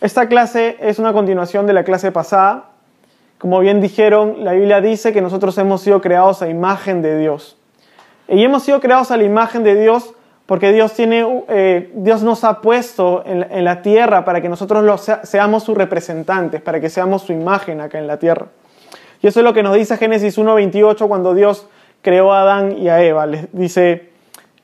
esta 0.00 0.28
clase 0.28 0.76
es 0.80 0.98
una 0.98 1.12
continuación 1.12 1.66
de 1.66 1.74
la 1.74 1.84
clase 1.84 2.10
pasada. 2.10 2.70
Como 3.38 3.60
bien 3.60 3.80
dijeron, 3.80 4.44
la 4.44 4.52
Biblia 4.52 4.80
dice 4.80 5.12
que 5.12 5.20
nosotros 5.20 5.56
hemos 5.58 5.82
sido 5.82 6.00
creados 6.00 6.42
a 6.42 6.48
imagen 6.48 7.02
de 7.02 7.18
Dios. 7.18 7.58
Y 8.28 8.42
hemos 8.44 8.62
sido 8.62 8.80
creados 8.80 9.10
a 9.10 9.16
la 9.16 9.24
imagen 9.24 9.62
de 9.62 9.80
Dios 9.80 10.14
porque 10.46 10.72
Dios, 10.72 10.94
tiene, 10.94 11.44
eh, 11.48 11.92
Dios 11.94 12.22
nos 12.22 12.42
ha 12.42 12.60
puesto 12.60 13.22
en, 13.24 13.64
la 13.64 13.82
tierra 13.82 14.24
para 14.24 14.40
que 14.40 14.48
nosotros 14.48 15.08
seamos 15.22 15.62
sus 15.62 15.76
representantes, 15.76 16.60
para 16.60 16.80
que 16.80 16.90
seamos 16.90 17.22
su 17.22 17.32
imagen 17.32 17.80
acá 17.80 17.98
en 17.98 18.08
la 18.08 18.18
tierra. 18.18 18.46
Y 19.22 19.28
eso 19.28 19.40
es 19.40 19.44
lo 19.44 19.52
que 19.52 19.62
nos 19.62 19.76
dice 19.76 19.96
Génesis 19.96 20.38
1.28 20.38 21.06
cuando 21.06 21.34
Dios 21.34 21.68
creó 22.02 22.32
a 22.32 22.42
Adán 22.42 22.76
y 22.76 22.88
a 22.88 23.00
Eva. 23.00 23.26
Les 23.26 23.46
dice, 23.52 24.09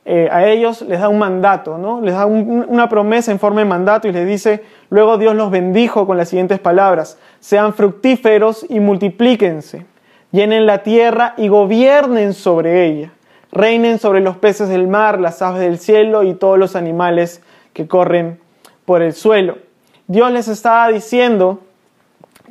eh, 0.06 0.28
a 0.30 0.46
ellos 0.46 0.82
les 0.82 1.00
da 1.00 1.08
un 1.08 1.18
mandato, 1.18 1.76
¿no? 1.76 2.00
les 2.00 2.14
da 2.14 2.24
una 2.24 2.88
promesa 2.88 3.32
en 3.32 3.38
forma 3.38 3.60
de 3.60 3.66
mandato 3.66 4.08
y 4.08 4.12
les 4.12 4.26
dice, 4.26 4.62
luego 4.88 5.18
Dios 5.18 5.34
los 5.34 5.50
bendijo 5.50 6.06
con 6.06 6.16
las 6.16 6.28
siguientes 6.28 6.60
palabras, 6.60 7.18
sean 7.40 7.74
fructíferos 7.74 8.64
y 8.68 8.80
multiplíquense, 8.80 9.84
llenen 10.30 10.64
la 10.64 10.82
tierra 10.82 11.34
y 11.36 11.48
gobiernen 11.48 12.32
sobre 12.32 12.86
ella 12.86 13.10
reinen 13.56 13.98
sobre 13.98 14.20
los 14.20 14.36
peces 14.36 14.68
del 14.68 14.86
mar, 14.86 15.18
las 15.20 15.42
aves 15.42 15.60
del 15.60 15.78
cielo 15.78 16.22
y 16.22 16.34
todos 16.34 16.58
los 16.58 16.76
animales 16.76 17.42
que 17.72 17.88
corren 17.88 18.38
por 18.84 19.02
el 19.02 19.14
suelo. 19.14 19.58
Dios 20.06 20.30
les 20.30 20.48
estaba 20.48 20.88
diciendo 20.88 21.60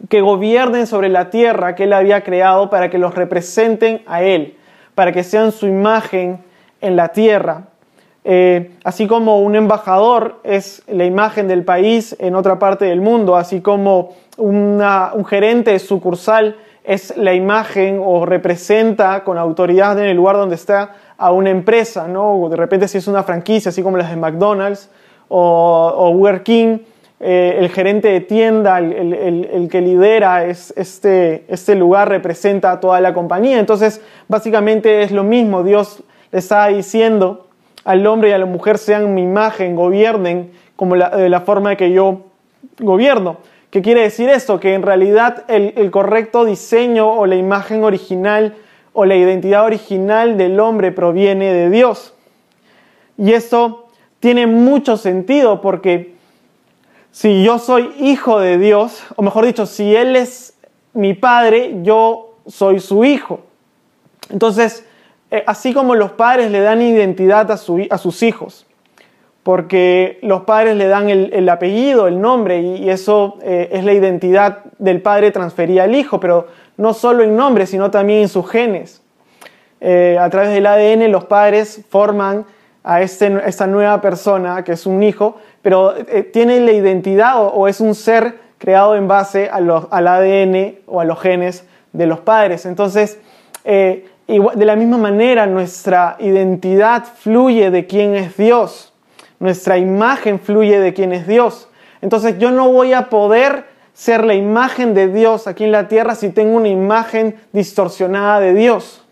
que 0.09 0.21
gobiernen 0.21 0.87
sobre 0.87 1.09
la 1.09 1.29
tierra 1.29 1.75
que 1.75 1.83
Él 1.83 1.93
había 1.93 2.23
creado 2.23 2.69
para 2.69 2.89
que 2.89 2.97
los 2.97 3.15
representen 3.15 4.01
a 4.07 4.23
Él, 4.23 4.57
para 4.93 5.11
que 5.11 5.23
sean 5.23 5.51
su 5.51 5.67
imagen 5.67 6.43
en 6.85 6.95
la 6.95 7.09
tierra. 7.09 7.63
Eh, 8.23 8.71
así 8.83 9.05
como 9.05 9.41
un 9.41 9.55
embajador 9.55 10.39
es 10.43 10.81
la 10.87 11.05
imagen 11.05 11.47
del 11.47 11.63
país 11.63 12.15
en 12.19 12.35
otra 12.35 12.57
parte 12.57 12.85
del 12.85 13.01
mundo, 13.01 13.35
así 13.35 13.61
como 13.61 14.15
un 14.37 15.25
gerente 15.27 15.77
sucursal 15.79 16.57
es 16.83 17.15
la 17.17 17.33
imagen 17.33 18.01
o 18.03 18.25
representa 18.25 19.23
con 19.23 19.37
autoridad 19.37 19.97
en 19.99 20.05
el 20.05 20.17
lugar 20.17 20.37
donde 20.37 20.55
está 20.55 20.95
a 21.17 21.31
una 21.31 21.49
empresa, 21.49 22.07
¿no? 22.07 22.47
De 22.49 22.55
repente 22.55 22.87
si 22.87 22.97
es 22.97 23.07
una 23.07 23.23
franquicia, 23.23 23.69
así 23.69 23.81
como 23.81 23.97
las 23.97 24.09
de 24.09 24.17
McDonald's 24.17 24.89
o, 25.27 25.93
o 25.95 26.13
Burger 26.13 26.43
King, 26.43 26.79
eh, 27.19 27.57
el 27.59 27.69
gerente 27.69 28.09
de 28.09 28.21
tienda, 28.21 28.77
el, 28.79 29.67
que 29.71 29.81
lidera 29.81 30.45
es, 30.45 30.73
este, 30.75 31.45
este 31.47 31.73
lugar 31.75 32.09
representa 32.09 32.71
a 32.71 32.79
toda 32.79 32.99
la 32.99 33.13
compañía. 33.13 33.59
Entonces, 33.59 34.01
básicamente 34.27 35.01
es 35.01 35.11
lo 35.11 35.23
mismo. 35.23 35.63
Dios 35.63 36.03
está 36.37 36.67
diciendo 36.67 37.47
al 37.85 38.05
hombre 38.07 38.29
y 38.29 38.31
a 38.33 38.37
la 38.37 38.45
mujer 38.45 38.77
sean 38.77 39.13
mi 39.13 39.23
imagen, 39.23 39.75
gobiernen 39.75 40.51
como 40.75 40.95
de 40.95 41.29
la 41.29 41.41
forma 41.41 41.75
que 41.75 41.91
yo 41.91 42.23
gobierno. 42.79 43.37
¿Qué 43.69 43.81
quiere 43.81 44.01
decir 44.01 44.29
esto? 44.29 44.59
Que 44.59 44.73
en 44.73 44.81
realidad 44.81 45.45
el, 45.47 45.91
correcto 45.91 46.45
diseño 46.45 47.11
o 47.11 47.25
la 47.25 47.35
imagen 47.35 47.83
original 47.83 48.55
o 48.93 49.05
la 49.05 49.15
identidad 49.15 49.65
original 49.65 50.37
del 50.37 50.59
hombre 50.59 50.91
proviene 50.91 51.53
de 51.53 51.69
Dios. 51.69 52.13
Y 53.17 53.33
esto 53.33 53.87
tiene 54.19 54.47
mucho 54.47 54.97
sentido 54.97 55.61
porque 55.61 56.15
si 57.11 57.43
yo 57.43 57.59
soy 57.59 57.93
hijo 57.99 58.39
de 58.39 58.57
Dios, 58.57 59.03
o 59.15 59.21
mejor 59.21 59.45
dicho, 59.45 59.65
si 59.65 59.95
Él 59.95 60.15
es 60.15 60.57
mi 60.93 61.13
padre, 61.13 61.79
yo 61.83 62.35
soy 62.47 62.79
su 62.79 63.05
hijo. 63.05 63.41
Entonces, 64.29 64.85
así 65.45 65.73
como 65.73 65.95
los 65.95 66.11
padres 66.11 66.51
le 66.51 66.61
dan 66.61 66.81
identidad 66.81 67.51
a, 67.51 67.55
a 67.55 67.97
sus 67.97 68.23
hijos, 68.23 68.65
porque 69.45 70.17
los 70.23 70.41
padres 70.41 70.75
le 70.75 70.87
dan 70.87 71.07
el, 71.07 71.49
apellido, 71.49 72.07
el 72.07 72.19
nombre, 72.19 72.61
y, 72.61 72.89
eso 72.89 73.37
eh, 73.43 73.69
es 73.73 73.83
la 73.83 73.93
identidad 73.93 74.63
del 74.79 75.03
padre 75.03 75.29
transferida 75.29 75.83
al 75.83 75.93
hijo, 75.93 76.19
pero 76.19 76.47
no 76.77 76.95
solo 76.95 77.21
en 77.21 77.35
nombre, 77.35 77.67
sino 77.67 77.91
también 77.91 78.21
en 78.23 78.27
sus 78.27 78.49
genes. 78.49 79.03
Eh, 79.81 80.17
a 80.19 80.27
través 80.31 80.49
del 80.49 80.65
ADN 80.65 81.11
los 81.11 81.25
padres 81.25 81.81
forman 81.89 82.43
a 82.83 83.03
este, 83.03 83.39
esta 83.45 83.67
nueva 83.67 84.01
persona, 84.01 84.63
que 84.63 84.71
es 84.71 84.87
un 84.87 85.03
hijo, 85.03 85.37
pero 85.61 85.95
eh, 85.95 86.23
tiene 86.23 86.59
la 86.61 86.71
identidad 86.71 87.35
o, 87.37 87.67
es 87.67 87.79
un 87.79 87.93
ser 87.93 88.39
creado 88.57 88.95
en 88.95 89.07
base 89.07 89.47
al 89.51 90.07
ADN 90.07 90.79
o 90.87 91.01
a 91.01 91.05
los 91.05 91.21
genes 91.21 91.65
de 91.93 92.07
los 92.07 92.19
padres. 92.19 92.65
Entonces, 92.65 93.19
de 94.27 94.65
la 94.65 94.75
misma 94.75 94.97
manera, 94.97 95.45
nuestra 95.45 96.17
identidad 96.19 97.03
fluye 97.03 97.69
de 97.69 97.85
quién 97.85 98.15
es 98.15 98.37
Dios. 98.37 98.93
Nuestra 99.39 99.77
imagen 99.77 100.39
fluye 100.39 100.79
de 100.79 100.93
quién 100.93 101.13
es 101.13 101.27
Dios. 101.27 101.69
Entonces 102.01 102.37
yo 102.39 102.51
no 102.51 102.71
voy 102.71 102.93
a 102.93 103.09
poder 103.09 103.65
ser 103.93 104.25
la 104.25 104.33
imagen 104.33 104.93
de 104.93 105.07
Dios 105.07 105.47
aquí 105.47 105.63
en 105.63 105.71
la 105.71 105.87
tierra 105.87 106.15
si 106.15 106.29
tengo 106.29 106.57
una 106.57 106.67
imagen 106.67 107.35
distorsionada 107.53 108.39
de 108.39 108.53
Dios. 108.53 109.03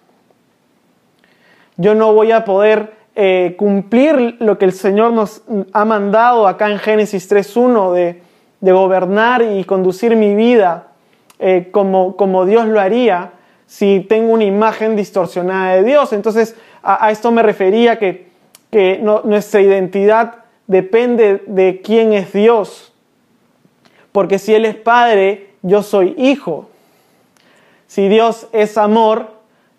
Yo 1.77 1.95
no 1.95 2.13
voy 2.13 2.31
a 2.31 2.43
poder 2.45 2.93
eh, 3.15 3.55
cumplir 3.57 4.37
lo 4.39 4.57
que 4.57 4.65
el 4.65 4.73
Señor 4.73 5.13
nos 5.13 5.43
ha 5.71 5.85
mandado 5.85 6.47
acá 6.47 6.69
en 6.69 6.79
Génesis 6.79 7.31
3.1 7.31 7.93
de, 7.93 8.21
de, 8.59 8.71
gobernar 8.71 9.41
y 9.41 9.63
conducir 9.63 10.15
mi 10.15 10.35
vida 10.35 10.87
eh, 11.39 11.69
como, 11.71 12.15
como, 12.15 12.45
Dios 12.45 12.67
lo 12.67 12.79
haría 12.79 13.33
si 13.73 14.05
tengo 14.07 14.33
una 14.33 14.43
imagen 14.43 14.95
distorsionada 14.95 15.75
de 15.75 15.83
Dios. 15.83 16.13
Entonces 16.13 16.55
a 16.83 17.09
esto 17.11 17.31
me 17.31 17.41
refería 17.41 17.97
que 17.97 18.33
que 18.73 18.99
nuestra 19.23 19.61
identidad 19.61 20.33
depende 20.65 21.43
de 21.45 21.81
quién 21.83 22.11
es 22.11 22.33
Dios. 22.33 22.91
Porque 24.11 24.39
si 24.39 24.55
Él 24.55 24.65
es 24.65 24.75
Padre, 24.75 25.51
yo 25.61 25.83
soy 25.83 26.15
hijo. 26.17 26.69
Si 27.85 28.09
Dios 28.09 28.47
es 28.51 28.75
amor, 28.79 29.27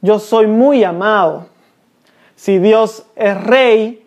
yo 0.00 0.21
soy 0.21 0.47
muy 0.47 0.84
amado. 0.84 1.49
Si 2.37 2.60
Dios 2.60 3.06
es 3.16 3.43
rey, 3.43 4.06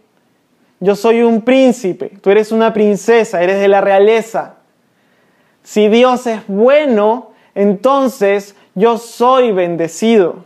yo 0.80 0.96
soy 0.96 1.22
un 1.22 1.42
príncipe. 1.42 2.14
Tú 2.22 2.30
eres 2.30 2.54
una 2.54 2.72
princesa, 2.72 3.44
eres 3.44 3.60
de 3.60 3.68
la 3.68 3.82
realeza. 3.82 4.56
Si 5.64 5.90
Dios 5.90 6.28
es 6.28 6.48
bueno, 6.48 7.32
entonces 7.56 8.56
yo 8.78 9.00
soy 9.00 9.52
bendecido. 9.54 10.46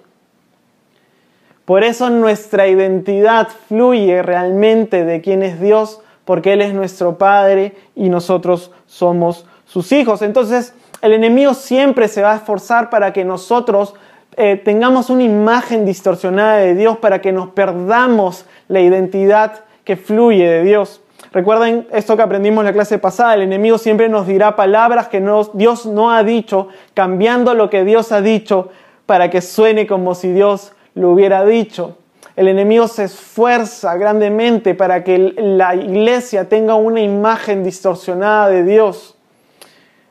Por 1.66 1.84
eso 1.84 2.09
nuestra 2.09 2.68
identidad 2.68 3.50
fluye 3.68 4.22
realmente 4.24 5.03
de 5.03 5.19
quién 5.19 5.44
es 5.44 5.59
Dios, 5.59 6.00
porque 6.24 6.53
Él 6.53 6.62
es 6.62 6.74
nuestro 6.74 7.18
Padre 7.18 7.75
y 7.94 8.08
nosotros 8.08 8.72
somos 8.88 9.46
sus 9.66 9.92
hijos. 9.92 10.22
Entonces, 10.22 10.74
el 11.02 11.12
enemigo 11.12 11.53
siempre 11.53 12.08
se 12.08 12.22
va 12.22 12.31
a 12.31 12.38
esforzar 12.38 12.90
para 12.90 13.12
que 13.12 13.25
nosotros 13.25 13.96
eh, 14.38 14.56
tengamos 14.56 15.09
una 15.09 15.24
imagen 15.24 15.86
distorsionada 15.86 16.58
de 16.58 16.74
Dios, 16.74 17.00
para 17.00 17.19
que 17.19 17.34
nos 17.34 17.50
perdamos 17.50 18.46
la 18.69 18.80
identidad 18.80 19.66
que 19.84 19.98
fluye 19.98 20.50
de 20.50 20.63
Dios. 20.63 21.00
Recuerden 21.31 21.87
esto 21.91 22.17
que 22.17 22.23
aprendimos 22.23 22.61
en 22.61 22.65
la 22.65 22.73
clase 22.73 22.97
pasada, 22.97 23.35
el 23.35 23.43
enemigo 23.43 23.77
siempre 23.77 24.09
nos 24.09 24.27
dirá 24.27 24.55
palabras 24.55 25.07
que 25.07 25.23
Dios 25.53 25.85
no 25.85 26.11
ha 26.11 26.23
dicho, 26.23 26.67
cambiando 26.93 27.53
lo 27.53 27.69
que 27.69 27.85
Dios 27.85 28.11
ha 28.11 28.21
dicho 28.21 28.69
para 29.05 29.29
que 29.29 29.41
suene 29.41 29.87
como 29.87 30.15
si 30.15 30.31
Dios 30.31 30.73
lo 30.93 31.11
hubiera 31.11 31.45
dicho. 31.45 31.97
El 32.35 32.47
enemigo 32.47 32.87
se 32.87 33.05
esfuerza 33.05 33.95
grandemente 33.95 34.73
para 34.73 35.03
que 35.03 35.33
la 35.37 35.75
iglesia 35.75 36.47
tenga 36.47 36.75
una 36.75 37.01
imagen 37.01 37.63
distorsionada 37.63 38.47
de 38.47 38.63
Dios. 38.63 39.15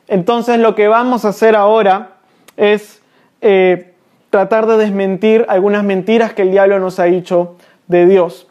Entonces 0.07 0.59
lo 0.59 0.75
que 0.75 0.87
vamos 0.87 1.25
a 1.25 1.29
hacer 1.29 1.55
ahora 1.55 2.17
es 2.57 3.01
eh, 3.41 3.93
tratar 4.29 4.67
de 4.67 4.77
desmentir 4.77 5.45
algunas 5.49 5.83
mentiras 5.83 6.33
que 6.33 6.43
el 6.43 6.51
diablo 6.51 6.79
nos 6.79 6.99
ha 6.99 7.05
dicho 7.05 7.55
de 7.87 8.05
Dios. 8.05 8.50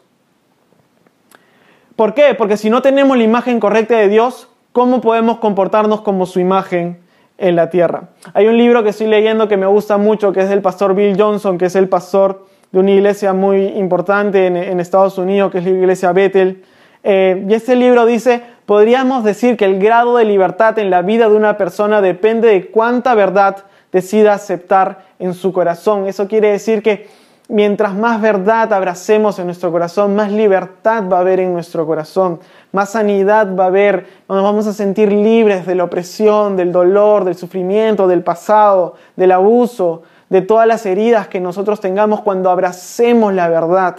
¿Por 2.01 2.15
qué? 2.15 2.33
Porque 2.33 2.57
si 2.57 2.71
no 2.71 2.81
tenemos 2.81 3.15
la 3.15 3.23
imagen 3.23 3.59
correcta 3.59 3.95
de 3.95 4.09
Dios, 4.09 4.47
¿cómo 4.71 5.01
podemos 5.01 5.37
comportarnos 5.37 6.01
como 6.01 6.25
su 6.25 6.39
imagen 6.39 6.97
en 7.37 7.55
la 7.55 7.69
tierra. 7.69 8.09
Hay 8.33 8.47
un 8.47 8.57
libro 8.57 8.81
que 8.81 8.89
estoy 8.89 9.05
leyendo 9.05 9.47
que 9.47 9.55
me 9.55 9.67
gusta 9.67 9.97
mucho, 9.97 10.33
que 10.33 10.39
es 10.39 10.49
del 10.49 10.63
pastor 10.63 10.95
Bill 10.95 11.15
Johnson, 11.15 11.59
que 11.59 11.65
es 11.65 11.75
el 11.75 11.87
pastor 11.87 12.47
de 12.71 12.79
una 12.79 12.89
iglesia 12.89 13.33
muy 13.33 13.67
importante 13.67 14.47
en, 14.47 14.79
Estados 14.79 15.19
Unidos, 15.19 15.51
que 15.51 15.59
es 15.59 15.63
la 15.63 15.69
iglesia 15.69 16.11
Bethel. 16.11 16.63
Eh, 17.03 17.45
y 17.47 17.53
este 17.53 17.75
libro 17.75 18.07
dice, 18.07 18.41
podríamos 18.65 19.23
decir 19.23 19.55
que 19.55 19.65
el 19.65 19.77
grado 19.77 20.17
de 20.17 20.25
libertad 20.25 20.79
en 20.79 20.89
la 20.89 21.03
vida 21.03 21.29
de 21.29 21.35
una 21.35 21.55
persona 21.55 22.01
depende 22.01 22.47
de 22.47 22.71
cuánta 22.71 23.13
verdad 23.13 23.57
decida 23.91 24.33
aceptar 24.33 25.05
en 25.19 25.35
su 25.35 25.53
corazón. 25.53 26.07
Eso 26.07 26.27
quiere 26.27 26.49
decir 26.49 26.81
que 26.81 27.20
mientras 27.51 27.93
más 27.93 28.21
verdad 28.21 28.71
abracemos 28.73 29.37
en 29.37 29.45
nuestro 29.45 29.71
corazón, 29.71 30.15
más 30.15 30.31
libertad 30.31 31.03
va 31.11 31.17
a 31.17 31.19
haber 31.19 31.41
en 31.41 31.53
nuestro 31.53 31.85
corazón, 31.85 32.39
más 32.71 32.91
sanidad 32.91 33.55
va 33.55 33.65
a 33.65 33.67
haber, 33.67 34.07
nos 34.29 34.41
vamos 34.41 34.65
a 34.67 34.73
sentir 34.73 35.11
libres 35.11 35.65
de 35.65 35.75
la 35.75 35.83
opresión, 35.83 36.55
del 36.55 36.71
dolor, 36.71 37.25
del 37.25 37.35
sufrimiento, 37.35 38.07
del 38.07 38.23
pasado, 38.23 38.95
del 39.17 39.33
abuso, 39.33 40.03
de 40.29 40.41
todas 40.41 40.65
las 40.65 40.85
heridas 40.85 41.27
que 41.27 41.41
nosotros 41.41 41.81
tengamos 41.81 42.21
cuando 42.21 42.49
abracemos 42.49 43.33
la 43.33 43.49
verdad. 43.49 43.97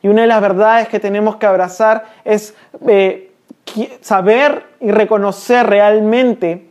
Y 0.00 0.08
una 0.08 0.22
de 0.22 0.28
las 0.28 0.40
verdades 0.40 0.88
que 0.88 1.00
tenemos 1.00 1.36
que 1.36 1.46
abrazar 1.46 2.04
es 2.24 2.54
eh, 2.86 3.32
saber 4.00 4.66
y 4.78 4.92
reconocer 4.92 5.66
realmente 5.66 6.68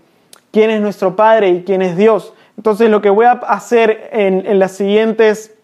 quién 0.51 0.69
es 0.69 0.79
nuestro 0.79 1.17
Padre 1.17 1.49
y 1.49 1.63
quién 1.63 1.81
es 1.81 1.97
Dios. 1.97 2.33
Entonces 2.55 2.89
lo 2.89 3.01
que 3.01 3.09
voy 3.09 3.25
a 3.25 3.31
hacer 3.31 4.09
en, 4.13 4.59
las 4.59 4.71
siguientes, 4.73 5.55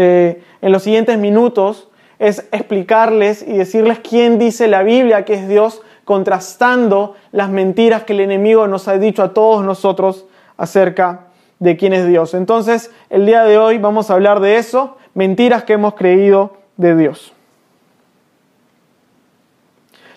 eh, 0.00 0.44
en 0.62 0.70
los 0.70 0.84
siguientes 0.84 1.18
minutos 1.18 1.88
es 2.20 2.46
explicarles 2.52 3.42
y 3.42 3.54
decirles 3.54 3.98
quién 3.98 4.38
dice 4.38 4.68
la 4.68 4.84
Biblia 4.84 5.24
que 5.24 5.34
es 5.34 5.48
Dios, 5.48 5.82
contrastando 6.04 7.16
las 7.32 7.50
mentiras 7.50 8.04
que 8.04 8.12
el 8.12 8.20
enemigo 8.20 8.68
nos 8.68 8.86
ha 8.86 8.96
dicho 8.96 9.24
a 9.24 9.34
todos 9.34 9.64
nosotros 9.64 10.24
acerca 10.56 11.26
de 11.58 11.76
quién 11.76 11.94
es 11.94 12.06
Dios. 12.06 12.34
Entonces, 12.34 12.92
el 13.10 13.26
día 13.26 13.42
de 13.42 13.58
hoy 13.58 13.78
vamos 13.78 14.08
a 14.08 14.14
hablar 14.14 14.38
de 14.38 14.58
eso, 14.58 14.98
mentiras 15.14 15.64
que 15.64 15.72
hemos 15.72 15.94
creído 15.94 16.58
de 16.76 16.94
Dios. 16.94 17.32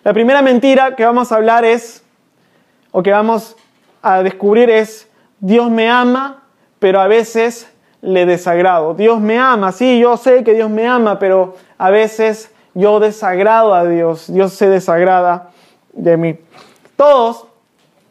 La 0.04 0.14
primera 0.14 0.44
mentira 0.44 0.96
que 0.96 1.06
vamos 1.06 1.32
a 1.32 1.38
hablar 1.38 1.66
es, 1.66 2.04
o 2.92 3.02
que 3.02 3.10
vamos 3.10 3.58
a 4.04 4.22
descubrir 4.22 4.70
es, 4.70 5.10
Dios 5.40 5.72
me 5.72 5.90
ama, 5.90 6.44
pero 6.78 7.02
a 7.02 7.08
veces 7.08 7.68
le 8.02 8.26
desagrado. 8.26 8.94
Dios 8.94 9.20
me 9.20 9.38
ama, 9.38 9.72
sí, 9.72 10.00
yo 10.00 10.18
sé 10.18 10.44
que 10.44 10.54
Dios 10.54 10.70
me 10.70 10.88
ama, 10.88 11.20
pero 11.20 11.56
a 11.78 11.90
veces 11.90 12.52
yo 12.74 13.00
desagrado 13.00 13.74
a 13.74 13.86
Dios, 13.86 14.32
Dios 14.32 14.54
se 14.54 14.70
desagrada 14.70 15.52
de 15.94 16.18
mí. 16.18 16.36
Todos 16.96 17.48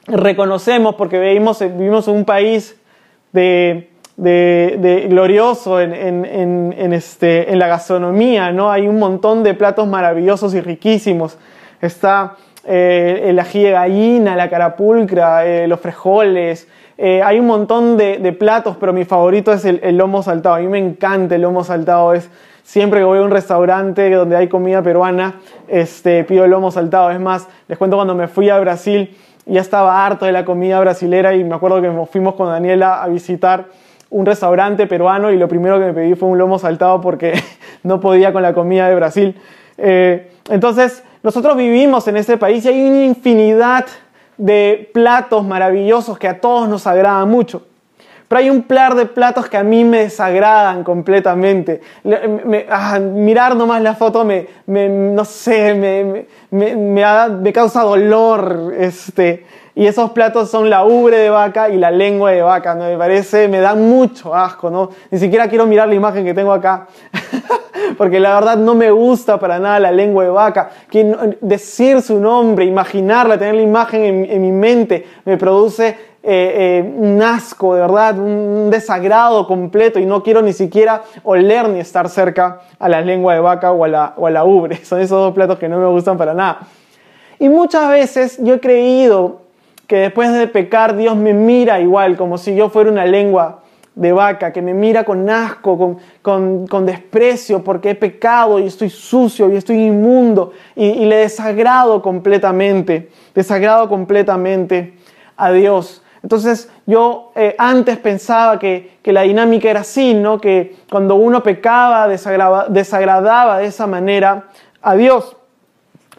reconocemos, 0.07 0.95
porque 0.95 1.19
vivimos, 1.19 1.61
vivimos 1.61 2.09
en 2.09 2.15
un 2.15 2.25
país 2.25 2.77
de, 3.33 3.89
glorioso 5.09 5.81
en, 5.81 6.93
este, 6.93 7.51
en 7.51 7.59
la 7.59 7.69
gastronomía, 7.69 8.53
¿no? 8.53 8.71
Hay 8.71 8.87
un 8.89 8.99
montón 8.99 9.43
de 9.43 9.55
platos 9.55 9.87
maravillosos 9.89 10.55
y 10.55 10.61
riquísimos. 10.61 11.39
Está 11.81 12.37
eh, 12.65 13.25
el 13.27 13.39
ají 13.39 13.63
de 13.63 13.71
gallina, 13.71 14.37
la 14.37 14.51
carapulcra, 14.51 15.47
eh, 15.47 15.67
los 15.67 15.81
frijoles. 15.81 16.69
Eh, 17.03 17.23
hay 17.23 17.41
un 17.41 17.47
montón 17.47 17.97
de, 17.97 18.37
platos, 18.39 18.77
pero 18.79 18.93
mi 18.93 19.07
favorito 19.07 19.55
es 19.55 19.65
el, 19.65 19.97
lomo 19.97 20.23
saltado. 20.23 20.57
A 20.57 20.59
mí 20.59 20.67
me 20.67 20.77
encanta 20.77 21.35
el 21.35 21.41
lomo 21.41 21.65
saltado. 21.65 22.13
Es, 22.13 22.29
siempre 22.63 23.01
que 23.01 23.05
voy 23.05 23.21
a 23.21 23.23
un 23.23 23.31
restaurante 23.31 24.11
donde 24.11 24.37
hay 24.37 24.49
comida 24.49 24.83
peruana, 24.83 25.41
este, 25.67 26.25
pido 26.25 26.47
lomo 26.47 26.71
saltado. 26.71 27.11
Es 27.11 27.19
más, 27.19 27.49
les 27.69 27.79
cuento 27.79 27.97
cuando 27.97 28.15
me 28.15 28.29
fui 28.29 28.51
a 28.51 28.61
Brasil, 28.61 29.17
ya 29.47 29.63
estaba 29.63 30.05
harto 30.05 30.27
de 30.27 30.33
la 30.33 30.45
comida 30.45 30.79
brasilera 30.79 31.35
y 31.35 31.43
me 31.43 31.55
acuerdo 31.55 31.81
que 31.81 31.91
fuimos 32.13 32.35
con 32.35 32.49
Daniela 32.49 33.03
a 33.03 33.09
visitar 33.09 33.65
un 34.11 34.27
restaurante 34.27 34.87
peruano 34.87 35.33
y 35.33 35.39
lo 35.39 35.49
primero 35.49 35.79
que 35.79 35.87
me 35.87 35.95
pedí 35.95 36.15
fue 36.17 36.29
un 36.29 36.37
lomo 36.37 36.59
saltado 36.59 37.01
porque 37.01 37.33
no 37.83 37.99
podía 37.99 38.31
con 38.31 38.43
la 38.43 38.53
comida 38.53 38.91
de 38.91 38.95
Brasil. 38.95 39.35
entonces, 39.79 41.03
nosotros 41.23 41.57
vivimos 41.57 42.07
en 42.09 42.19
este 42.19 42.37
país 42.37 42.63
y 42.67 42.69
hay 42.69 42.87
una 42.87 43.05
infinidad 43.07 43.87
de 44.41 44.91
platos 44.95 45.45
maravillosos 45.45 46.19
que 46.19 46.27
a 46.27 46.41
todos 46.41 46.67
nos 46.67 46.87
agradan 46.87 47.29
mucho. 47.29 47.67
Pero 48.31 48.39
hay 48.39 48.49
un 48.49 48.63
par 48.63 48.95
de 48.95 49.07
platos 49.07 49.49
que 49.49 49.57
a 49.57 49.65
mí 49.65 49.83
me 49.83 50.03
desagradan 50.03 50.85
completamente. 50.85 51.81
Ah, 52.71 53.01
mirar 53.01 53.57
nomás 53.57 53.83
la 53.83 53.97
foto 53.97 54.25
me, 54.25 54.47
no 54.69 55.25
sé, 55.25 55.75
me, 55.75 56.27
me, 56.53 57.53
causa 57.53 57.83
dolor. 57.83 58.73
Este, 58.79 59.45
y 59.75 59.85
esos 59.85 60.13
platos 60.13 60.49
son 60.49 60.71
la 60.71 60.85
ubre 60.85 61.19
de 61.19 61.29
vaca 61.29 61.71
y 61.71 61.77
la 61.77 61.91
lengua 61.91 62.31
de 62.31 62.43
vaca. 62.43 62.77
Me 62.77 62.97
parece, 62.97 63.49
me 63.49 63.59
da 63.59 63.75
mucho 63.75 64.33
asco, 64.33 64.71
¿no? 64.71 64.91
Ni 65.11 65.19
siquiera 65.19 65.49
quiero 65.49 65.67
mirar 65.67 65.89
la 65.89 65.97
imagen 65.97 66.25
que 66.25 66.33
tengo 66.33 66.53
acá. 66.53 66.87
porque 67.99 68.21
la 68.21 68.35
verdad 68.35 68.57
no 68.57 68.75
me 68.75 68.91
gusta 68.91 69.39
para 69.39 69.59
nada 69.59 69.81
la 69.81 69.93
lengua 69.93 70.25
de 70.25 70.31
vaca. 70.31 70.71
decir 71.41 72.01
su 72.01 72.21
nombre, 72.21 72.65
imaginarla, 72.65 73.39
tener 73.39 73.57
la 73.57 73.63
imagen 73.63 74.27
en, 74.31 74.43
mi 74.43 74.53
mente, 74.53 75.07
me 75.25 75.37
produce 75.37 76.10
eh, 76.23 76.83
eh, 76.83 76.95
un 76.97 77.23
asco, 77.23 77.75
de 77.75 77.81
verdad, 77.81 78.19
un 78.19 78.71
desagrado 78.71 79.47
completo 79.47 79.99
y 79.99 80.05
no 80.05 80.23
quiero 80.23 80.43
ni 80.43 80.53
siquiera 80.53 81.03
oler 81.25 81.69
ni 81.69 81.81
estar 81.81 82.09
cerca 82.09 82.61
a 82.79 82.89
la 82.89 83.01
lengua 83.01 83.35
de 83.35 83.41
vaca 83.41 83.73
o 83.73 83.85
a 83.85 83.89
la, 83.89 84.15
o 84.17 84.27
a 84.27 84.31
la 84.31 84.45
ubre. 84.45 84.77
Son 84.85 85.01
esos 85.01 85.19
dos 85.19 85.35
platos 85.35 85.59
que 85.59 85.69
no 85.69 85.79
me 85.79 85.87
gustan 85.87 86.19
para 86.19 86.35
nada. 86.35 86.61
Y 87.39 87.49
muchas 87.49 87.89
veces 87.89 88.39
yo 88.43 88.55
he 88.55 88.61
creído 88.61 89.41
que 89.87 89.97
después 89.97 90.33
de 90.33 90.47
pecar 90.47 90.95
Dios 90.95 91.17
me 91.17 91.33
mira 91.33 91.81
igual, 91.81 92.17
como 92.17 92.39
si 92.39 92.55
yo 92.55 92.69
fuera 92.69 92.91
una 92.91 93.07
lengua 93.07 93.61
de 93.95 94.13
vaca, 94.13 94.53
que 94.53 94.63
me 94.63 94.73
mira 94.73 95.05
con 95.05 95.29
asco, 95.29 95.99
con, 96.23 96.87
desprecio, 96.87 97.65
porque 97.65 97.91
he 97.91 97.95
pecado 97.95 98.59
y 98.59 98.67
estoy 98.67 98.89
sucio 98.89 99.51
y 99.51 99.57
estoy 99.57 99.79
inmundo 99.79 100.53
y, 100.77 101.05
le 101.05 101.17
desagrado 101.17 102.01
completamente, 102.01 103.11
desagrado 103.35 103.89
completamente 103.89 104.95
a 105.37 105.51
Dios. 105.51 106.03
Entonces 106.23 106.71
yo 106.87 107.33
eh, 107.35 107.55
antes 107.59 107.99
pensaba 107.99 108.59
que, 108.59 108.99
la 109.05 109.23
dinámica 109.23 109.71
era 109.71 109.81
así, 109.81 110.15
¿no? 110.15 110.41
que 110.41 110.77
cuando 110.91 111.17
uno 111.17 111.43
pecaba 111.43 112.07
desagradaba 112.09 113.59
de 113.59 113.67
esa 113.67 113.87
manera 113.87 114.45
a 114.83 114.95
Dios. 114.95 115.37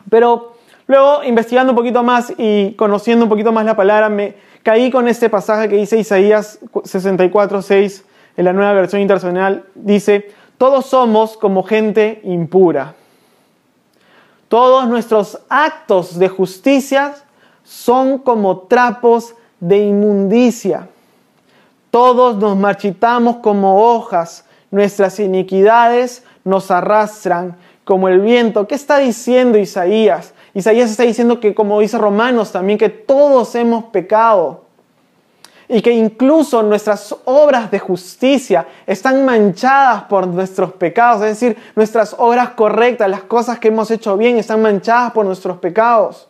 Pero 0.10 0.56
luego 0.88 1.24
investigando 1.24 1.72
un 1.72 1.78
poquito 1.78 2.04
más 2.04 2.34
y 2.38 2.74
conociendo 2.74 3.26
un 3.26 3.30
poquito 3.30 3.52
más 3.52 3.66
la 3.66 3.76
palabra, 3.76 4.10
me, 4.10 4.36
caí 4.64 4.92
con 4.92 5.08
este 5.08 5.30
pasaje 5.30 5.70
que 5.70 5.78
dice 5.78 5.98
Isaías 5.98 6.60
64, 6.84 7.62
6 7.62 8.06
en 8.38 8.46
la 8.46 8.54
nueva 8.54 8.74
versión 8.74 9.02
internacional. 9.02 9.66
Dice, 9.76 10.32
todos 10.58 10.86
somos 10.86 11.38
como 11.38 11.64
gente 11.64 12.22
impura. 12.24 12.96
Todos 14.48 14.88
nuestros 14.88 15.40
actos 15.50 16.20
de 16.20 16.28
justicia 16.28 17.16
son 17.64 18.18
como 18.18 18.64
trapos 18.64 19.36
de 19.62 19.78
inmundicia. 19.78 20.90
Todos 21.90 22.36
nos 22.36 22.58
marchitamos 22.58 23.38
como 23.38 23.94
hojas, 23.94 24.44
nuestras 24.72 25.20
iniquidades 25.20 26.24
nos 26.44 26.72
arrastran 26.72 27.56
como 27.86 28.10
el 28.10 28.20
viento. 28.20 28.68
¿Qué 28.68 28.76
está 28.76 28.98
diciendo 28.98 29.58
Isaías? 29.58 30.34
Isaías 30.54 30.92
está 30.92 31.04
diciendo 31.04 31.40
que, 31.40 31.54
como 31.56 31.80
dice 31.80 31.98
Romanos 31.98 32.52
también, 32.52 32.78
que 32.78 32.90
todos 32.90 33.56
hemos 33.56 33.86
pecado 33.86 34.66
y 35.68 35.82
que 35.82 35.92
incluso 35.92 36.62
nuestras 36.64 37.16
obras 37.24 37.72
de 37.72 37.80
justicia 37.80 38.68
están 38.86 39.24
manchadas 39.24 40.04
por 40.04 40.28
nuestros 40.28 40.74
pecados, 40.74 41.22
es 41.24 41.40
decir, 41.40 41.58
nuestras 41.76 42.14
obras 42.18 42.50
correctas, 42.52 43.10
las 43.10 43.24
cosas 43.24 43.60
que 43.60 43.70
hemos 43.70 43.90
hecho 43.92 44.18
bien, 44.18 44.38
están 44.38 44.62
manchadas 44.62 45.14
por 45.14 45.26
nuestros 45.26 45.58
pecados. 45.60 46.28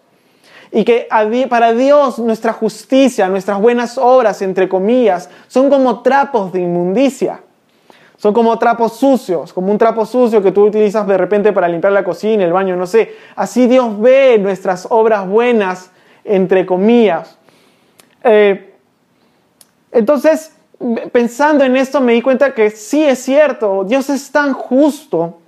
Y 0.72 0.86
que 0.86 1.08
para 1.50 1.74
Dios 1.74 2.18
nuestra 2.20 2.54
justicia, 2.54 3.28
nuestras 3.28 3.60
buenas 3.60 3.98
obras, 3.98 4.42
entre 4.42 4.70
comillas, 4.70 5.30
son 5.48 5.70
como 5.70 6.02
trapos 6.02 6.54
de 6.54 6.62
inmundicia. 6.62 7.42
Son 8.22 8.34
como 8.34 8.58
trapos 8.60 8.98
sucios, 8.98 9.52
como 9.52 9.72
un 9.72 9.80
trapo 9.80 10.06
sucio 10.06 10.44
que 10.44 10.52
tú 10.52 10.66
utilizas 10.66 11.08
de 11.08 11.18
repente 11.18 11.52
para 11.52 11.68
limpiar 11.68 11.92
la 11.92 12.04
cocina, 12.04 12.44
el 12.44 12.54
baño, 12.54 12.76
no 12.76 12.86
sé. 12.86 13.16
Así 13.36 13.66
Dios 13.66 14.00
ve 14.00 14.38
nuestras 14.40 14.86
obras 14.92 15.28
buenas, 15.28 15.90
entre 16.24 16.68
comillas. 16.68 17.36
Eh, 18.24 18.76
entonces, 19.92 20.56
pensando 21.12 21.64
en 21.64 21.76
esto, 21.76 22.00
me 22.00 22.14
di 22.14 22.22
cuenta 22.22 22.54
que 22.54 22.70
sí 22.70 23.04
es 23.04 23.20
cierto, 23.20 23.84
Dios 23.86 24.10
es 24.12 24.32
tan 24.32 24.54
justo 24.54 25.40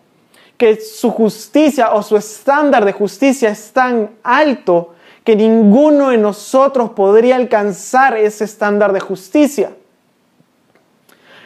que 0.58 0.82
su 0.82 1.12
justicia 1.12 1.94
o 1.94 2.02
su 2.02 2.18
estándar 2.18 2.86
de 2.86 2.94
justicia 2.94 3.50
es 3.50 3.72
tan 3.72 4.12
alto 4.24 4.93
que 5.24 5.36
ninguno 5.36 6.10
de 6.10 6.18
nosotros 6.18 6.92
podría 6.92 7.36
alcanzar 7.38 8.18
ese 8.18 8.44
estándar 8.44 8.94
de 8.94 9.00
justicia. 9.00 9.72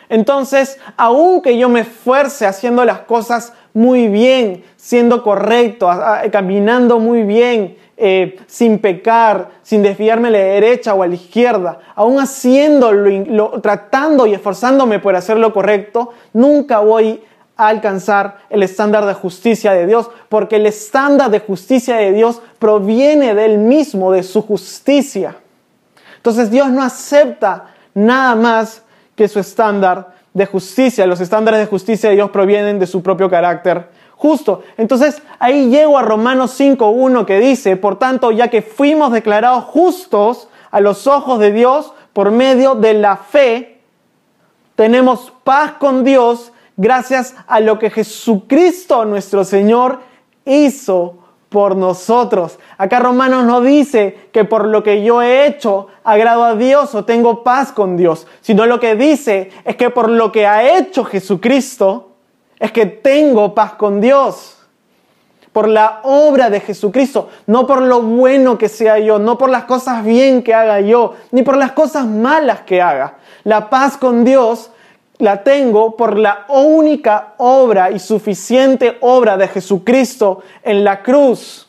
Entonces, 0.10 0.80
aunque 0.96 1.58
yo 1.58 1.70
me 1.70 1.82
esfuerce 1.82 2.46
haciendo 2.46 2.86
las 2.86 3.00
cosas 3.00 3.54
muy 3.74 4.08
bien, 4.08 4.64
siendo 4.78 5.22
correcto, 5.22 5.90
caminando 6.32 7.00
muy 7.00 7.24
bien, 7.24 7.78
eh, 7.98 8.38
sin 8.48 8.80
pecar, 8.80 9.50
sin 9.64 9.84
desviarme 9.84 10.30
a 10.30 10.32
la 10.32 10.38
derecha 10.38 10.94
o 10.94 11.04
a 11.04 11.08
la 11.08 11.16
izquierda, 11.16 11.80
aún 11.96 12.20
haciéndolo, 12.20 13.60
tratando 13.62 14.26
y 14.28 14.34
esforzándome 14.34 15.00
por 15.00 15.16
hacer 15.16 15.38
lo 15.38 15.52
correcto, 15.52 16.14
nunca 16.32 16.80
voy 16.80 17.22
alcanzar 17.58 18.38
el 18.50 18.64
estándar 18.64 19.06
de 19.06 19.14
justicia 19.14 19.74
de 19.74 19.88
Dios, 19.88 20.10
porque 20.30 20.58
el 20.58 20.66
estándar 20.66 21.32
de 21.32 21.40
justicia 21.40 21.98
de 21.98 22.14
Dios 22.14 22.42
proviene 22.60 23.34
de 23.34 23.46
Él 23.46 23.58
mismo, 23.58 24.12
de 24.12 24.24
su 24.24 24.42
justicia. 24.42 25.36
Entonces 26.18 26.52
Dios 26.52 26.70
no 26.70 26.84
acepta 26.84 27.68
nada 27.94 28.36
más 28.36 28.84
que 29.16 29.28
su 29.28 29.40
estándar 29.40 30.14
de 30.34 30.46
justicia. 30.46 31.08
Los 31.08 31.20
estándares 31.20 31.60
de 31.60 31.66
justicia 31.66 32.10
de 32.10 32.16
Dios 32.16 32.30
provienen 32.30 32.80
de 32.80 32.88
su 32.88 33.02
propio 33.02 33.30
carácter 33.30 33.90
justo. 34.18 34.64
Entonces 34.78 35.22
ahí 35.40 35.70
llego 35.70 35.98
a 35.98 36.02
Romanos 36.02 36.60
5.1 36.60 37.26
que 37.26 37.40
dice, 37.40 37.78
por 37.78 37.98
tanto, 37.98 38.32
ya 38.32 38.50
que 38.50 38.62
fuimos 38.62 39.12
declarados 39.12 39.64
justos 39.66 40.50
a 40.70 40.82
los 40.82 41.08
ojos 41.08 41.40
de 41.40 41.52
Dios 41.52 41.94
por 42.14 42.32
medio 42.32 42.76
de 42.76 42.94
la 42.94 43.18
fe, 43.18 43.80
tenemos 44.76 45.32
paz 45.44 45.74
con 45.80 46.04
Dios 46.04 46.52
gracias 46.78 47.36
a 47.48 47.60
lo 47.60 47.80
que 47.80 47.90
Jesucristo 47.90 49.04
nuestro 49.04 49.44
Señor 49.44 50.00
hizo 50.46 51.18
por 51.50 51.76
nosotros. 51.76 52.60
Acá 52.78 53.00
Romanos 53.00 53.46
no 53.46 53.62
dice 53.62 54.30
que 54.32 54.46
por 54.46 54.68
lo 54.68 54.84
que 54.84 55.04
yo 55.04 55.22
he 55.22 55.48
hecho 55.48 55.88
agrado 56.04 56.44
a 56.44 56.56
Dios 56.56 56.94
o 56.96 57.06
tengo 57.06 57.44
paz 57.44 57.72
con 57.72 57.98
Dios, 57.98 58.28
sino 58.42 58.66
lo 58.66 58.80
que 58.80 58.96
dice 58.96 59.52
es 59.66 59.76
que 59.76 59.90
por 59.90 60.10
lo 60.10 60.32
que 60.32 60.46
ha 60.46 60.78
hecho 60.78 61.04
Jesucristo 61.04 62.12
es 62.60 62.72
que 62.72 62.86
tengo 62.86 63.54
paz 63.56 63.74
con 63.74 64.02
Dios. 64.02 64.54
Por 65.54 65.68
la 65.68 66.02
obra 66.04 66.52
de 66.52 66.60
Jesucristo, 66.60 67.30
no 67.48 67.66
por 67.66 67.82
lo 67.82 68.04
bueno 68.04 68.60
que 68.60 68.70
sea 68.70 69.00
yo, 69.00 69.18
no 69.18 69.40
por 69.40 69.50
las 69.50 69.64
cosas 69.64 70.06
bien 70.06 70.44
que 70.44 70.54
haga 70.54 70.82
yo, 70.82 71.16
ni 71.32 71.42
por 71.42 71.58
las 71.58 71.72
cosas 71.72 72.06
malas 72.06 72.62
que 72.62 72.80
haga. 72.80 73.16
La 73.44 73.68
paz 73.68 73.98
con 73.98 74.24
Dios 74.24 74.70
la 75.20 75.44
tengo 75.44 75.96
por 75.96 76.18
la 76.18 76.46
única 76.50 77.34
obra 77.38 77.92
y 77.92 78.00
suficiente 78.00 78.98
obra 79.02 79.38
de 79.38 79.48
Jesucristo 79.48 80.44
en 80.64 80.84
la 80.84 81.02
cruz. 81.02 81.68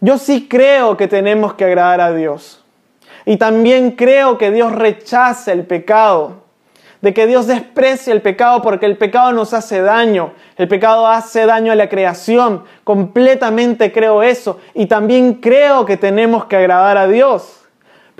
Yo 0.00 0.16
sí 0.16 0.48
creo 0.48 0.96
que 0.96 1.08
tenemos 1.08 1.54
que 1.54 1.66
agradar 1.66 2.00
a 2.00 2.12
Dios. 2.12 2.64
Y 3.26 3.36
también 3.36 3.92
creo 3.92 4.38
que 4.38 4.50
Dios 4.50 4.72
rechaza 4.72 5.52
el 5.52 5.66
pecado, 5.66 6.44
de 7.02 7.12
que 7.12 7.26
Dios 7.26 7.46
desprecia 7.46 8.12
el 8.12 8.22
pecado 8.22 8.62
porque 8.62 8.86
el 8.86 8.96
pecado 8.96 9.32
nos 9.32 9.52
hace 9.52 9.82
daño, 9.82 10.32
el 10.56 10.68
pecado 10.68 11.06
hace 11.06 11.46
daño 11.46 11.72
a 11.72 11.76
la 11.76 11.88
creación, 11.88 12.64
completamente 12.84 13.92
creo 13.92 14.22
eso. 14.22 14.58
Y 14.74 14.86
también 14.86 15.34
creo 15.34 15.84
que 15.84 15.98
tenemos 15.98 16.46
que 16.46 16.56
agradar 16.56 16.96
a 16.96 17.06
Dios 17.06 17.60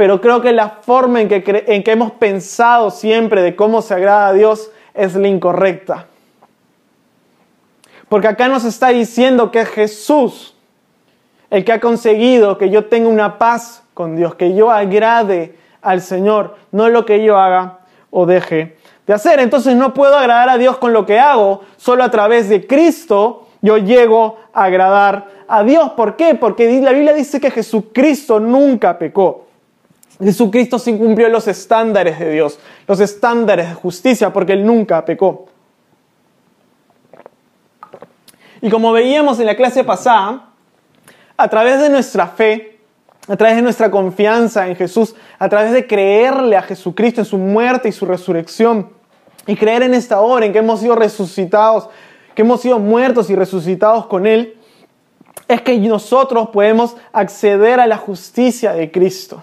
pero 0.00 0.18
creo 0.18 0.40
que 0.40 0.54
la 0.54 0.70
forma 0.80 1.20
en 1.20 1.28
que, 1.28 1.64
en 1.66 1.82
que 1.82 1.92
hemos 1.92 2.12
pensado 2.12 2.90
siempre 2.90 3.42
de 3.42 3.54
cómo 3.54 3.82
se 3.82 3.92
agrada 3.92 4.28
a 4.28 4.32
Dios 4.32 4.70
es 4.94 5.14
la 5.14 5.28
incorrecta. 5.28 6.06
Porque 8.08 8.26
acá 8.26 8.48
nos 8.48 8.64
está 8.64 8.88
diciendo 8.88 9.50
que 9.50 9.60
es 9.60 9.68
Jesús 9.68 10.56
el 11.50 11.66
que 11.66 11.72
ha 11.72 11.80
conseguido 11.80 12.56
que 12.56 12.70
yo 12.70 12.86
tenga 12.86 13.10
una 13.10 13.36
paz 13.36 13.82
con 13.92 14.16
Dios, 14.16 14.36
que 14.36 14.54
yo 14.54 14.70
agrade 14.70 15.58
al 15.82 16.00
Señor, 16.00 16.56
no 16.72 16.88
lo 16.88 17.04
que 17.04 17.22
yo 17.22 17.36
haga 17.36 17.80
o 18.10 18.24
deje 18.24 18.78
de 19.06 19.12
hacer. 19.12 19.38
Entonces 19.38 19.76
no 19.76 19.92
puedo 19.92 20.16
agradar 20.16 20.48
a 20.48 20.56
Dios 20.56 20.78
con 20.78 20.94
lo 20.94 21.04
que 21.04 21.18
hago, 21.18 21.60
solo 21.76 22.04
a 22.04 22.10
través 22.10 22.48
de 22.48 22.66
Cristo 22.66 23.48
yo 23.60 23.76
llego 23.76 24.38
a 24.54 24.64
agradar 24.64 25.28
a 25.46 25.62
Dios. 25.62 25.90
¿Por 25.90 26.16
qué? 26.16 26.36
Porque 26.36 26.80
la 26.80 26.92
Biblia 26.92 27.12
dice 27.12 27.38
que 27.38 27.50
Jesucristo 27.50 28.40
nunca 28.40 28.98
pecó. 28.98 29.49
Jesucristo 30.22 30.78
sí 30.78 30.96
cumplió 30.96 31.28
los 31.28 31.48
estándares 31.48 32.18
de 32.18 32.30
Dios, 32.30 32.58
los 32.86 33.00
estándares 33.00 33.68
de 33.70 33.74
justicia, 33.74 34.32
porque 34.32 34.52
Él 34.52 34.66
nunca 34.66 35.04
pecó. 35.04 35.46
Y 38.60 38.68
como 38.68 38.92
veíamos 38.92 39.40
en 39.40 39.46
la 39.46 39.56
clase 39.56 39.82
pasada, 39.82 40.50
a 41.38 41.48
través 41.48 41.80
de 41.80 41.88
nuestra 41.88 42.26
fe, 42.26 42.78
a 43.26 43.36
través 43.36 43.56
de 43.56 43.62
nuestra 43.62 43.90
confianza 43.90 44.68
en 44.68 44.76
Jesús, 44.76 45.14
a 45.38 45.48
través 45.48 45.72
de 45.72 45.86
creerle 45.86 46.56
a 46.56 46.62
Jesucristo 46.62 47.22
en 47.22 47.24
su 47.24 47.38
muerte 47.38 47.88
y 47.88 47.92
su 47.92 48.04
resurrección, 48.04 48.90
y 49.46 49.56
creer 49.56 49.82
en 49.84 49.94
esta 49.94 50.20
hora 50.20 50.44
en 50.44 50.52
que 50.52 50.58
hemos 50.58 50.80
sido 50.80 50.96
resucitados, 50.96 51.88
que 52.34 52.42
hemos 52.42 52.60
sido 52.60 52.78
muertos 52.78 53.30
y 53.30 53.34
resucitados 53.34 54.06
con 54.06 54.26
Él, 54.26 54.58
es 55.48 55.62
que 55.62 55.78
nosotros 55.78 56.50
podemos 56.50 56.96
acceder 57.12 57.80
a 57.80 57.86
la 57.86 57.96
justicia 57.96 58.74
de 58.74 58.90
Cristo 58.90 59.42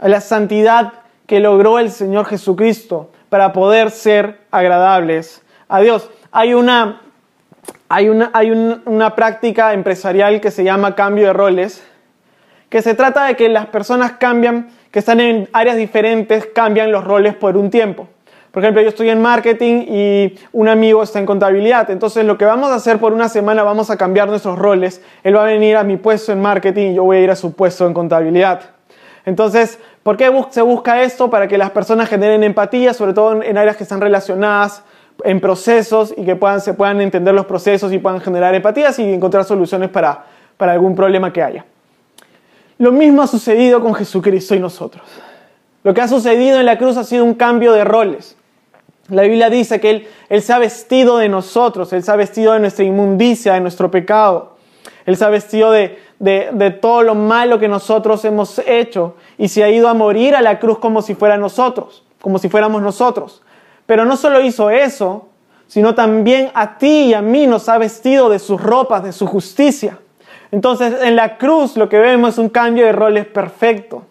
la 0.00 0.20
santidad 0.20 0.92
que 1.26 1.40
logró 1.40 1.78
el 1.78 1.90
Señor 1.90 2.26
Jesucristo 2.26 3.10
para 3.28 3.52
poder 3.52 3.90
ser 3.90 4.38
agradables 4.50 5.42
a 5.68 5.80
Dios. 5.80 6.10
Hay 6.30 6.54
una, 6.54 7.02
hay 7.88 8.08
una, 8.08 8.30
hay 8.32 8.50
una 8.50 9.14
práctica 9.14 9.74
empresarial 9.74 10.40
que 10.40 10.50
se 10.50 10.64
llama 10.64 10.94
cambio 10.94 11.26
de 11.26 11.32
roles, 11.32 11.84
que 12.68 12.82
se 12.82 12.94
trata 12.94 13.24
de 13.24 13.36
que 13.36 13.48
las 13.48 13.66
personas 13.66 14.12
cambian, 14.12 14.70
que 14.90 15.00
están 15.00 15.20
en 15.20 15.48
áreas 15.52 15.76
diferentes, 15.76 16.46
cambian 16.46 16.92
los 16.92 17.04
roles 17.04 17.34
por 17.34 17.56
un 17.56 17.70
tiempo. 17.70 18.08
Por 18.50 18.62
ejemplo, 18.62 18.82
yo 18.82 18.88
estoy 18.88 19.10
en 19.10 19.20
marketing 19.20 19.84
y 19.88 20.38
un 20.52 20.68
amigo 20.68 21.02
está 21.02 21.18
en 21.18 21.26
contabilidad. 21.26 21.90
Entonces, 21.90 22.24
lo 22.24 22.38
que 22.38 22.46
vamos 22.46 22.70
a 22.70 22.76
hacer 22.76 22.98
por 22.98 23.12
una 23.12 23.28
semana, 23.28 23.62
vamos 23.62 23.90
a 23.90 23.96
cambiar 23.98 24.28
nuestros 24.28 24.58
roles. 24.58 25.02
Él 25.22 25.36
va 25.36 25.42
a 25.42 25.46
venir 25.46 25.76
a 25.76 25.84
mi 25.84 25.96
puesto 25.96 26.32
en 26.32 26.40
marketing 26.40 26.92
y 26.92 26.94
yo 26.94 27.04
voy 27.04 27.18
a 27.18 27.20
ir 27.20 27.30
a 27.30 27.36
su 27.36 27.52
puesto 27.52 27.86
en 27.86 27.92
contabilidad. 27.92 28.77
Entonces, 29.28 29.78
¿por 30.02 30.16
qué 30.16 30.32
se 30.48 30.62
busca 30.62 31.02
esto? 31.02 31.28
Para 31.28 31.46
que 31.46 31.58
las 31.58 31.70
personas 31.70 32.08
generen 32.08 32.42
empatía, 32.42 32.94
sobre 32.94 33.12
todo 33.12 33.42
en 33.42 33.58
áreas 33.58 33.76
que 33.76 33.82
están 33.82 34.00
relacionadas 34.00 34.82
en 35.22 35.38
procesos 35.38 36.14
y 36.16 36.24
que 36.24 36.34
puedan, 36.34 36.62
se 36.62 36.72
puedan 36.72 37.02
entender 37.02 37.34
los 37.34 37.44
procesos 37.44 37.92
y 37.92 37.98
puedan 37.98 38.22
generar 38.22 38.54
empatías 38.54 38.98
y 38.98 39.12
encontrar 39.12 39.44
soluciones 39.44 39.90
para, 39.90 40.24
algún 40.58 40.96
problema 40.96 41.30
que 41.30 41.42
haya. 41.42 41.66
Lo 42.78 42.90
mismo 42.90 43.20
ha 43.20 43.26
sucedido 43.26 43.82
con 43.82 43.94
Jesucristo 43.94 44.54
y 44.54 44.60
nosotros. 44.60 45.02
Lo 45.84 45.92
que 45.92 46.00
ha 46.00 46.08
sucedido 46.08 46.58
en 46.58 46.64
la 46.64 46.78
cruz 46.78 46.96
ha 46.96 47.04
sido 47.04 47.22
un 47.22 47.34
cambio 47.34 47.74
de 47.74 47.84
roles. 47.84 48.34
La 49.10 49.24
Biblia 49.24 49.50
dice 49.50 49.78
que 49.78 49.90
Él, 49.90 50.08
él 50.30 50.40
se 50.40 50.54
ha 50.54 50.58
vestido 50.58 51.18
de 51.18 51.28
nosotros, 51.28 51.92
Él 51.92 52.02
se 52.02 52.10
ha 52.10 52.16
vestido 52.16 52.54
de 52.54 52.60
nuestra 52.60 52.86
inmundicia, 52.86 53.52
de 53.52 53.60
nuestro 53.60 53.90
pecado. 53.90 54.56
Él 55.04 55.18
se 55.18 55.24
ha 55.26 55.28
vestido 55.28 55.70
de, 55.70 55.98
de, 56.18 56.78
todo 56.80 57.02
lo 57.02 57.14
malo 57.14 57.58
que 57.58 57.68
nosotros 57.68 58.24
hemos 58.24 58.58
hecho 58.60 59.14
y 59.36 59.48
se 59.48 59.62
ha 59.62 59.70
ido 59.70 59.88
a 59.88 59.94
morir 59.94 60.34
a 60.34 60.42
la 60.42 60.58
cruz 60.58 60.78
como 60.78 61.02
si 61.02 61.14
fuera 61.14 61.36
nosotros, 61.36 62.04
como 62.20 62.38
si 62.38 62.48
fuéramos 62.48 62.82
nosotros. 62.82 63.42
Pero 63.86 64.04
no 64.04 64.16
solo 64.16 64.40
hizo 64.40 64.70
eso, 64.70 65.28
sino 65.66 65.94
también 65.94 66.50
a 66.54 66.78
ti 66.78 67.06
y 67.06 67.14
a 67.14 67.22
mí 67.22 67.46
nos 67.46 67.68
ha 67.68 67.78
vestido 67.78 68.28
de 68.28 68.38
sus 68.38 68.60
ropas, 68.60 69.02
de 69.02 69.12
su 69.12 69.26
justicia. 69.26 69.98
Entonces 70.50 71.02
en 71.02 71.14
la 71.14 71.36
cruz 71.38 71.76
lo 71.76 71.88
que 71.88 71.98
vemos 71.98 72.30
es 72.30 72.38
un 72.38 72.48
cambio 72.48 72.86
de 72.86 72.92
roles 72.92 73.26
perfecto. 73.26 74.02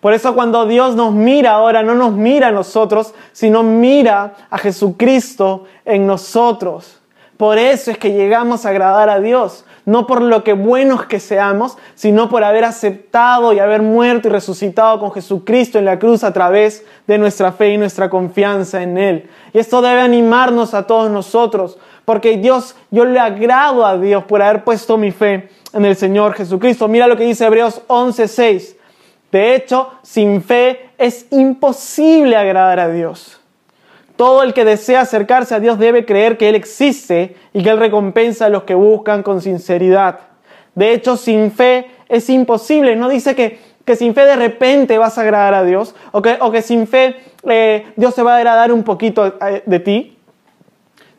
Por 0.00 0.14
eso 0.14 0.34
cuando 0.34 0.66
Dios 0.66 0.96
nos 0.96 1.12
mira 1.12 1.52
ahora, 1.52 1.84
no 1.84 1.94
nos 1.94 2.12
mira 2.12 2.48
a 2.48 2.50
nosotros, 2.52 3.14
sino 3.30 3.62
mira 3.62 4.34
a 4.50 4.58
Jesucristo 4.58 5.64
en 5.84 6.08
nosotros. 6.08 7.01
Por 7.36 7.58
eso 7.58 7.90
es 7.90 7.98
que 7.98 8.12
llegamos 8.12 8.64
a 8.64 8.68
agradar 8.68 9.08
a 9.10 9.20
Dios, 9.20 9.64
no 9.84 10.06
por 10.06 10.22
lo 10.22 10.44
que 10.44 10.52
buenos 10.52 11.06
que 11.06 11.18
seamos, 11.18 11.76
sino 11.94 12.28
por 12.28 12.44
haber 12.44 12.64
aceptado 12.64 13.52
y 13.52 13.58
haber 13.58 13.82
muerto 13.82 14.28
y 14.28 14.30
resucitado 14.30 15.00
con 15.00 15.12
Jesucristo 15.12 15.78
en 15.78 15.84
la 15.84 15.98
cruz 15.98 16.22
a 16.22 16.32
través 16.32 16.84
de 17.06 17.18
nuestra 17.18 17.50
fe 17.52 17.70
y 17.70 17.78
nuestra 17.78 18.08
confianza 18.08 18.82
en 18.82 18.96
Él. 18.96 19.30
Y 19.52 19.58
esto 19.58 19.82
debe 19.82 20.00
animarnos 20.00 20.72
a 20.74 20.86
todos 20.86 21.10
nosotros, 21.10 21.78
porque 22.04 22.36
Dios, 22.36 22.76
yo 22.90 23.04
le 23.04 23.18
agrado 23.18 23.84
a 23.84 23.98
Dios 23.98 24.24
por 24.24 24.40
haber 24.40 24.62
puesto 24.62 24.96
mi 24.96 25.10
fe 25.10 25.48
en 25.72 25.84
el 25.84 25.96
Señor 25.96 26.34
Jesucristo. 26.34 26.86
Mira 26.86 27.06
lo 27.06 27.16
que 27.16 27.24
dice 27.24 27.46
Hebreos 27.46 27.82
11:6. 27.88 28.76
De 29.32 29.54
hecho, 29.54 29.90
sin 30.02 30.42
fe 30.42 30.90
es 30.98 31.26
imposible 31.30 32.36
agradar 32.36 32.78
a 32.78 32.88
Dios. 32.88 33.41
Todo 34.22 34.44
el 34.44 34.54
que 34.54 34.64
desea 34.64 35.00
acercarse 35.00 35.52
a 35.52 35.58
Dios 35.58 35.80
debe 35.80 36.04
creer 36.04 36.38
que 36.38 36.48
Él 36.48 36.54
existe 36.54 37.34
y 37.52 37.64
que 37.64 37.70
Él 37.70 37.78
recompensa 37.78 38.46
a 38.46 38.50
los 38.50 38.62
que 38.62 38.76
buscan 38.76 39.24
con 39.24 39.42
sinceridad. 39.42 40.20
De 40.76 40.92
hecho, 40.92 41.16
sin 41.16 41.50
fe 41.50 41.88
es 42.08 42.30
imposible. 42.30 42.94
No 42.94 43.08
dice 43.08 43.34
que, 43.34 43.58
que 43.84 43.96
sin 43.96 44.14
fe 44.14 44.24
de 44.24 44.36
repente 44.36 44.96
vas 44.96 45.18
a 45.18 45.22
agradar 45.22 45.54
a 45.54 45.64
Dios 45.64 45.96
o 46.12 46.22
que, 46.22 46.38
o 46.40 46.52
que 46.52 46.62
sin 46.62 46.86
fe 46.86 47.16
eh, 47.48 47.84
Dios 47.96 48.14
se 48.14 48.22
va 48.22 48.34
a 48.34 48.36
agradar 48.36 48.70
un 48.70 48.84
poquito 48.84 49.26
eh, 49.26 49.64
de 49.66 49.80
ti. 49.80 50.16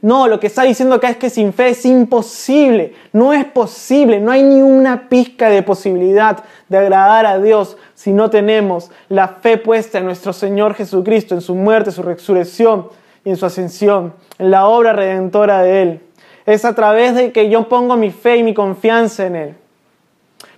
No, 0.03 0.27
lo 0.27 0.37
que 0.37 0.47
está 0.47 0.63
diciendo 0.63 0.95
acá 0.95 1.11
es 1.11 1.15
que 1.15 1.29
sin 1.29 1.53
fe 1.53 1.69
es 1.69 1.85
imposible, 1.85 2.93
no 3.13 3.31
es 3.31 3.45
posible, 3.45 4.19
no 4.19 4.31
hay 4.31 4.43
ni 4.43 4.61
una 4.61 5.07
pizca 5.07 5.49
de 5.49 5.63
posibilidad 5.63 6.43
de 6.67 6.77
agradar 6.77 7.25
a 7.25 7.39
Dios 7.39 7.77
si 7.93 8.11
no 8.11 8.29
tenemos 8.29 8.91
la 9.07 9.29
fe 9.29 9.55
puesta 9.55 9.99
en 9.99 10.03
nuestro 10.03 10.33
Señor 10.33 10.73
Jesucristo, 10.73 11.35
en 11.35 11.39
su 11.39 11.55
muerte, 11.55 11.91
su 11.91 12.03
resurrección 12.03 12.89
y 13.23 13.29
en 13.29 13.37
su 13.37 13.45
ascensión, 13.45 14.13
en 14.39 14.51
la 14.51 14.67
obra 14.67 14.91
redentora 14.91 15.63
de 15.63 15.81
Él. 15.81 16.01
Es 16.45 16.65
a 16.65 16.75
través 16.75 17.15
de 17.15 17.31
que 17.31 17.49
yo 17.49 17.69
pongo 17.69 17.95
mi 17.95 18.11
fe 18.11 18.35
y 18.35 18.43
mi 18.43 18.53
confianza 18.53 19.25
en 19.25 19.35
Él. 19.37 19.55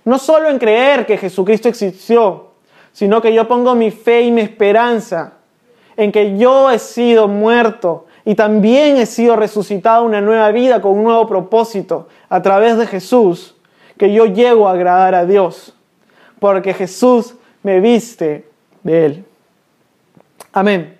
No 0.04 0.18
solo 0.18 0.50
en 0.50 0.58
creer 0.58 1.06
que 1.06 1.18
Jesucristo 1.18 1.68
existió, 1.68 2.48
sino 2.92 3.22
que 3.22 3.32
yo 3.32 3.46
pongo 3.46 3.76
mi 3.76 3.92
fe 3.92 4.22
y 4.22 4.32
mi 4.32 4.40
esperanza 4.40 5.34
en 5.96 6.10
que 6.10 6.36
yo 6.36 6.68
he 6.68 6.80
sido 6.80 7.28
muerto 7.28 8.05
y 8.26 8.34
también 8.34 8.96
he 8.96 9.06
sido 9.06 9.36
resucitado 9.36 10.04
una 10.04 10.20
nueva 10.20 10.50
vida 10.50 10.82
con 10.82 10.98
un 10.98 11.04
nuevo 11.04 11.28
propósito 11.28 12.08
a 12.28 12.42
través 12.42 12.76
de 12.76 12.88
Jesús, 12.88 13.54
que 13.96 14.12
yo 14.12 14.26
llego 14.26 14.68
a 14.68 14.72
agradar 14.72 15.14
a 15.14 15.24
Dios, 15.24 15.76
porque 16.40 16.74
Jesús 16.74 17.36
me 17.62 17.78
viste 17.78 18.48
de 18.82 19.06
Él. 19.06 19.24
Amén. 20.52 20.98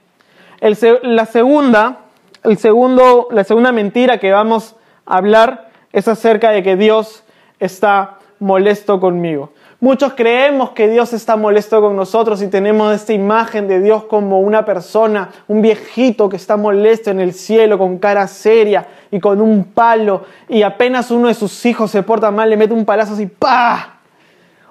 la, 1.02 1.26
segunda, 1.26 1.98
el 2.44 2.58
segundo, 2.58 3.26
la 3.32 3.42
segunda 3.42 3.72
mentira 3.72 4.18
que 4.18 4.30
vamos 4.30 4.76
a 5.04 5.16
hablar 5.16 5.70
es 5.92 6.06
acerca 6.06 6.52
de 6.52 6.62
que 6.62 6.76
Dios 6.76 7.24
está 7.58 8.18
molesto 8.38 9.00
conmigo. 9.00 9.50
Muchos 9.86 10.14
creemos 10.14 10.70
que 10.70 10.88
Dios 10.88 11.12
está 11.12 11.36
molesto 11.36 11.80
con 11.80 11.94
nosotros 11.94 12.42
y 12.42 12.48
tenemos 12.48 12.92
esta 12.92 13.12
imagen 13.12 13.68
de 13.68 13.78
Dios 13.78 14.02
como 14.02 14.40
una 14.40 14.64
persona, 14.64 15.30
un 15.46 15.62
viejito 15.62 16.28
que 16.28 16.34
está 16.34 16.56
molesto 16.56 17.12
en 17.12 17.20
el 17.20 17.32
cielo 17.32 17.78
con 17.78 17.98
cara 17.98 18.26
seria 18.26 18.88
y 19.12 19.20
con 19.20 19.40
un 19.40 19.62
palo 19.62 20.24
y 20.48 20.62
apenas 20.62 21.12
uno 21.12 21.28
de 21.28 21.34
sus 21.34 21.64
hijos 21.66 21.92
se 21.92 22.02
porta 22.02 22.32
mal 22.32 22.50
le 22.50 22.56
mete 22.56 22.74
un 22.74 22.84
palazo 22.84 23.12
así, 23.12 23.26
¡pa! 23.26 24.00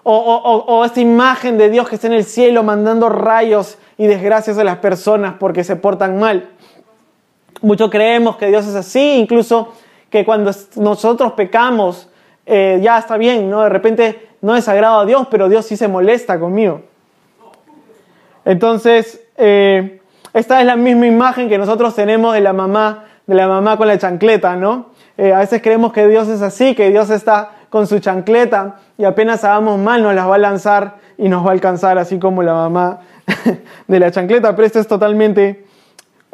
O, 0.04 0.84
esta 0.86 1.00
imagen 1.00 1.58
de 1.58 1.70
Dios 1.70 1.88
que 1.88 1.96
está 1.96 2.08
en 2.08 2.14
el 2.14 2.26
cielo 2.26 2.62
mandando 2.64 3.08
rayos 3.08 3.78
y 3.98 4.08
desgracias 4.08 4.58
a 4.58 4.66
las 4.66 4.80
personas 4.80 5.36
porque 5.40 5.64
se 5.64 5.78
portan 5.78 6.20
mal. 6.20 6.50
Muchos 7.62 7.90
creemos 7.90 8.36
que 8.36 8.48
Dios 8.48 8.68
es 8.68 8.76
así, 8.76 9.14
incluso 9.14 9.76
que 10.10 10.26
cuando 10.26 10.52
nosotros 10.76 11.32
pecamos, 11.38 12.10
eh, 12.46 12.80
ya 12.84 12.98
está 12.98 13.16
bien, 13.16 13.50
¿no? 13.50 13.64
De 13.64 13.70
repente 13.70 14.35
no 14.46 14.54
desagrado 14.54 15.00
a 15.00 15.06
Dios, 15.06 15.28
pero 15.32 15.50
Dios 15.50 15.66
sí 15.66 15.76
se 15.76 15.88
molesta 15.88 16.40
conmigo. 16.40 16.82
Entonces, 18.46 19.20
eh, 19.38 20.00
esta 20.34 20.60
es 20.60 20.68
la 20.68 20.76
misma 20.76 21.08
imagen 21.08 21.50
que 21.50 21.58
nosotros 21.58 21.96
tenemos 21.96 22.36
de 22.36 22.42
la 22.42 22.54
mamá, 22.54 23.06
de 23.26 23.34
la 23.34 23.48
mamá 23.48 23.76
con 23.76 23.88
la 23.88 23.98
chancleta, 23.98 24.56
¿no? 24.56 24.92
Eh, 25.18 25.34
a 25.34 25.40
veces 25.40 25.64
creemos 25.64 25.92
que 25.94 26.08
Dios 26.08 26.28
es 26.28 26.44
así, 26.44 26.76
que 26.76 26.92
Dios 26.92 27.10
está 27.10 27.54
con 27.72 27.88
su 27.88 27.98
chancleta 27.98 28.76
y 29.00 29.06
apenas 29.06 29.44
hagamos 29.44 29.80
mal 29.80 30.04
nos 30.04 30.14
las 30.14 30.30
va 30.30 30.36
a 30.36 30.38
lanzar 30.38 30.98
y 31.18 31.28
nos 31.28 31.44
va 31.44 31.50
a 31.50 31.54
alcanzar, 31.54 31.98
así 31.98 32.20
como 32.20 32.44
la 32.44 32.54
mamá 32.54 33.00
de 33.88 34.00
la 34.00 34.12
chancleta, 34.12 34.56
pero 34.56 34.68
esto 34.68 34.80
es 34.80 34.88
totalmente 34.88 35.65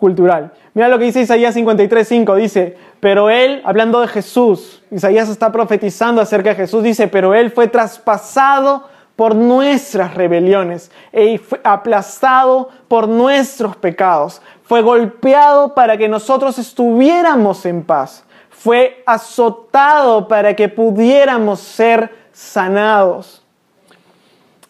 cultural. 0.02 0.52
Mira 0.74 0.90
lo 0.90 0.98
que 0.98 1.06
dice 1.06 1.22
Isaías 1.22 1.56
53.5, 1.56 2.36
dice, 2.36 2.76
pero 3.00 3.30
él, 3.30 3.62
hablando 3.64 4.02
de 4.02 4.08
Jesús, 4.08 4.82
Isaías 4.90 5.30
está 5.30 5.52
profetizando 5.52 6.22
acerca 6.22 6.50
de 6.50 6.56
Jesús, 6.56 6.82
dice, 6.82 7.08
pero 7.08 7.36
él 7.36 7.52
fue 7.52 7.68
traspasado 7.68 8.90
por 9.16 9.36
nuestras 9.36 10.16
rebeliones 10.16 10.90
y 11.14 11.38
fue 11.38 11.62
aplastado 11.64 12.70
por 12.88 13.08
nuestros 13.08 13.76
pecados, 13.76 14.42
fue 14.64 14.82
golpeado 14.82 15.76
para 15.76 15.96
que 15.98 16.10
nosotros 16.10 16.58
estuviéramos 16.58 17.68
en 17.68 17.84
paz, 17.84 18.24
fue 18.50 19.04
azotado 19.06 20.28
para 20.28 20.56
que 20.56 20.68
pudiéramos 20.68 21.60
ser 21.60 22.10
sanados. 22.32 23.44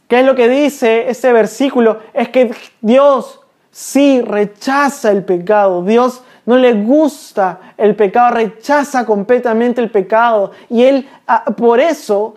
¿Qué 0.10 0.20
es 0.20 0.26
lo 0.26 0.36
que 0.36 0.50
dice 0.50 1.10
este 1.10 1.32
versículo? 1.32 2.00
Es 2.14 2.28
que 2.28 2.52
Dios 2.82 3.41
sí 3.72 4.22
rechaza 4.22 5.12
el 5.12 5.24
pecado. 5.24 5.84
Dios 5.84 6.22
no 6.46 6.58
le 6.58 6.74
gusta 6.74 7.60
el 7.78 7.96
pecado, 7.96 8.36
rechaza 8.36 9.06
completamente 9.06 9.82
el 9.82 9.90
pecado. 9.90 10.52
Y 10.70 10.84
Él, 10.84 11.10
ah, 11.28 11.46
por 11.46 11.80
eso, 11.80 12.36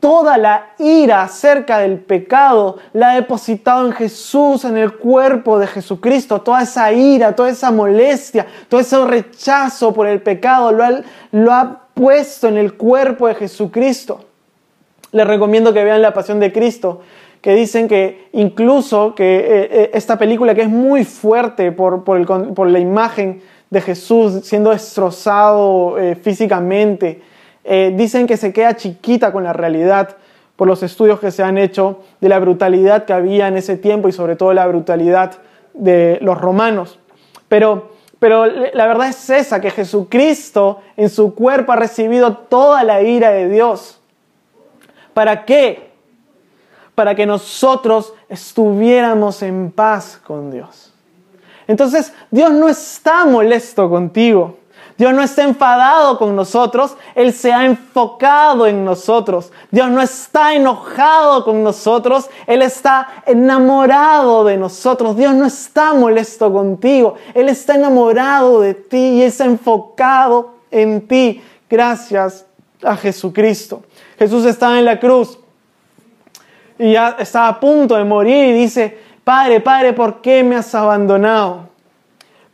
toda 0.00 0.38
la 0.38 0.68
ira 0.78 1.22
acerca 1.22 1.78
del 1.78 1.98
pecado 1.98 2.78
la 2.92 3.10
ha 3.10 3.14
depositado 3.14 3.86
en 3.86 3.92
Jesús, 3.92 4.64
en 4.64 4.76
el 4.76 4.94
cuerpo 4.96 5.58
de 5.58 5.66
Jesucristo. 5.66 6.40
Toda 6.40 6.62
esa 6.62 6.92
ira, 6.92 7.34
toda 7.34 7.50
esa 7.50 7.70
molestia, 7.70 8.46
todo 8.68 8.80
ese 8.80 9.04
rechazo 9.04 9.92
por 9.92 10.06
el 10.06 10.20
pecado 10.22 10.70
lo 10.72 10.84
ha, 10.84 11.00
lo 11.32 11.52
ha 11.52 11.80
puesto 11.94 12.48
en 12.48 12.58
el 12.58 12.74
cuerpo 12.74 13.26
de 13.26 13.34
Jesucristo. 13.34 14.20
Les 15.12 15.26
recomiendo 15.26 15.72
que 15.72 15.82
vean 15.82 16.02
la 16.02 16.12
pasión 16.12 16.40
de 16.40 16.52
Cristo 16.52 17.00
que 17.46 17.54
dicen 17.54 17.86
que 17.86 18.26
incluso 18.32 19.14
que 19.14 19.36
eh, 19.36 19.68
eh, 19.70 19.90
esta 19.94 20.18
película 20.18 20.52
que 20.52 20.62
es 20.62 20.68
muy 20.68 21.04
fuerte 21.04 21.70
por, 21.70 22.02
por, 22.02 22.68
la 22.68 22.80
imagen 22.80 23.40
de 23.70 23.80
Jesús 23.80 24.40
siendo 24.42 24.70
destrozado 24.70 25.96
eh, 25.96 26.16
físicamente, 26.16 27.22
dicen 27.92 28.26
que 28.26 28.36
se 28.36 28.52
queda 28.52 28.74
chiquita 28.74 29.30
con 29.30 29.44
la 29.44 29.52
realidad 29.52 30.16
por 30.56 30.66
los 30.66 30.82
estudios 30.82 31.20
que 31.20 31.30
se 31.30 31.44
han 31.44 31.56
hecho 31.56 32.00
de 32.20 32.28
la 32.28 32.40
brutalidad 32.40 33.04
que 33.04 33.12
había 33.12 33.46
en 33.46 33.56
ese 33.56 33.76
tiempo 33.76 34.08
y 34.08 34.12
sobre 34.12 34.34
todo 34.34 34.52
la 34.52 34.66
brutalidad 34.66 35.34
de 35.72 36.18
los 36.22 36.40
romanos. 36.40 36.98
Pero, 37.46 37.92
pero 38.18 38.46
la 38.46 38.86
verdad 38.88 39.08
es 39.08 39.30
esa, 39.30 39.60
que 39.60 39.70
Jesucristo 39.70 40.80
en 40.96 41.10
su 41.10 41.32
cuerpo 41.36 41.70
ha 41.70 41.76
recibido 41.76 42.38
toda 42.38 42.82
la 42.82 43.02
ira 43.02 43.30
de 43.30 43.48
Dios. 43.48 44.00
¿Para 45.14 45.44
qué? 45.44 45.86
Para 46.96 47.14
que 47.14 47.26
nosotros 47.26 48.12
estuviéramos 48.28 49.42
en 49.42 49.70
paz 49.70 50.20
con 50.26 50.50
Dios. 50.50 50.92
Entonces, 51.68 52.12
Dios 52.30 52.50
no 52.52 52.68
está 52.68 53.24
molesto 53.24 53.88
contigo. 53.88 54.56
Dios 54.98 55.12
no 55.12 55.22
está 55.22 55.42
enfadado 55.42 56.18
con 56.18 56.34
nosotros, 56.34 56.96
Él 57.14 57.34
se 57.34 57.52
ha 57.52 57.66
enfocado 57.66 58.66
en 58.66 58.82
nosotros. 58.82 59.52
Dios 59.70 59.90
no 59.90 60.00
está 60.00 60.54
enojado 60.54 61.44
con 61.44 61.62
nosotros, 61.62 62.30
Él 62.46 62.62
está 62.62 63.22
enamorado 63.26 64.44
de 64.44 64.56
nosotros. 64.56 65.14
Dios 65.16 65.34
no 65.34 65.44
está 65.44 65.92
molesto 65.92 66.50
contigo, 66.50 67.16
Él 67.34 67.50
está 67.50 67.74
enamorado 67.74 68.60
de 68.62 68.72
ti 68.72 68.96
y 68.96 69.22
está 69.22 69.44
enfocado 69.44 70.54
en 70.70 71.06
ti 71.06 71.42
gracias 71.68 72.46
a 72.82 72.96
Jesucristo. 72.96 73.82
Jesús 74.18 74.46
está 74.46 74.78
en 74.78 74.86
la 74.86 74.98
cruz 74.98 75.38
y 76.78 76.92
ya 76.92 77.16
está 77.18 77.48
a 77.48 77.60
punto 77.60 77.96
de 77.96 78.04
morir 78.04 78.48
y 78.48 78.52
dice, 78.52 78.98
Padre, 79.24 79.60
Padre, 79.60 79.92
¿por 79.92 80.20
qué 80.20 80.42
me 80.44 80.56
has 80.56 80.74
abandonado? 80.74 81.68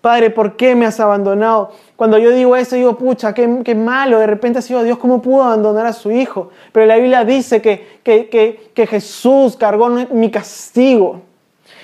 Padre, 0.01 0.31
¿por 0.31 0.57
qué 0.57 0.75
me 0.75 0.87
has 0.87 0.99
abandonado? 0.99 1.71
Cuando 1.97 2.19
yo 2.19 2.31
digo 2.31 2.57
eso, 2.57 2.75
digo, 2.75 2.97
pucha, 2.97 3.33
qué, 3.33 3.61
qué 3.65 3.75
malo, 3.75 4.19
de 4.19 4.27
repente 4.27 4.59
ha 4.59 4.63
sido 4.63 4.83
Dios, 4.83 4.99
¿cómo 4.99 5.23
pudo 5.23 5.45
abandonar 5.45 5.87
a 5.87 5.93
su 5.93 6.11
hijo? 6.11 6.51
Pero 6.73 6.87
la 6.87 6.97
Biblia 6.97 7.25
dice 7.25 7.63
que, 7.63 8.01
que, 8.03 8.29
que, 8.29 8.73
que 8.75 8.87
Jesús 8.87 9.57
cargó 9.57 9.89
mi 9.89 10.31
castigo 10.31 11.23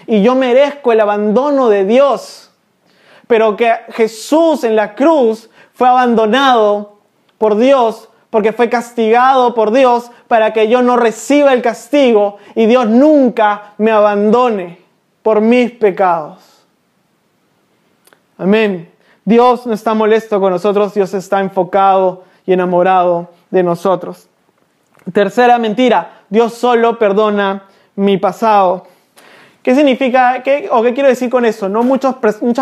y 0.07 0.22
yo 0.22 0.35
merezco 0.35 0.90
el 0.90 1.01
abandono 1.01 1.68
de 1.68 1.85
Dios, 1.85 2.51
pero 3.27 3.57
que 3.57 3.72
Jesús 3.90 4.64
en 4.64 4.74
la 4.74 4.94
cruz 4.94 5.51
fue 5.74 5.87
abandonado 5.87 6.98
por 7.37 7.57
Dios 7.57 8.08
porque 8.31 8.53
fue 8.53 8.69
castigado 8.69 9.55
por 9.55 9.73
Dios 9.73 10.11
para 10.27 10.53
que 10.53 10.69
yo 10.69 10.83
no 10.83 10.97
reciba 10.97 11.53
el 11.53 11.62
castigo 11.62 12.37
y 12.55 12.67
Dios 12.67 12.88
nunca 12.88 13.75
me 13.79 13.91
abandone 13.91 14.79
por 15.23 15.41
mis 15.41 15.71
pecados. 15.73 16.38
Amén. 18.37 18.91
Dios 19.25 19.67
no 19.67 19.75
está 19.75 19.95
molesto 19.95 20.41
con 20.41 20.53
nosotros, 20.53 20.95
Dios 20.95 21.12
está 21.12 21.41
enfocado 21.41 22.25
y 22.47 22.53
enamorado 22.53 23.29
de 23.51 23.62
nosotros. 23.62 24.29
Tercera 25.12 25.59
mentira, 25.59 26.23
Dios 26.29 26.55
solo 26.55 26.99
perdona 26.99 27.64
mi 27.97 28.17
pasado. 28.17 28.87
¿Qué 29.62 29.75
significa 29.75 30.43
qué, 30.43 30.69
o 30.71 30.83
qué 30.83 30.95
quiero 30.95 31.09
decir 31.09 31.29
con 31.29 31.45
eso? 31.45 31.69
No 31.69 31.83
muchas 31.83 32.17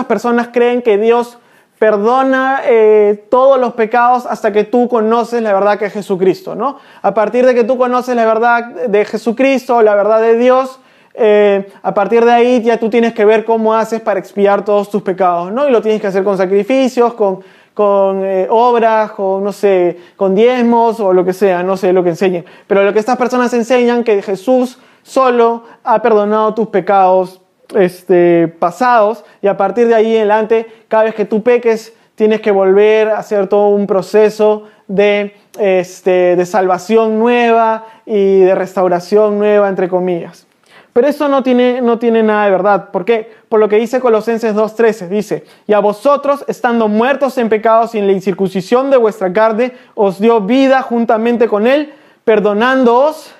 personas 0.07 0.49
creen 0.53 0.83
que 0.83 0.99
Dios 0.99 1.39
perdona 1.79 2.62
eh, 2.65 3.27
todos 3.31 3.61
los 3.61 3.75
pecados 3.75 4.27
hasta 4.27 4.53
que 4.53 4.65
tú 4.65 4.89
conoces 4.89 5.43
la 5.43 5.53
verdad 5.53 5.79
que 5.79 5.87
es 5.87 5.93
Jesucristo, 5.93 6.55
¿no? 6.55 6.79
A 7.03 7.12
partir 7.12 7.45
de 7.45 7.55
que 7.55 7.65
tú 7.65 7.77
conoces 7.77 8.17
la 8.17 8.25
verdad 8.25 8.65
de 8.89 9.05
Jesucristo, 9.05 9.83
la 9.83 9.95
verdad 9.95 10.21
de 10.21 10.39
Dios, 10.39 10.81
eh, 11.15 11.69
a 11.83 11.95
partir 11.95 12.25
de 12.25 12.33
ahí 12.33 12.62
ya 12.62 12.79
tú 12.79 12.91
tienes 12.91 13.15
que 13.15 13.25
ver 13.25 13.45
cómo 13.45 13.75
haces 13.75 14.01
para 14.01 14.21
expiar 14.21 14.65
todos 14.65 14.91
tus 14.91 15.03
pecados, 15.03 15.53
¿no? 15.53 15.69
Y 15.69 15.71
lo 15.71 15.83
tienes 15.83 16.01
que 16.01 16.07
hacer 16.07 16.25
con 16.25 16.37
sacrificios, 16.37 17.15
con, 17.15 17.41
con 17.75 18.25
eh, 18.25 18.47
obras, 18.51 19.12
con, 19.12 19.45
no 19.45 19.53
sé, 19.53 19.99
con 20.17 20.35
diezmos 20.35 20.99
o 21.01 21.12
lo 21.12 21.25
que 21.25 21.33
sea, 21.33 21.62
no 21.62 21.77
sé 21.77 21.93
lo 21.93 22.03
que 22.03 22.11
enseñen. 22.11 22.45
Pero 22.67 22.85
lo 22.85 22.93
que 22.93 22.99
estas 22.99 23.17
personas 23.19 23.53
enseñan 23.53 24.03
que 24.03 24.23
Jesús 24.23 24.79
solo 25.03 25.65
ha 25.85 26.01
perdonado 26.01 26.55
tus 26.55 26.69
pecados 26.69 27.41
este, 27.75 28.49
pasados 28.49 29.25
y 29.43 29.49
a 29.49 29.57
partir 29.57 29.89
de 29.89 29.95
ahí 29.95 30.15
en 30.15 30.31
adelante, 30.31 30.67
cada 30.89 31.05
vez 31.05 31.15
que 31.15 31.25
tú 31.25 31.43
peques, 31.43 31.93
tienes 32.15 32.41
que 32.41 32.51
volver 32.51 33.09
a 33.09 33.19
hacer 33.19 33.47
todo 33.47 33.69
un 33.69 33.87
proceso 33.87 34.65
de, 34.89 35.35
este, 35.59 36.37
de 36.37 36.47
salvación 36.47 37.19
nueva 37.19 37.87
y 38.07 38.41
de 38.41 38.55
restauración 38.55 39.39
nueva, 39.39 39.69
entre 39.69 39.89
comillas. 39.89 40.47
Pero 40.93 41.09
eso 41.09 41.29
no 41.29 41.43
tiene, 41.43 41.83
no 41.83 41.99
tiene 41.99 42.23
nada 42.23 42.47
de 42.47 42.51
verdad. 42.53 42.91
¿Por 42.91 43.05
qué? 43.05 43.31
Por 43.51 43.61
lo 43.61 43.69
que 43.69 43.77
dice 43.77 44.01
Colosenses 44.01 44.55
2.13. 44.55 45.09
Dice, 45.09 45.45
y 45.67 45.75
a 45.75 45.79
vosotros, 45.79 46.43
estando 46.49 46.89
muertos 46.89 47.37
en 47.37 47.51
pecados 47.51 47.95
y 47.95 47.99
en 47.99 48.07
la 48.07 48.15
incircuncisión 48.15 48.91
de 48.91 48.97
vuestra 48.97 49.31
carne, 49.31 49.75
os 49.95 50.19
dio 50.19 50.41
vida 50.41 50.81
juntamente 50.81 51.49
con 51.49 51.67
él, 51.67 51.93
perdonándoos 52.25 53.31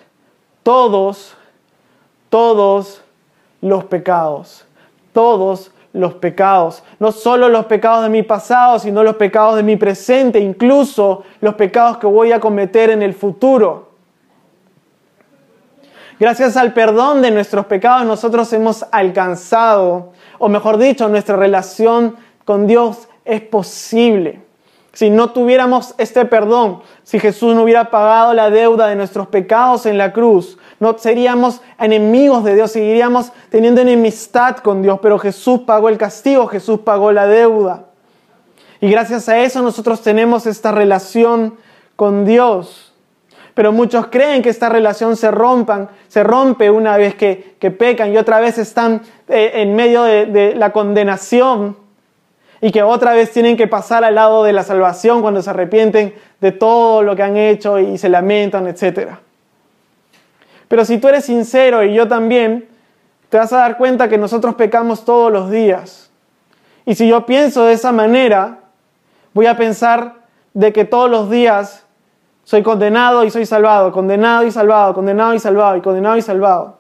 todos, 0.63 1.35
todos 2.29 3.01
los 3.61 3.85
pecados, 3.85 4.67
todos 5.13 5.73
los 5.93 6.15
pecados, 6.15 6.83
no 6.99 7.11
solo 7.11 7.49
los 7.49 7.67
pecados 7.67 8.03
de 8.03 8.11
mi 8.11 8.23
pasado, 8.23 8.79
sino 8.79 9.03
los 9.03 9.17
pecados 9.17 9.57
de 9.57 9.63
mi 9.63 9.77
presente, 9.77 10.39
incluso 10.39 11.25
los 11.41 11.55
pecados 11.55 11.99
que 11.99 12.07
voy 12.07 12.33
a 12.33 12.41
cometer 12.41 12.91
en 12.91 13.03
el 13.03 13.15
futuro. 13.15 13.91
Gracias 16.19 16.57
al 16.57 16.73
perdón 16.73 17.21
de 17.21 17.31
nuestros 17.31 17.67
pecados 17.67 18.07
nosotros 18.07 18.51
hemos 18.53 18.87
alcanzado, 18.91 20.13
o 20.39 20.49
mejor 20.49 20.79
dicho, 20.79 21.09
nuestra 21.09 21.37
relación 21.37 22.17
con 22.45 22.67
Dios 22.67 23.09
es 23.25 23.43
posible. 23.43 24.46
Si 24.97 25.11
no 25.11 25.29
tuviéramos 25.29 25.95
este 25.99 26.25
perdón, 26.25 26.81
si 27.03 27.21
Jesús 27.21 27.55
no 27.55 27.65
hubiera 27.65 27.91
pagado 27.91 28.33
la 28.33 28.49
deuda 28.49 28.87
de 28.87 28.97
nuestros 28.97 29.27
pecados 29.27 29.85
en 29.85 29.99
la 29.99 30.15
cruz, 30.15 30.57
no 30.81 30.97
seríamos 30.97 31.61
enemigos 31.79 32.45
de 32.45 32.55
Dios, 32.55 32.71
seguiríamos 32.73 33.31
teniendo 33.51 33.83
enemistad 33.83 34.57
con 34.57 34.81
Dios, 34.81 34.99
pero 35.03 35.19
Jesús 35.19 35.61
pagó 35.67 35.91
el 35.91 35.99
castigo, 35.99 36.47
Jesús 36.47 36.81
pagó 36.81 37.13
la 37.13 37.27
deuda. 37.27 37.85
Y 38.81 38.89
gracias 38.89 39.29
a 39.29 39.39
eso 39.39 39.61
nosotros 39.61 40.01
tenemos 40.01 40.47
esta 40.47 40.73
relación 40.73 41.57
con 41.95 42.25
Dios. 42.25 42.95
Pero 43.53 43.73
muchos 43.73 44.07
creen 44.07 44.41
que 44.41 44.49
esta 44.49 44.71
relación 44.71 45.15
se 45.19 45.31
rompan, 45.31 45.91
se 46.09 46.25
rompe 46.25 46.71
una 46.71 46.97
vez 46.97 47.17
que, 47.17 47.59
pecan 47.79 48.15
y 48.15 48.17
otra 48.17 48.41
vez 48.41 48.57
están 48.57 49.03
eh, 49.29 49.51
en 49.57 49.77
medio 49.77 50.05
de 50.05 50.55
la 50.57 50.73
condenación 50.73 51.85
y 52.61 52.71
que 52.71 52.83
otra 52.83 53.13
vez 53.13 53.33
tienen 53.33 53.57
que 53.57 53.67
pasar 53.67 54.05
al 54.05 54.15
lado 54.15 54.45
de 54.45 54.53
la 54.53 54.63
salvación 54.63 55.21
cuando 55.21 55.43
se 55.43 55.51
arrepienten 55.51 56.15
de 56.41 56.53
todo 56.53 57.03
lo 57.03 57.15
que 57.15 57.23
han 57.23 57.37
hecho 57.37 57.79
y 57.79 57.99
se 57.99 58.09
lamentan, 58.09 58.67
etc. 58.67 59.11
Pero 60.69 60.85
si 60.85 60.99
tú 60.99 61.09
eres 61.09 61.25
sincero 61.25 61.85
y 61.85 61.95
yo 61.95 62.09
también, 62.09 62.69
te 63.29 63.39
vas 63.39 63.53
a 63.53 63.59
dar 63.59 63.77
cuenta 63.77 64.09
que 64.09 64.19
nosotros 64.19 64.55
pecamos 64.55 65.05
todos 65.05 65.31
los 65.31 65.51
días. 65.51 66.11
Y 66.85 66.95
si 66.95 67.09
yo 67.09 67.27
pienso 67.27 67.65
de 67.65 67.75
esa 67.75 67.93
manera, 67.93 68.61
voy 69.35 69.47
a 69.47 69.57
pensar 69.57 70.15
de 70.55 70.73
que 70.73 70.85
todos 70.85 71.11
los 71.11 71.29
días 71.31 71.85
soy 72.45 72.63
condenado 72.63 73.25
y 73.25 73.31
soy 73.31 73.45
salvado, 73.45 73.93
condenado 73.93 74.47
y 74.47 74.53
salvado, 74.53 74.95
condenado 74.95 75.35
y 75.35 75.41
salvado 75.41 75.77
y 75.77 75.81
condenado 75.81 76.17
y 76.17 76.23
salvado. 76.23 76.79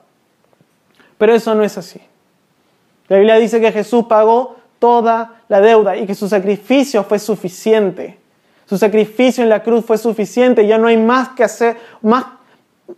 Pero 1.19 1.35
eso 1.35 1.55
no 1.55 1.65
es 1.65 1.77
así. 1.77 2.01
La 3.09 3.17
Biblia 3.17 3.37
dice 3.37 3.61
que 3.61 3.73
Jesús 3.73 4.07
pagó 4.07 4.57
toda 4.79 5.41
la 5.49 5.61
deuda 5.61 5.97
y 5.97 6.07
que 6.07 6.15
su 6.15 6.29
sacrificio 6.29 7.05
fue 7.05 7.19
suficiente. 7.19 8.19
Su 8.67 8.77
sacrificio 8.79 9.45
en 9.45 9.51
la 9.51 9.63
cruz 9.63 9.85
fue 9.85 9.97
suficiente, 9.99 10.67
ya 10.67 10.79
no 10.79 10.89
hay 10.89 10.97
más 10.97 11.31
que 11.31 11.45
hacer, 11.45 11.77
más 12.03 12.25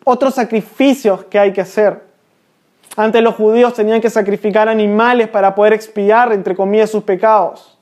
otros 0.05 0.35
sacrificios 0.35 1.25
que 1.25 1.39
hay 1.39 1.53
que 1.53 1.61
hacer. 1.61 2.03
Antes 2.97 3.23
los 3.23 3.35
judíos 3.35 3.75
tenían 3.75 4.01
que 4.01 4.11
sacrificar 4.11 4.69
animales 4.69 5.29
para 5.29 5.55
poder 5.55 5.73
expiar, 5.73 6.33
entre 6.33 6.57
comillas, 6.57 6.91
sus 6.91 7.05
pecados. 7.05 7.79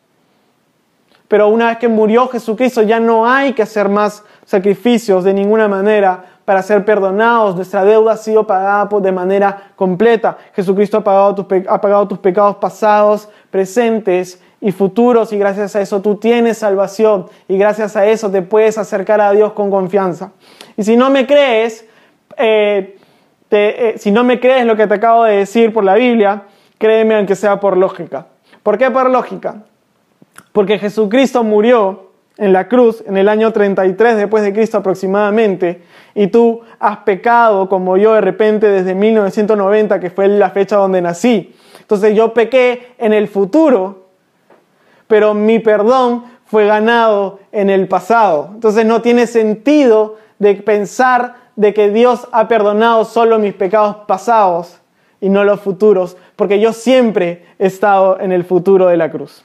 Pero 1.29 1.49
una 1.49 1.69
vez 1.69 1.79
que 1.79 1.89
murió 1.89 2.29
Jesucristo 2.29 2.83
ya 2.83 3.01
no 3.01 3.29
hay 3.29 3.53
que 3.53 3.63
hacer 3.63 3.89
más 3.89 4.23
sacrificios 4.45 5.25
de 5.25 5.35
ninguna 5.35 5.69
manera 5.69 6.36
para 6.47 6.63
ser 6.63 6.87
perdonados. 6.87 7.55
Nuestra 7.57 7.85
deuda 7.85 8.13
ha 8.13 8.17
sido 8.17 8.47
pagada 8.47 8.89
de 9.01 9.13
manera 9.13 9.73
completa. 9.77 10.39
Jesucristo 10.55 10.97
ha 10.97 11.05
pagado, 11.05 11.35
tus, 11.35 11.47
ha 11.69 11.79
pagado 11.79 12.09
tus 12.09 12.19
pecados 12.19 12.57
pasados, 12.57 13.29
presentes 13.51 14.41
y 14.61 14.73
futuros 14.73 15.35
y 15.35 15.39
gracias 15.39 15.77
a 15.77 15.83
eso 15.83 16.01
tú 16.01 16.17
tienes 16.17 16.57
salvación 16.59 17.27
y 17.47 17.59
gracias 17.59 17.95
a 17.97 18.07
eso 18.07 18.31
te 18.31 18.41
puedes 18.41 18.79
acercar 18.79 19.21
a 19.21 19.33
Dios 19.33 19.53
con 19.53 19.71
confianza. 19.71 20.33
Y 20.77 20.85
si 20.85 20.97
no 20.97 21.11
me 21.11 21.27
crees, 21.27 21.85
eh, 22.39 22.97
eh, 23.51 23.95
si 23.99 24.11
no 24.11 24.25
me 24.25 24.41
crees 24.41 24.65
lo 24.65 24.77
que 24.77 24.87
te 24.87 24.95
acabo 24.95 25.25
de 25.25 25.39
decir 25.39 25.73
por 25.73 25.85
la 25.85 25.95
Biblia, 25.95 26.45
créeme 26.79 27.17
aunque 27.17 27.35
sea 27.35 27.61
por 27.61 27.77
lógica. 27.77 28.29
¿Por 28.63 28.79
qué 28.79 28.91
por 28.91 29.11
lógica? 29.11 29.65
Porque 30.53 30.79
Jesucristo 30.79 31.43
murió 31.43 32.06
en 32.39 32.53
la 32.53 32.69
cruz 32.69 33.03
en 33.07 33.17
el 33.17 33.29
año 33.29 33.53
33 33.53 34.17
después 34.17 34.43
de 34.43 34.53
Cristo 34.53 34.79
aproximadamente, 34.79 35.83
y 36.15 36.29
tú 36.29 36.61
has 36.79 36.99
pecado 36.99 37.69
como 37.69 37.97
yo 37.97 38.15
de 38.15 38.21
repente 38.21 38.69
desde 38.69 38.95
1990, 38.95 40.01
que 40.01 40.11
fue 40.11 40.29
la 40.29 40.51
fecha 40.51 40.77
donde 40.77 41.01
nací. 41.03 41.55
Entonces 41.81 42.15
yo 42.15 42.35
pequé 42.35 42.95
en 42.99 43.13
el 43.13 43.29
futuro, 43.29 44.07
pero 45.07 45.35
mi 45.35 45.59
perdón 45.59 46.25
fue 46.47 46.67
ganado 46.67 47.41
en 47.53 47.71
el 47.71 47.89
pasado. 47.89 48.51
Entonces 48.55 48.85
no 48.85 49.03
tiene 49.03 49.27
sentido 49.27 50.17
de 50.39 50.55
pensar 50.55 51.35
de 51.57 51.73
que 51.73 51.91
Dios 51.91 52.29
ha 52.33 52.49
perdonado 52.49 53.05
solo 53.05 53.39
mis 53.39 53.55
pecados 53.55 53.97
pasados 54.07 54.81
y 55.21 55.29
no 55.29 55.45
los 55.45 55.61
futuros, 55.61 56.17
porque 56.37 56.61
yo 56.61 56.73
siempre 56.73 57.47
he 57.59 57.67
estado 57.67 58.21
en 58.21 58.33
el 58.33 58.45
futuro 58.45 58.87
de 58.87 58.97
la 58.97 59.11
cruz. 59.11 59.45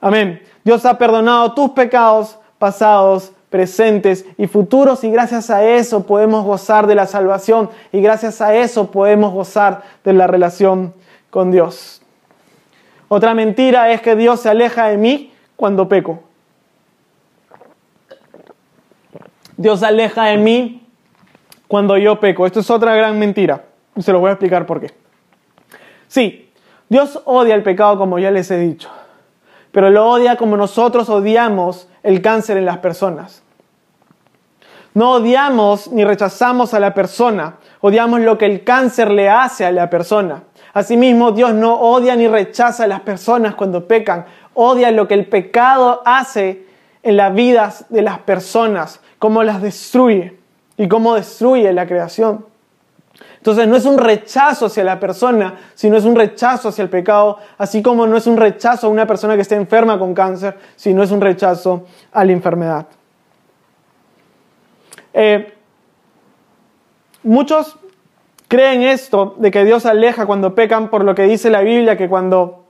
Amén. 0.00 0.40
Dios 0.66 0.84
ha 0.84 0.98
perdonado 0.98 1.52
tus 1.52 1.70
pecados 1.70 2.40
pasados, 2.58 3.30
presentes 3.50 4.26
y 4.36 4.48
futuros 4.48 5.04
y 5.04 5.10
gracias 5.12 5.48
a 5.48 5.64
eso 5.64 6.04
podemos 6.04 6.44
gozar 6.44 6.88
de 6.88 6.96
la 6.96 7.06
salvación 7.06 7.70
y 7.92 8.00
gracias 8.00 8.40
a 8.40 8.52
eso 8.52 8.90
podemos 8.90 9.32
gozar 9.32 9.84
de 10.02 10.12
la 10.12 10.26
relación 10.26 10.92
con 11.30 11.52
Dios. 11.52 12.02
Otra 13.06 13.32
mentira 13.32 13.92
es 13.92 14.00
que 14.00 14.16
Dios 14.16 14.40
se 14.40 14.48
aleja 14.48 14.88
de 14.88 14.96
mí 14.96 15.32
cuando 15.54 15.88
peco. 15.88 16.24
Dios 19.56 19.78
se 19.78 19.86
aleja 19.86 20.24
de 20.24 20.36
mí 20.36 20.84
cuando 21.68 21.96
yo 21.96 22.18
peco. 22.18 22.44
Esto 22.44 22.58
es 22.58 22.68
otra 22.72 22.96
gran 22.96 23.20
mentira. 23.20 23.66
Se 24.00 24.10
lo 24.10 24.18
voy 24.18 24.30
a 24.30 24.32
explicar 24.32 24.66
por 24.66 24.80
qué. 24.80 24.92
Sí, 26.08 26.50
Dios 26.88 27.22
odia 27.24 27.54
el 27.54 27.62
pecado 27.62 27.96
como 27.98 28.18
ya 28.18 28.32
les 28.32 28.50
he 28.50 28.58
dicho 28.58 28.90
pero 29.76 29.90
lo 29.90 30.08
odia 30.08 30.36
como 30.36 30.56
nosotros 30.56 31.10
odiamos 31.10 31.86
el 32.02 32.22
cáncer 32.22 32.56
en 32.56 32.64
las 32.64 32.78
personas. 32.78 33.42
No 34.94 35.12
odiamos 35.12 35.92
ni 35.92 36.02
rechazamos 36.02 36.72
a 36.72 36.80
la 36.80 36.94
persona, 36.94 37.56
odiamos 37.82 38.20
lo 38.20 38.38
que 38.38 38.46
el 38.46 38.64
cáncer 38.64 39.10
le 39.10 39.28
hace 39.28 39.66
a 39.66 39.72
la 39.72 39.90
persona. 39.90 40.44
Asimismo, 40.72 41.32
Dios 41.32 41.52
no 41.52 41.74
odia 41.74 42.16
ni 42.16 42.26
rechaza 42.26 42.84
a 42.84 42.86
las 42.86 43.00
personas 43.00 43.54
cuando 43.54 43.86
pecan, 43.86 44.24
odia 44.54 44.90
lo 44.92 45.06
que 45.06 45.12
el 45.12 45.26
pecado 45.26 46.00
hace 46.06 46.64
en 47.02 47.18
las 47.18 47.34
vidas 47.34 47.84
de 47.90 48.00
las 48.00 48.20
personas, 48.20 49.00
cómo 49.18 49.42
las 49.42 49.60
destruye 49.60 50.38
y 50.78 50.88
cómo 50.88 51.16
destruye 51.16 51.70
la 51.74 51.86
creación. 51.86 52.46
Entonces 53.46 53.68
no 53.68 53.76
es 53.76 53.84
un 53.84 53.96
rechazo 53.96 54.66
hacia 54.66 54.82
la 54.82 54.98
persona, 54.98 55.54
sino 55.76 55.96
es 55.96 56.04
un 56.04 56.16
rechazo 56.16 56.70
hacia 56.70 56.82
el 56.82 56.90
pecado, 56.90 57.38
así 57.58 57.80
como 57.80 58.04
no 58.04 58.16
es 58.16 58.26
un 58.26 58.36
rechazo 58.36 58.88
a 58.88 58.90
una 58.90 59.06
persona 59.06 59.36
que 59.36 59.42
esté 59.42 59.54
enferma 59.54 60.00
con 60.00 60.14
cáncer, 60.14 60.58
sino 60.74 61.04
es 61.04 61.12
un 61.12 61.20
rechazo 61.20 61.84
a 62.10 62.24
la 62.24 62.32
enfermedad. 62.32 62.88
Eh, 65.14 65.54
muchos 67.22 67.78
creen 68.48 68.82
esto 68.82 69.36
de 69.38 69.52
que 69.52 69.64
Dios 69.64 69.86
aleja 69.86 70.26
cuando 70.26 70.56
pecan 70.56 70.90
por 70.90 71.04
lo 71.04 71.14
que 71.14 71.22
dice 71.22 71.48
la 71.48 71.60
Biblia, 71.60 71.96
que 71.96 72.08
cuando 72.08 72.64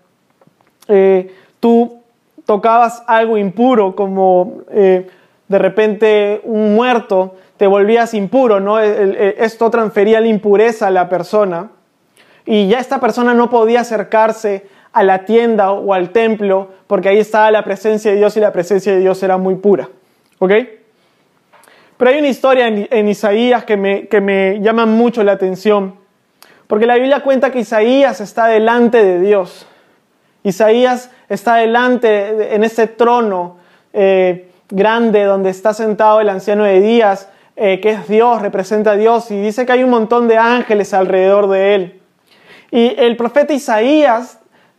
eh, 0.88 1.34
tú 1.58 2.02
tocabas 2.44 3.02
algo 3.06 3.38
impuro, 3.38 3.96
como 3.96 4.58
eh, 4.70 5.08
de 5.48 5.58
repente 5.58 6.42
un 6.44 6.74
muerto, 6.74 7.36
te 7.56 7.66
volvías 7.66 8.14
impuro, 8.14 8.60
¿no? 8.60 8.78
Esto 8.78 9.70
transfería 9.70 10.20
la 10.20 10.28
impureza 10.28 10.88
a 10.88 10.90
la 10.90 11.08
persona 11.08 11.70
y 12.44 12.68
ya 12.68 12.78
esta 12.78 13.00
persona 13.00 13.34
no 13.34 13.50
podía 13.50 13.80
acercarse 13.80 14.66
a 14.92 15.02
la 15.02 15.24
tienda 15.24 15.72
o 15.72 15.92
al 15.92 16.10
templo 16.10 16.70
porque 16.86 17.08
ahí 17.08 17.18
estaba 17.18 17.50
la 17.50 17.64
presencia 17.64 18.10
de 18.10 18.18
Dios 18.18 18.36
y 18.36 18.40
la 18.40 18.52
presencia 18.52 18.92
de 18.92 19.00
Dios 19.00 19.22
era 19.22 19.36
muy 19.36 19.56
pura, 19.56 19.88
¿ok? 20.38 20.52
Pero 21.96 22.10
hay 22.10 22.18
una 22.18 22.28
historia 22.28 22.68
en, 22.68 23.08
Isaías 23.08 23.64
que 23.64 23.76
me, 23.76 24.06
que 24.08 24.20
me 24.20 24.60
llama 24.60 24.84
mucho 24.84 25.24
la 25.24 25.32
atención, 25.32 25.96
porque 26.66 26.86
la 26.86 26.96
Biblia 26.96 27.20
cuenta 27.20 27.50
que 27.50 27.60
Isaías 27.60 28.20
está 28.20 28.46
delante 28.48 29.02
de 29.02 29.20
Dios. 29.20 29.66
Isaías 30.42 31.10
está 31.28 31.56
delante 31.56 32.54
en 32.54 32.64
ese 32.64 32.86
trono 32.86 33.56
eh, 33.92 34.50
grande 34.68 35.24
donde 35.24 35.50
está 35.50 35.72
sentado 35.74 36.20
el 36.20 36.28
anciano 36.28 36.64
de 36.64 36.80
días 36.80 37.30
eh, 37.56 37.80
que 37.80 37.90
es 37.90 38.08
Dios, 38.08 38.42
representa 38.42 38.92
a 38.92 38.96
Dios, 38.96 39.30
y 39.30 39.40
dice 39.40 39.64
que 39.64 39.72
hay 39.72 39.82
un 39.82 39.90
montón 39.90 40.28
de 40.28 40.36
ángeles 40.36 40.92
alrededor 40.92 41.48
de 41.48 41.74
él. 41.74 42.00
Y 42.70 42.94
el 42.98 43.16
profeta 43.16 43.54
Isaías 43.54 44.38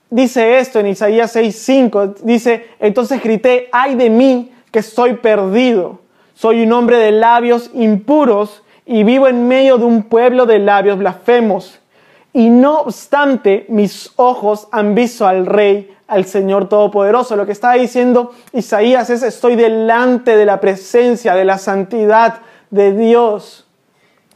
dice 0.10 0.60
esto 0.60 0.80
en 0.80 0.88
Isaías 0.88 1.36
6:5, 1.36 2.16
dice, 2.24 2.68
entonces 2.80 3.22
grité, 3.22 3.70
ay 3.72 3.96
de 3.96 4.10
mí 4.10 4.52
que 4.72 4.80
estoy 4.80 5.16
perdido, 5.16 6.02
soy 6.34 6.64
un 6.64 6.72
hombre 6.74 6.98
de 6.98 7.12
labios 7.12 7.72
impuros 7.74 8.64
y 8.86 9.04
vivo 9.04 9.28
en 9.28 9.48
medio 9.48 9.78
de 9.78 9.86
un 9.86 10.04
pueblo 10.04 10.46
de 10.46 10.60
labios 10.60 10.98
blasfemos. 10.98 11.80
Y 12.32 12.50
no 12.50 12.82
obstante, 12.82 13.66
mis 13.70 14.14
ojos 14.18 14.68
han 14.72 14.94
visto 14.94 15.26
al 15.26 15.46
Rey, 15.46 15.92
al 16.08 16.26
Señor 16.26 16.70
Todopoderoso. 16.70 17.36
Lo 17.36 17.46
que 17.46 17.52
está 17.52 17.74
diciendo 17.74 18.32
Isaías 18.54 19.10
es, 19.10 19.24
estoy 19.24 19.56
delante 19.56 20.38
de 20.38 20.46
la 20.46 20.60
presencia, 20.60 21.34
de 21.34 21.46
la 21.46 21.58
santidad, 21.58 22.42
de 22.70 22.94
Dios. 22.94 23.68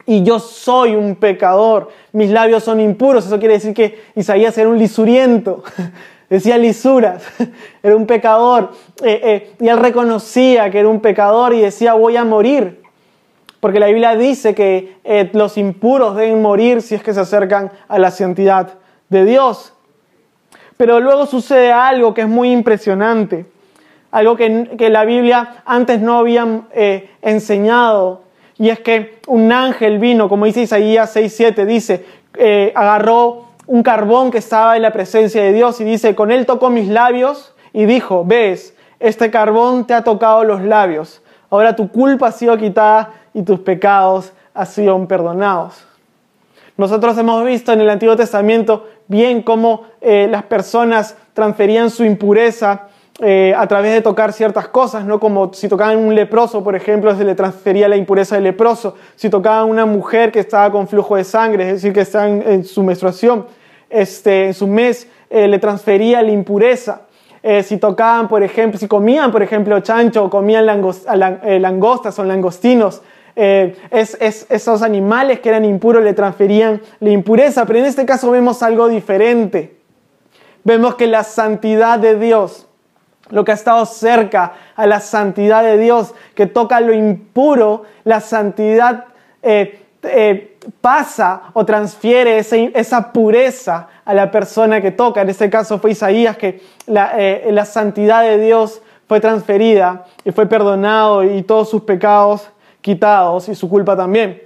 Y 0.06 0.24
yo 0.24 0.40
soy 0.40 0.96
un 0.96 1.16
pecador, 1.16 1.90
mis 2.12 2.30
labios 2.32 2.64
son 2.64 2.80
impuros, 2.80 3.26
eso 3.26 3.40
quiere 3.40 3.56
decir 3.56 3.74
que 3.74 4.02
Isaías 4.16 4.58
era 4.58 4.68
un 4.68 4.78
lisuriento, 4.78 5.64
decía 6.30 6.58
lisuras, 6.58 7.24
era 7.84 7.96
un 7.96 8.08
pecador, 8.08 8.72
eh, 9.04 9.22
eh, 9.24 9.52
y 9.60 9.68
él 9.68 9.78
reconocía 9.78 10.70
que 10.72 10.80
era 10.80 10.90
un 10.90 11.02
pecador 11.02 11.54
y 11.54 11.62
decía 11.62 11.94
voy 11.94 12.18
a 12.18 12.26
morir, 12.26 12.82
porque 13.60 13.80
la 13.80 13.88
Biblia 13.88 14.16
dice 14.16 14.56
que 14.56 14.98
eh, 15.04 15.30
los 15.34 15.58
impuros 15.58 16.16
deben 16.16 16.42
morir 16.42 16.82
si 16.82 16.96
es 16.96 17.04
que 17.04 17.14
se 17.14 17.20
acercan 17.20 17.72
a 17.88 18.00
la 18.00 18.10
santidad 18.10 18.74
de 19.08 19.24
Dios. 19.24 19.74
Pero 20.78 21.00
luego 21.00 21.28
sucede 21.28 21.72
algo 21.72 22.16
que 22.16 22.22
es 22.22 22.28
muy 22.28 22.52
impresionante. 22.52 23.46
Algo 24.12 24.36
que, 24.36 24.72
que 24.78 24.90
la 24.90 25.06
Biblia 25.06 25.64
antes 25.66 26.02
no 26.02 26.20
había 26.20 26.64
eh, 26.74 27.10
enseñado, 27.22 28.22
y 28.58 28.70
es 28.70 28.80
que 28.80 29.20
un 29.26 29.52
ángel 29.52 29.98
vino, 29.98 30.30
como 30.30 30.46
dice 30.46 30.62
Isaías 30.62 31.16
6.7, 31.16 31.66
dice, 31.66 32.06
eh, 32.36 32.72
agarró 32.76 33.46
un 33.66 33.82
carbón 33.82 34.30
que 34.30 34.38
estaba 34.38 34.76
en 34.76 34.84
la 34.84 34.92
presencia 34.92 35.42
de 35.42 35.54
Dios 35.54 35.82
y 35.82 35.84
dice, 35.84 36.14
con 36.14 36.32
él 36.32 36.46
tocó 36.46 36.70
mis 36.70 36.88
labios 36.88 37.56
y 37.74 37.86
dijo, 37.86 38.24
ves, 38.24 38.76
este 39.00 39.32
carbón 39.32 39.88
te 39.88 39.96
ha 39.96 40.04
tocado 40.04 40.44
los 40.44 40.62
labios, 40.62 41.24
ahora 41.50 41.76
tu 41.76 41.90
culpa 41.90 42.28
ha 42.28 42.32
sido 42.32 42.56
quitada 42.58 43.14
y 43.34 43.42
tus 43.42 43.62
pecados 43.62 44.32
han 44.54 44.68
sido 44.68 45.08
perdonados. 45.08 45.86
Nosotros 46.78 47.18
hemos 47.18 47.44
visto 47.44 47.74
en 47.74 47.82
el 47.82 47.90
Antiguo 47.90 48.16
Testamento 48.16 48.88
bien 49.08 49.42
cómo 49.42 49.86
eh, 50.02 50.28
las 50.30 50.44
personas 50.44 51.16
transferían 51.34 51.90
su 51.90 52.04
impureza 52.04 52.90
eh, 53.24 53.54
a 53.56 53.68
través 53.68 53.94
de 53.94 54.02
tocar 54.02 54.34
ciertas 54.34 54.68
cosas, 54.70 55.06
¿no? 55.06 55.20
Como 55.20 55.54
si 55.54 55.70
tocaban 55.70 55.98
un 55.98 56.16
leproso, 56.16 56.64
por 56.64 56.76
ejemplo, 56.76 57.16
se 57.16 57.24
le 57.24 57.36
transfería 57.36 57.88
la 57.88 57.96
impureza 57.96 58.34
del 58.34 58.46
leproso. 58.46 58.96
Si 59.16 59.30
tocaban 59.30 59.70
una 59.70 59.86
mujer 59.86 60.32
que 60.32 60.40
estaba 60.40 60.72
con 60.72 60.88
flujo 60.88 61.16
de 61.16 61.24
sangre, 61.24 61.66
es 61.66 61.74
decir, 61.76 61.94
que 61.94 62.02
está 62.02 62.28
en, 62.28 62.66
su 62.66 62.82
menstruación, 62.82 63.46
este, 63.92 64.48
en 64.48 64.56
su 64.56 64.66
mes, 64.66 65.08
eh, 65.30 65.48
le 65.48 65.60
transfería 65.60 66.24
la 66.24 66.32
impureza. 66.32 67.02
Eh, 67.44 67.62
si 67.62 67.78
tocaban, 67.78 68.28
por 68.28 68.42
ejemplo, 68.42 68.80
si 68.80 68.88
comían, 68.88 69.32
por 69.32 69.44
ejemplo, 69.44 69.80
chancho 69.82 70.24
o 70.24 70.30
comían 70.32 70.66
langostas 70.66 72.18
o 72.18 72.24
langostinos, 72.24 73.04
es, 73.36 74.18
esos 74.50 74.82
animales 74.82 75.42
que 75.42 75.50
eran 75.50 75.64
impuros 75.64 76.04
le 76.04 76.14
transferían 76.14 76.82
la 77.00 77.12
impureza. 77.12 77.68
Pero 77.68 77.78
en 77.78 77.86
este 77.86 78.04
caso 78.04 78.32
vemos 78.32 78.64
algo 78.64 78.88
diferente. 78.88 79.78
Vemos 80.64 80.96
que 80.96 81.06
la 81.06 81.24
santidad 81.24 82.00
de 82.00 82.18
Dios 82.18 82.68
lo 83.32 83.44
que 83.44 83.52
ha 83.52 83.56
estado 83.56 83.86
cerca 83.86 84.54
a 84.76 84.86
la 84.86 85.00
santidad 85.00 85.64
de 85.64 85.78
Dios, 85.78 86.14
que 86.36 86.46
toca 86.46 86.80
lo 86.80 86.94
impuro, 86.94 87.84
la 88.04 88.20
santidad 88.20 89.06
eh, 89.42 89.82
eh, 90.04 90.58
pasa 90.80 91.44
o 91.54 91.66
transfiere 91.66 92.38
esa, 92.38 93.12
pureza 93.12 93.88
a 94.06 94.14
la 94.14 94.30
persona 94.30 94.82
que 94.82 94.92
toca. 94.92 95.22
En 95.22 95.30
este 95.30 95.50
caso 95.50 95.80
fue 95.80 95.92
Isaías, 95.92 96.38
que 96.38 96.62
la, 96.86 97.14
eh, 97.18 97.50
la 97.52 97.66
santidad 97.66 98.22
de 98.22 98.38
Dios 98.38 98.82
fue 99.08 99.20
transferida 99.20 100.06
y 100.24 100.32
fue 100.32 100.46
perdonado 100.46 101.24
y 101.24 101.42
todos 101.44 101.70
sus 101.70 101.82
pecados 101.82 102.50
quitados 102.82 103.50
y 103.50 103.56
su 103.56 103.70
culpa 103.70 103.96
también. 103.96 104.42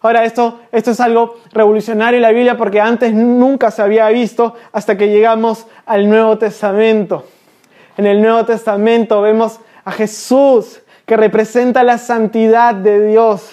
Ahora, 0.00 0.24
esto, 0.24 0.60
esto 0.70 0.92
es 0.92 1.00
algo 1.00 1.36
revolucionario 1.52 2.18
en 2.18 2.22
la 2.22 2.30
Biblia 2.30 2.56
porque 2.56 2.80
antes 2.80 3.12
nunca 3.12 3.70
se 3.70 3.82
había 3.82 4.08
visto 4.10 4.54
hasta 4.72 4.96
que 4.96 5.08
llegamos 5.08 5.66
al 5.86 6.08
Nuevo 6.08 6.38
Testamento. 6.38 7.24
En 7.98 8.06
el 8.06 8.22
Nuevo 8.22 8.44
Testamento 8.44 9.20
vemos 9.20 9.58
a 9.84 9.90
Jesús 9.90 10.80
que 11.04 11.16
representa 11.16 11.82
la 11.82 11.98
santidad 11.98 12.72
de 12.72 13.04
Dios, 13.08 13.50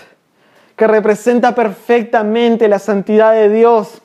que 0.76 0.86
representa 0.86 1.56
perfectamente 1.56 2.68
la 2.68 2.78
santidad 2.78 3.34
de 3.34 3.50
Dios, 3.50 4.04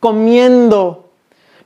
comiendo, 0.00 1.10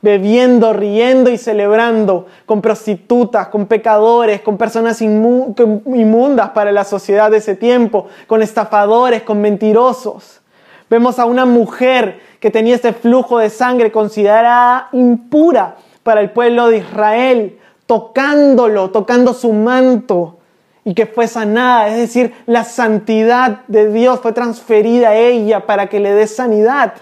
bebiendo, 0.03 0.75
riendo 0.75 1.31
y 1.31 1.39
celebrando 1.39 2.27
con 2.45 2.61
prostitutas, 2.61 3.49
con 3.49 3.65
pecadores, 3.65 4.43
con 4.43 4.59
personas 4.59 5.01
inmundas 5.01 6.51
para 6.51 6.73
la 6.73 6.85
sociedad 6.85 7.31
de 7.31 7.39
ese 7.39 7.55
tiempo, 7.57 8.07
con 8.27 8.43
estafadores, 8.43 9.23
con 9.23 9.41
mentirosos. 9.41 10.43
Vemos 10.91 11.19
a 11.19 11.25
una 11.25 11.47
mujer 11.47 12.21
que 12.39 12.51
tenía 12.51 12.75
este 12.75 12.93
flujo 12.93 13.39
de 13.39 13.49
sangre 13.49 13.91
considerada 13.91 14.91
impura 14.93 15.77
para 16.03 16.21
el 16.21 16.33
pueblo 16.33 16.69
de 16.69 16.79
Israel, 16.79 17.59
tocándolo, 17.93 18.91
tocando 18.91 19.35
su 19.35 19.53
manto 19.53 20.39
y 20.83 20.95
que 20.95 21.05
fue 21.05 21.29
sanada. 21.29 21.89
Es 21.89 21.99
decir, 21.99 22.33
la 22.47 22.65
santidad 22.65 23.67
de 23.69 23.93
Dios 23.93 24.21
fue 24.21 24.33
transferida 24.33 25.11
a 25.11 25.17
ella 25.17 25.67
para 25.67 25.89
que 25.89 26.01
le 26.01 26.15
dé 26.15 26.27
sanidad. 26.27 26.95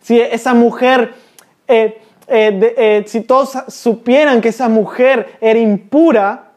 Si 0.00 0.20
esa 0.20 0.54
mujer, 0.54 1.14
eh, 1.68 2.02
eh, 2.26 2.74
eh, 2.76 3.04
si 3.06 3.20
todos 3.20 3.56
supieran 3.68 4.40
que 4.40 4.48
esa 4.48 4.68
mujer 4.68 5.36
era 5.40 5.60
impura, 5.60 6.54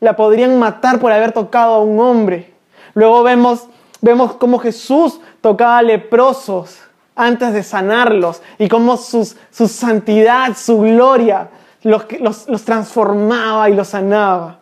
la 0.00 0.16
podrían 0.16 0.58
matar 0.58 1.00
por 1.00 1.12
haber 1.12 1.32
tocado 1.32 1.74
a 1.74 1.82
un 1.82 2.00
hombre. 2.00 2.50
Luego 2.94 3.22
vemos, 3.22 3.68
vemos 4.00 4.36
cómo 4.36 4.58
Jesús 4.58 5.20
tocaba 5.42 5.76
a 5.76 5.82
leprosos 5.82 6.78
antes 7.26 7.52
de 7.52 7.62
sanarlos 7.62 8.42
y 8.58 8.68
cómo 8.68 8.96
su 8.96 9.24
santidad, 9.68 10.56
su 10.56 10.80
gloria 10.80 11.48
los, 11.82 12.48
los, 12.48 12.64
transformaba 12.64 13.68
y 13.68 13.74
los 13.74 13.88
sanaba. 13.88 14.58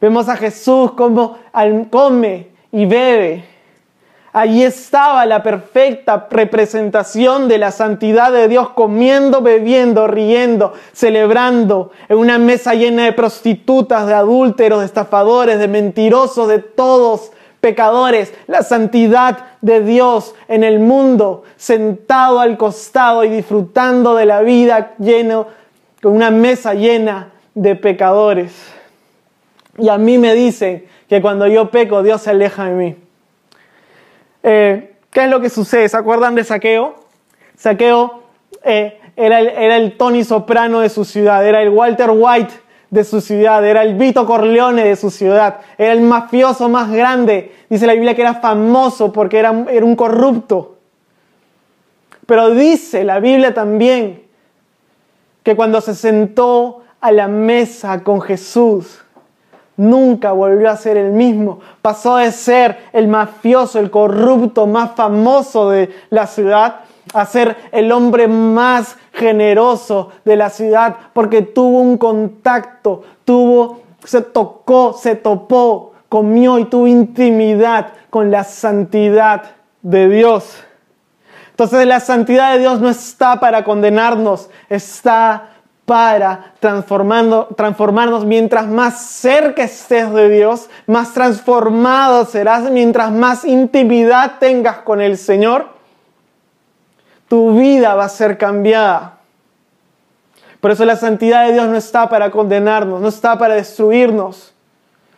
Vemos 0.00 0.28
a 0.28 0.36
Jesús 0.36 0.92
como 0.92 1.38
come 1.90 2.48
y 2.70 2.86
bebe. 2.86 3.44
Allí 4.32 4.62
estaba 4.62 5.24
la 5.26 5.42
perfecta 5.42 6.28
representación 6.30 7.48
de 7.48 7.58
la 7.58 7.72
santidad 7.72 8.30
de 8.30 8.46
Dios 8.46 8.68
comiendo, 8.70 9.40
bebiendo, 9.40 10.06
riendo, 10.06 10.74
celebrando 10.92 11.90
en 12.08 12.18
una 12.18 12.38
mesa 12.38 12.74
llena 12.74 13.06
de 13.06 13.14
prostitutas, 13.14 14.06
de 14.06 14.14
adúlteros, 14.14 14.80
de 14.80 14.86
estafadores, 14.86 15.58
de 15.58 15.66
mentirosos, 15.66 16.46
de 16.46 16.58
todos 16.58 17.32
pecadores, 17.60 18.32
la 18.46 18.62
santidad 18.62 19.38
de 19.60 19.82
Dios 19.82 20.34
en 20.48 20.64
el 20.64 20.78
mundo, 20.78 21.44
sentado 21.56 22.40
al 22.40 22.56
costado 22.56 23.24
y 23.24 23.28
disfrutando 23.28 24.14
de 24.14 24.26
la 24.26 24.42
vida 24.42 24.94
lleno, 24.98 25.46
con 26.02 26.12
una 26.12 26.30
mesa 26.30 26.74
llena 26.74 27.32
de 27.54 27.74
pecadores. 27.74 28.52
Y 29.76 29.88
a 29.88 29.98
mí 29.98 30.18
me 30.18 30.34
dicen 30.34 30.86
que 31.08 31.20
cuando 31.20 31.46
yo 31.46 31.70
peco, 31.70 32.02
Dios 32.02 32.22
se 32.22 32.30
aleja 32.30 32.64
de 32.66 32.74
mí. 32.74 32.96
Eh, 34.42 34.94
¿Qué 35.10 35.24
es 35.24 35.30
lo 35.30 35.40
que 35.40 35.50
sucede? 35.50 35.88
¿Se 35.88 35.96
acuerdan 35.96 36.34
de 36.34 36.44
Saqueo? 36.44 36.96
Saqueo 37.56 38.22
eh, 38.62 39.00
era, 39.16 39.40
el, 39.40 39.48
era 39.48 39.76
el 39.76 39.96
Tony 39.96 40.22
Soprano 40.22 40.80
de 40.80 40.88
su 40.88 41.04
ciudad, 41.04 41.46
era 41.46 41.62
el 41.62 41.70
Walter 41.70 42.10
White 42.12 42.54
de 42.90 43.04
su 43.04 43.20
ciudad, 43.20 43.64
era 43.66 43.82
el 43.82 43.94
Vito 43.94 44.24
Corleone 44.26 44.84
de 44.84 44.96
su 44.96 45.10
ciudad, 45.10 45.60
era 45.76 45.92
el 45.92 46.00
mafioso 46.00 46.68
más 46.68 46.90
grande. 46.90 47.52
Dice 47.68 47.86
la 47.86 47.92
Biblia 47.92 48.14
que 48.14 48.22
era 48.22 48.34
famoso 48.34 49.12
porque 49.12 49.38
era, 49.38 49.66
era 49.70 49.84
un 49.84 49.96
corrupto. 49.96 50.76
Pero 52.26 52.50
dice 52.50 53.04
la 53.04 53.20
Biblia 53.20 53.54
también 53.54 54.22
que 55.42 55.56
cuando 55.56 55.80
se 55.80 55.94
sentó 55.94 56.82
a 57.00 57.12
la 57.12 57.28
mesa 57.28 58.02
con 58.02 58.20
Jesús, 58.20 59.00
nunca 59.78 60.32
volvió 60.32 60.68
a 60.68 60.76
ser 60.76 60.96
el 60.98 61.12
mismo. 61.12 61.60
Pasó 61.80 62.16
de 62.16 62.32
ser 62.32 62.78
el 62.92 63.08
mafioso, 63.08 63.78
el 63.78 63.90
corrupto 63.90 64.66
más 64.66 64.90
famoso 64.94 65.70
de 65.70 65.90
la 66.10 66.26
ciudad, 66.26 66.80
a 67.12 67.26
ser 67.26 67.56
el 67.72 67.92
hombre 67.92 68.28
más 68.28 68.96
generoso 69.12 70.10
de 70.24 70.36
la 70.36 70.50
ciudad 70.50 70.96
porque 71.12 71.42
tuvo 71.42 71.80
un 71.80 71.98
contacto, 71.98 73.02
tuvo, 73.24 73.80
se 74.04 74.22
tocó, 74.22 74.92
se 74.92 75.14
topó, 75.14 75.92
comió 76.08 76.58
y 76.58 76.64
tuvo 76.64 76.86
intimidad 76.86 77.92
con 78.10 78.30
la 78.30 78.44
santidad 78.44 79.42
de 79.82 80.08
Dios. 80.08 80.64
Entonces 81.50 81.86
la 81.86 82.00
santidad 82.00 82.52
de 82.52 82.60
Dios 82.60 82.80
no 82.80 82.88
está 82.88 83.40
para 83.40 83.64
condenarnos, 83.64 84.48
está 84.68 85.50
para 85.88 86.52
transformarnos. 86.60 88.26
Mientras 88.26 88.68
más 88.68 89.00
cerca 89.00 89.64
estés 89.64 90.12
de 90.12 90.28
Dios, 90.28 90.68
más 90.86 91.14
transformado 91.14 92.26
serás. 92.26 92.70
Mientras 92.70 93.10
más 93.10 93.44
intimidad 93.46 94.34
tengas 94.38 94.80
con 94.80 95.00
el 95.00 95.16
Señor, 95.16 95.77
tu 97.28 97.58
vida 97.58 97.94
va 97.94 98.04
a 98.04 98.08
ser 98.08 98.38
cambiada. 98.38 99.18
Por 100.60 100.70
eso 100.72 100.84
la 100.84 100.96
santidad 100.96 101.46
de 101.46 101.52
Dios 101.52 101.68
no 101.68 101.76
está 101.76 102.08
para 102.08 102.30
condenarnos, 102.30 103.00
no 103.00 103.08
está 103.08 103.38
para 103.38 103.54
destruirnos, 103.54 104.54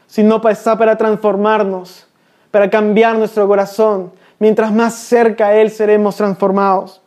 sino 0.06 0.40
está 0.48 0.76
para 0.76 0.96
transformarnos, 0.96 2.06
para 2.50 2.68
cambiar 2.68 3.16
nuestro 3.16 3.46
corazón. 3.46 4.12
Mientras 4.38 4.72
más 4.72 4.94
cerca 4.94 5.48
a 5.48 5.54
Él 5.54 5.70
seremos 5.70 6.16
transformados. 6.16 7.00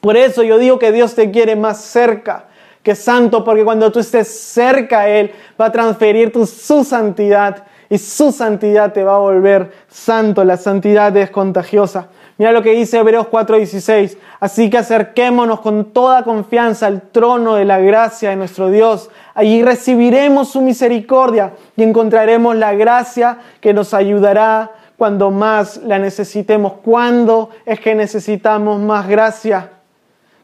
Por 0.00 0.16
eso 0.16 0.42
yo 0.42 0.58
digo 0.58 0.78
que 0.78 0.92
Dios 0.92 1.14
te 1.14 1.30
quiere 1.30 1.56
más 1.56 1.80
cerca 1.80 2.46
que 2.82 2.94
santo, 2.94 3.44
porque 3.44 3.64
cuando 3.64 3.92
tú 3.92 3.98
estés 3.98 4.28
cerca 4.28 5.00
a 5.00 5.08
Él, 5.08 5.32
va 5.60 5.66
a 5.66 5.72
transferir 5.72 6.32
tu, 6.32 6.46
su 6.46 6.84
santidad 6.84 7.64
y 7.90 7.98
su 7.98 8.32
santidad 8.32 8.92
te 8.92 9.04
va 9.04 9.16
a 9.16 9.18
volver 9.18 9.72
santo. 9.88 10.44
La 10.44 10.56
santidad 10.56 11.14
es 11.16 11.30
contagiosa. 11.30 12.08
Mira 12.40 12.52
lo 12.52 12.62
que 12.62 12.72
dice 12.72 12.96
Hebreos 12.96 13.26
4:16. 13.26 14.16
Así 14.40 14.70
que 14.70 14.78
acerquémonos 14.78 15.60
con 15.60 15.92
toda 15.92 16.22
confianza 16.22 16.86
al 16.86 17.02
trono 17.02 17.56
de 17.56 17.66
la 17.66 17.80
gracia 17.80 18.30
de 18.30 18.36
nuestro 18.36 18.70
Dios. 18.70 19.10
Allí 19.34 19.62
recibiremos 19.62 20.48
su 20.48 20.62
misericordia 20.62 21.52
y 21.76 21.82
encontraremos 21.82 22.56
la 22.56 22.72
gracia 22.72 23.40
que 23.60 23.74
nos 23.74 23.92
ayudará 23.92 24.70
cuando 24.96 25.30
más 25.30 25.82
la 25.84 25.98
necesitemos. 25.98 26.72
¿Cuándo 26.82 27.50
es 27.66 27.78
que 27.78 27.94
necesitamos 27.94 28.80
más 28.80 29.06
gracia? 29.06 29.72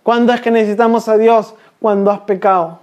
¿Cuándo 0.03 0.35
es 0.35 0.43
que 0.43 0.51
necesitamos 0.51 1.09
a 1.09 1.17
Dios? 1.17 1.55
Cuando 1.81 2.11
has 2.11 2.21
pecado. 2.21 2.81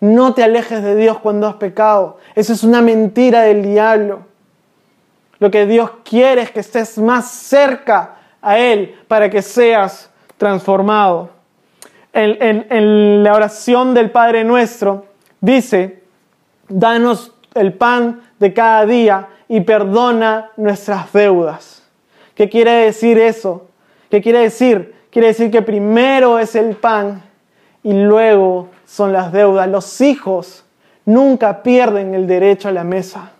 no 0.00 0.34
te 0.34 0.44
alejes 0.44 0.82
de 0.82 0.94
Dios 0.94 1.18
cuando 1.20 1.46
has 1.46 1.54
pecado. 1.54 2.18
Eso 2.34 2.52
es 2.52 2.64
una 2.64 2.82
mentira 2.82 3.40
del 3.44 3.62
diablo. 3.62 4.29
Lo 5.40 5.50
que 5.50 5.66
Dios 5.66 5.90
quiere 6.04 6.42
es 6.42 6.50
que 6.50 6.60
estés 6.60 6.98
más 6.98 7.30
cerca 7.30 8.16
a 8.42 8.58
Él 8.58 8.94
para 9.08 9.30
que 9.30 9.42
seas 9.42 10.10
transformado. 10.36 11.30
En, 12.12 13.22
la 13.22 13.34
oración 13.34 13.94
del 13.94 14.10
Padre 14.10 14.44
nuestro 14.44 15.06
dice, 15.40 16.02
danos 16.68 17.32
el 17.54 17.72
pan 17.72 18.20
de 18.38 18.52
cada 18.52 18.84
día 18.84 19.28
y 19.48 19.60
perdona 19.60 20.50
nuestras 20.56 21.12
deudas. 21.12 21.82
¿Qué 22.34 22.48
quiere 22.48 22.72
decir 22.72 23.18
eso? 23.18 23.68
¿Qué 24.10 24.20
quiere 24.20 24.40
decir? 24.40 24.94
Quiere 25.10 25.28
decir 25.28 25.50
que 25.50 25.62
primero 25.62 26.38
es 26.38 26.54
el 26.54 26.76
pan 26.76 27.22
y 27.82 27.92
luego 27.92 28.68
son 28.84 29.12
las 29.12 29.32
deudas. 29.32 29.68
Los 29.68 30.00
hijos 30.00 30.64
nunca 31.04 31.62
pierden 31.62 32.14
el 32.14 32.26
derecho 32.26 32.68
a 32.68 32.72
la 32.72 32.84
mesa. 32.84 33.32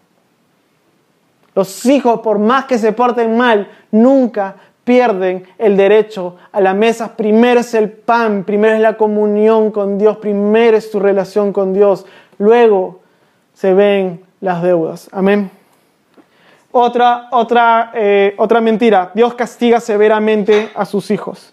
Los 1.55 1.85
hijos, 1.87 2.21
por 2.21 2.39
más 2.39 2.67
que 2.67 2.79
se 2.79 2.93
porten 2.93 3.37
mal, 3.37 3.69
nunca 3.91 4.55
pierden 4.85 5.47
el 5.59 5.77
derecho 5.77 6.37
a 6.53 6.61
la 6.61 6.75
mesa. 6.75 7.17
Primero 7.17 7.61
es 7.61 7.75
el 7.75 7.91
pan, 7.91 8.45
primero 8.45 8.75
es 8.75 8.81
la 8.81 8.97
comunión 8.97 9.71
con 9.71 9.99
Dios, 9.99 10.17
primero 10.19 10.77
es 10.77 10.91
tu 10.91 11.01
relación 11.01 11.53
con 11.53 11.73
Dios. 11.73 12.07
Luego 12.39 13.01
se 13.55 13.75
ven 13.75 14.25
las 14.41 14.63
deudas. 14.63 15.09
Amén. 15.13 15.51
Otra, 16.73 17.29
otra, 17.33 17.91
eh, 17.95 18.35
otra 18.39 18.61
mentira. 18.61 19.11
Dios 19.15 19.35
castiga 19.35 19.81
severamente 19.81 20.71
a 20.75 20.85
sus 20.85 21.11
hijos. 21.11 21.53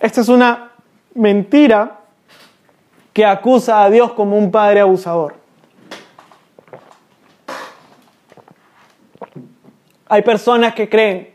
Esta 0.00 0.20
es 0.20 0.28
una 0.28 0.72
mentira 1.14 2.00
que 3.12 3.24
acusa 3.24 3.84
a 3.84 3.90
Dios 3.90 4.12
como 4.12 4.36
un 4.36 4.50
padre 4.50 4.80
abusador. 4.80 5.43
Hay 10.08 10.22
personas 10.22 10.74
que 10.74 10.88
creen 10.88 11.30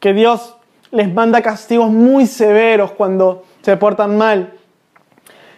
que 0.00 0.12
Dios 0.12 0.56
les 0.90 1.12
manda 1.12 1.42
castigos 1.42 1.90
muy 1.90 2.26
severos 2.26 2.92
cuando 2.92 3.44
se 3.62 3.76
portan 3.76 4.16
mal, 4.16 4.54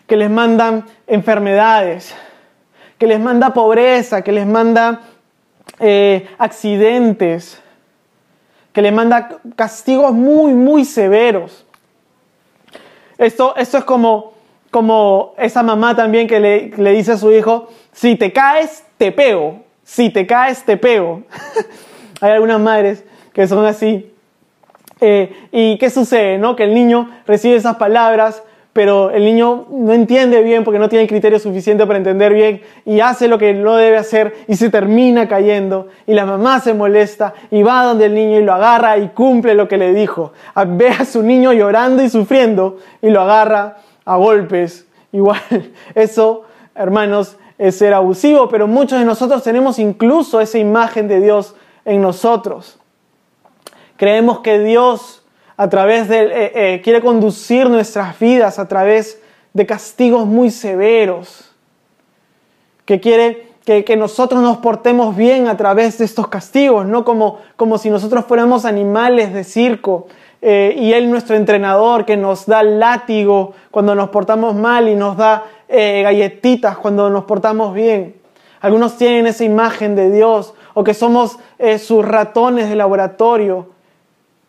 que 0.06 0.16
les 0.16 0.30
mandan 0.30 0.86
enfermedades, 1.06 2.14
que 2.98 3.06
les 3.06 3.20
manda 3.20 3.52
pobreza, 3.52 4.22
que 4.22 4.32
les 4.32 4.46
manda 4.46 5.02
eh, 5.78 6.28
accidentes, 6.38 7.60
que 8.72 8.82
les 8.82 8.92
manda 8.92 9.40
castigos 9.54 10.12
muy, 10.12 10.54
muy 10.54 10.84
severos. 10.84 11.66
Esto, 13.18 13.54
esto 13.56 13.78
es 13.78 13.84
como, 13.84 14.32
como 14.70 15.34
esa 15.38 15.62
mamá 15.62 15.94
también 15.94 16.26
que 16.26 16.40
le, 16.40 16.68
le 16.76 16.92
dice 16.92 17.12
a 17.12 17.16
su 17.18 17.30
hijo, 17.32 17.68
si 17.92 18.16
te 18.16 18.32
caes, 18.32 18.84
te 18.96 19.12
pego, 19.12 19.64
si 19.84 20.10
te 20.10 20.26
caes, 20.26 20.64
te 20.64 20.76
pego. 20.76 21.22
Hay 22.20 22.32
algunas 22.32 22.60
madres 22.60 23.04
que 23.32 23.46
son 23.46 23.64
así. 23.66 24.12
Eh, 25.00 25.48
¿Y 25.52 25.78
qué 25.78 25.90
sucede? 25.90 26.38
No? 26.38 26.56
Que 26.56 26.64
el 26.64 26.74
niño 26.74 27.10
recibe 27.26 27.56
esas 27.56 27.76
palabras, 27.76 28.42
pero 28.72 29.10
el 29.10 29.24
niño 29.24 29.66
no 29.70 29.92
entiende 29.92 30.42
bien 30.42 30.64
porque 30.64 30.78
no 30.78 30.88
tiene 30.88 31.06
criterio 31.06 31.38
suficiente 31.38 31.86
para 31.86 31.98
entender 31.98 32.32
bien 32.32 32.60
y 32.84 33.00
hace 33.00 33.28
lo 33.28 33.38
que 33.38 33.54
no 33.54 33.76
debe 33.76 33.96
hacer 33.96 34.34
y 34.48 34.56
se 34.56 34.70
termina 34.70 35.28
cayendo. 35.28 35.88
Y 36.06 36.14
la 36.14 36.26
mamá 36.26 36.60
se 36.60 36.74
molesta 36.74 37.34
y 37.50 37.62
va 37.62 37.84
donde 37.84 38.06
el 38.06 38.14
niño 38.14 38.40
y 38.40 38.44
lo 38.44 38.54
agarra 38.54 38.98
y 38.98 39.08
cumple 39.08 39.54
lo 39.54 39.68
que 39.68 39.76
le 39.76 39.92
dijo. 39.92 40.32
Ve 40.66 40.88
a 40.88 41.04
su 41.04 41.22
niño 41.22 41.52
llorando 41.52 42.02
y 42.02 42.08
sufriendo 42.08 42.78
y 43.02 43.10
lo 43.10 43.22
agarra 43.22 43.78
a 44.04 44.16
golpes. 44.16 44.86
Igual, 45.12 45.40
eso, 45.94 46.44
hermanos, 46.74 47.36
es 47.58 47.76
ser 47.76 47.94
abusivo, 47.94 48.48
pero 48.48 48.66
muchos 48.66 48.98
de 48.98 49.04
nosotros 49.04 49.42
tenemos 49.42 49.78
incluso 49.78 50.40
esa 50.40 50.58
imagen 50.58 51.08
de 51.08 51.20
Dios 51.20 51.54
en 51.86 52.02
nosotros. 52.02 52.78
Creemos 53.96 54.40
que 54.40 54.58
Dios 54.58 55.22
a 55.56 55.70
través 55.70 56.08
de, 56.08 56.24
eh, 56.24 56.52
eh, 56.54 56.80
quiere 56.82 57.00
conducir 57.00 57.70
nuestras 57.70 58.18
vidas 58.18 58.58
a 58.58 58.68
través 58.68 59.22
de 59.54 59.64
castigos 59.64 60.26
muy 60.26 60.50
severos, 60.50 61.50
que 62.84 63.00
quiere 63.00 63.46
que, 63.64 63.96
nosotros 63.96 64.42
nos 64.42 64.58
portemos 64.58 65.16
bien 65.16 65.48
a 65.48 65.56
través 65.56 65.98
de 65.98 66.04
estos 66.04 66.28
castigos, 66.28 66.86
no 66.86 67.04
como, 67.04 67.40
como 67.56 67.78
si 67.78 67.90
nosotros 67.90 68.24
fuéramos 68.26 68.64
animales 68.64 69.32
de 69.32 69.42
circo 69.42 70.06
eh, 70.40 70.76
y 70.78 70.92
Él 70.92 71.10
nuestro 71.10 71.34
entrenador 71.34 72.04
que 72.04 72.16
nos 72.16 72.46
da 72.46 72.62
látigo 72.62 73.54
cuando 73.72 73.96
nos 73.96 74.10
portamos 74.10 74.54
mal 74.54 74.88
y 74.88 74.94
nos 74.94 75.16
da 75.16 75.46
galletitas 75.68 76.78
cuando 76.78 77.10
nos 77.10 77.24
portamos 77.24 77.74
bien. 77.74 78.14
Algunos 78.60 78.96
tienen 78.98 79.26
esa 79.26 79.42
imagen 79.42 79.96
de 79.96 80.12
Dios 80.12 80.54
o 80.78 80.84
que 80.84 80.92
somos 80.92 81.38
eh, 81.58 81.78
sus 81.78 82.04
ratones 82.04 82.68
de 82.68 82.76
laboratorio 82.76 83.70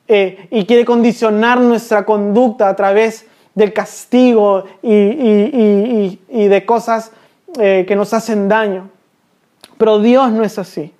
eh, 0.09 0.49
y 0.51 0.65
quiere 0.65 0.83
condicionar 0.83 1.57
nuestra 1.61 2.03
conducta 2.03 2.67
a 2.67 2.75
través 2.75 3.25
del 3.55 3.71
castigo 3.71 4.65
y, 4.83 6.19
de 6.27 6.63
cosas 6.65 7.13
eh, 7.57 7.85
que 7.87 7.95
nos 7.95 8.13
hacen 8.13 8.49
daño. 8.49 8.89
Pero 9.77 9.99
Dios 9.99 10.29
no 10.33 10.43
es 10.43 10.59
así. 10.59 10.93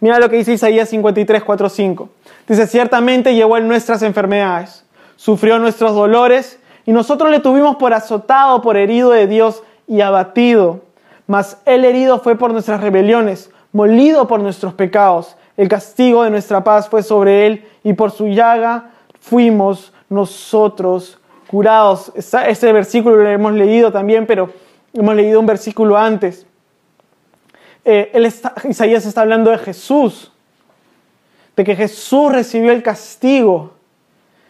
Mira 0.00 0.18
lo 0.18 0.28
que 0.28 0.36
dice 0.36 0.52
Isaías 0.52 0.90
53, 0.90 1.42
4, 1.42 1.68
5. 1.70 2.08
Dice, 2.46 2.66
ciertamente 2.66 3.34
llevó 3.34 3.56
en 3.56 3.66
nuestras 3.66 4.02
enfermedades, 4.02 4.84
sufrió 5.16 5.58
nuestros 5.58 5.94
dolores 5.94 6.58
y 6.84 6.92
nosotros 6.92 7.30
le 7.30 7.40
tuvimos 7.40 7.76
por 7.76 7.94
azotado, 7.94 8.60
por 8.60 8.76
herido 8.76 9.08
de 9.08 9.26
Dios 9.26 9.62
y 9.88 10.02
abatido. 10.02 10.82
Mas 11.26 11.56
el 11.64 11.86
herido 11.86 12.18
fue 12.18 12.36
por 12.36 12.52
nuestras 12.52 12.82
rebeliones, 12.82 13.48
molido 13.72 14.28
por 14.28 14.40
nuestros 14.40 14.74
pecados. 14.74 15.36
El 15.56 15.68
castigo 15.68 16.22
de 16.22 16.30
nuestra 16.30 16.62
paz 16.62 16.88
fue 16.88 17.02
sobre 17.02 17.46
él 17.46 17.68
y 17.82 17.92
por 17.92 18.10
su 18.10 18.28
llaga 18.28 18.90
fuimos 19.20 19.92
nosotros 20.08 21.18
curados. 21.48 22.12
Ese 22.14 22.72
versículo 22.72 23.16
lo 23.16 23.28
hemos 23.28 23.52
leído 23.52 23.92
también, 23.92 24.26
pero 24.26 24.50
hemos 24.92 25.14
leído 25.14 25.40
un 25.40 25.46
versículo 25.46 25.96
antes. 25.96 26.46
Eh, 27.84 28.30
Isaías 28.68 29.06
está 29.06 29.22
hablando 29.22 29.50
de 29.50 29.58
Jesús, 29.58 30.30
de 31.56 31.64
que 31.64 31.74
Jesús 31.74 32.32
recibió 32.32 32.72
el 32.72 32.82
castigo. 32.82 33.74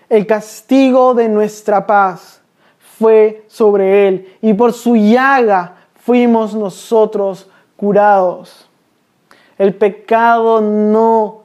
El 0.09 0.27
castigo 0.27 1.15
de 1.15 1.29
nuestra 1.29 1.87
paz 1.87 2.43
fue 2.99 3.45
sobre 3.49 4.09
él 4.09 4.37
y 4.43 4.53
por 4.53 4.73
su 4.73 4.95
llaga 4.95 5.77
fuimos 5.95 6.55
nosotros 6.55 7.49
curados. 7.77 8.69
El 9.63 9.77
pecado 9.77 10.61
no 10.61 11.45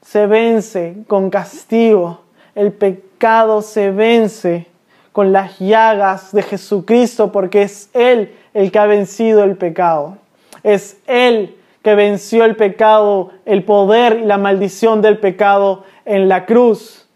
se 0.00 0.26
vence 0.26 0.96
con 1.06 1.28
castigo. 1.28 2.20
El 2.54 2.72
pecado 2.72 3.60
se 3.60 3.90
vence 3.90 4.66
con 5.12 5.34
las 5.34 5.58
llagas 5.58 6.32
de 6.32 6.42
Jesucristo 6.42 7.30
porque 7.30 7.60
es 7.60 7.90
Él 7.92 8.34
el 8.54 8.72
que 8.72 8.78
ha 8.78 8.86
vencido 8.86 9.44
el 9.44 9.58
pecado. 9.58 10.16
Es 10.62 11.02
Él 11.06 11.54
que 11.82 11.94
venció 11.94 12.46
el 12.46 12.56
pecado, 12.56 13.28
el 13.44 13.62
poder 13.62 14.20
y 14.20 14.24
la 14.24 14.38
maldición 14.38 15.02
del 15.02 15.18
pecado 15.18 15.84
en 16.06 16.30
la 16.30 16.46
cruz. 16.46 17.06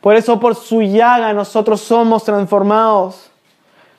Por 0.00 0.16
eso 0.16 0.40
por 0.40 0.56
su 0.56 0.82
llaga 0.82 1.32
nosotros 1.32 1.80
somos 1.82 2.24
transformados. 2.24 3.30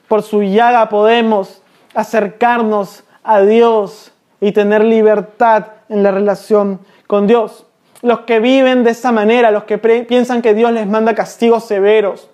Por 0.08 0.22
su 0.24 0.42
llaga 0.42 0.90
podemos 0.90 1.62
acercarnos 1.94 3.02
a 3.22 3.40
Dios 3.40 4.09
y 4.40 4.52
tener 4.52 4.84
libertad 4.84 5.66
en 5.88 6.02
la 6.02 6.10
relación 6.10 6.80
con 7.06 7.26
Dios. 7.26 7.66
Los 8.02 8.20
que 8.20 8.40
viven 8.40 8.82
de 8.82 8.90
esa 8.90 9.12
manera, 9.12 9.50
los 9.50 9.64
que 9.64 9.78
piensan 9.78 10.40
que 10.40 10.54
Dios 10.54 10.72
les 10.72 10.86
manda 10.86 11.14
castigos 11.14 11.66
severos, 11.66 12.30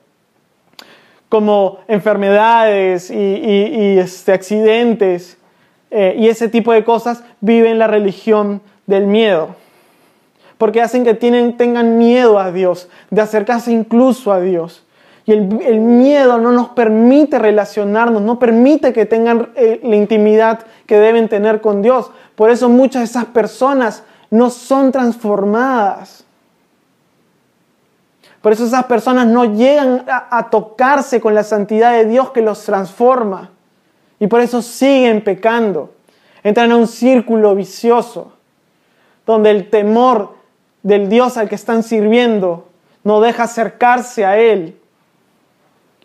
como 1.28 1.80
enfermedades 1.88 3.10
y, 3.10 3.98
este, 3.98 4.32
accidentes 4.32 5.38
eh, 5.90 6.14
y 6.16 6.28
ese 6.28 6.48
tipo 6.48 6.72
de 6.72 6.84
cosas, 6.84 7.24
viven 7.40 7.78
la 7.78 7.88
religión 7.88 8.62
del 8.86 9.06
miedo. 9.06 9.56
Porque 10.56 10.80
hacen 10.80 11.04
que 11.04 11.14
tengan 11.14 11.98
miedo 11.98 12.38
a 12.38 12.52
Dios, 12.52 12.88
de 13.10 13.20
acercarse 13.20 13.72
incluso 13.72 14.32
a 14.32 14.40
Dios. 14.40 14.85
Y 15.26 15.32
el, 15.32 15.80
miedo 15.80 16.38
no 16.38 16.52
nos 16.52 16.68
permite 16.68 17.40
relacionarnos, 17.40 18.22
no 18.22 18.38
permite 18.38 18.92
que 18.92 19.06
tengan 19.06 19.50
eh, 19.56 19.80
la 19.82 19.96
intimidad 19.96 20.60
que 20.86 21.00
deben 21.00 21.28
tener 21.28 21.60
con 21.60 21.82
Dios. 21.82 22.12
Por 22.36 22.50
eso 22.50 22.68
muchas 22.68 23.00
de 23.00 23.06
esas 23.06 23.24
personas 23.24 24.04
no 24.30 24.50
son 24.50 24.92
transformadas. 24.92 26.24
Por 28.40 28.52
eso 28.52 28.66
esas 28.66 28.84
personas 28.84 29.26
no 29.26 29.44
llegan 29.46 30.04
a, 30.08 30.38
a 30.38 30.48
tocarse 30.48 31.20
con 31.20 31.34
la 31.34 31.42
santidad 31.42 31.94
de 31.94 32.04
Dios 32.04 32.30
que 32.30 32.40
los 32.40 32.62
transforma. 32.62 33.50
Y 34.20 34.28
por 34.28 34.40
eso 34.40 34.62
siguen 34.62 35.24
pecando. 35.24 35.92
Entran 36.44 36.70
a 36.70 36.76
un 36.76 36.86
círculo 36.86 37.56
vicioso 37.56 38.34
donde 39.26 39.50
el 39.50 39.70
temor 39.70 40.36
del 40.84 41.08
Dios 41.08 41.36
al 41.36 41.48
que 41.48 41.56
están 41.56 41.82
sirviendo 41.82 42.68
no 43.02 43.20
deja 43.20 43.42
acercarse 43.42 44.24
a 44.24 44.38
Él 44.38 44.78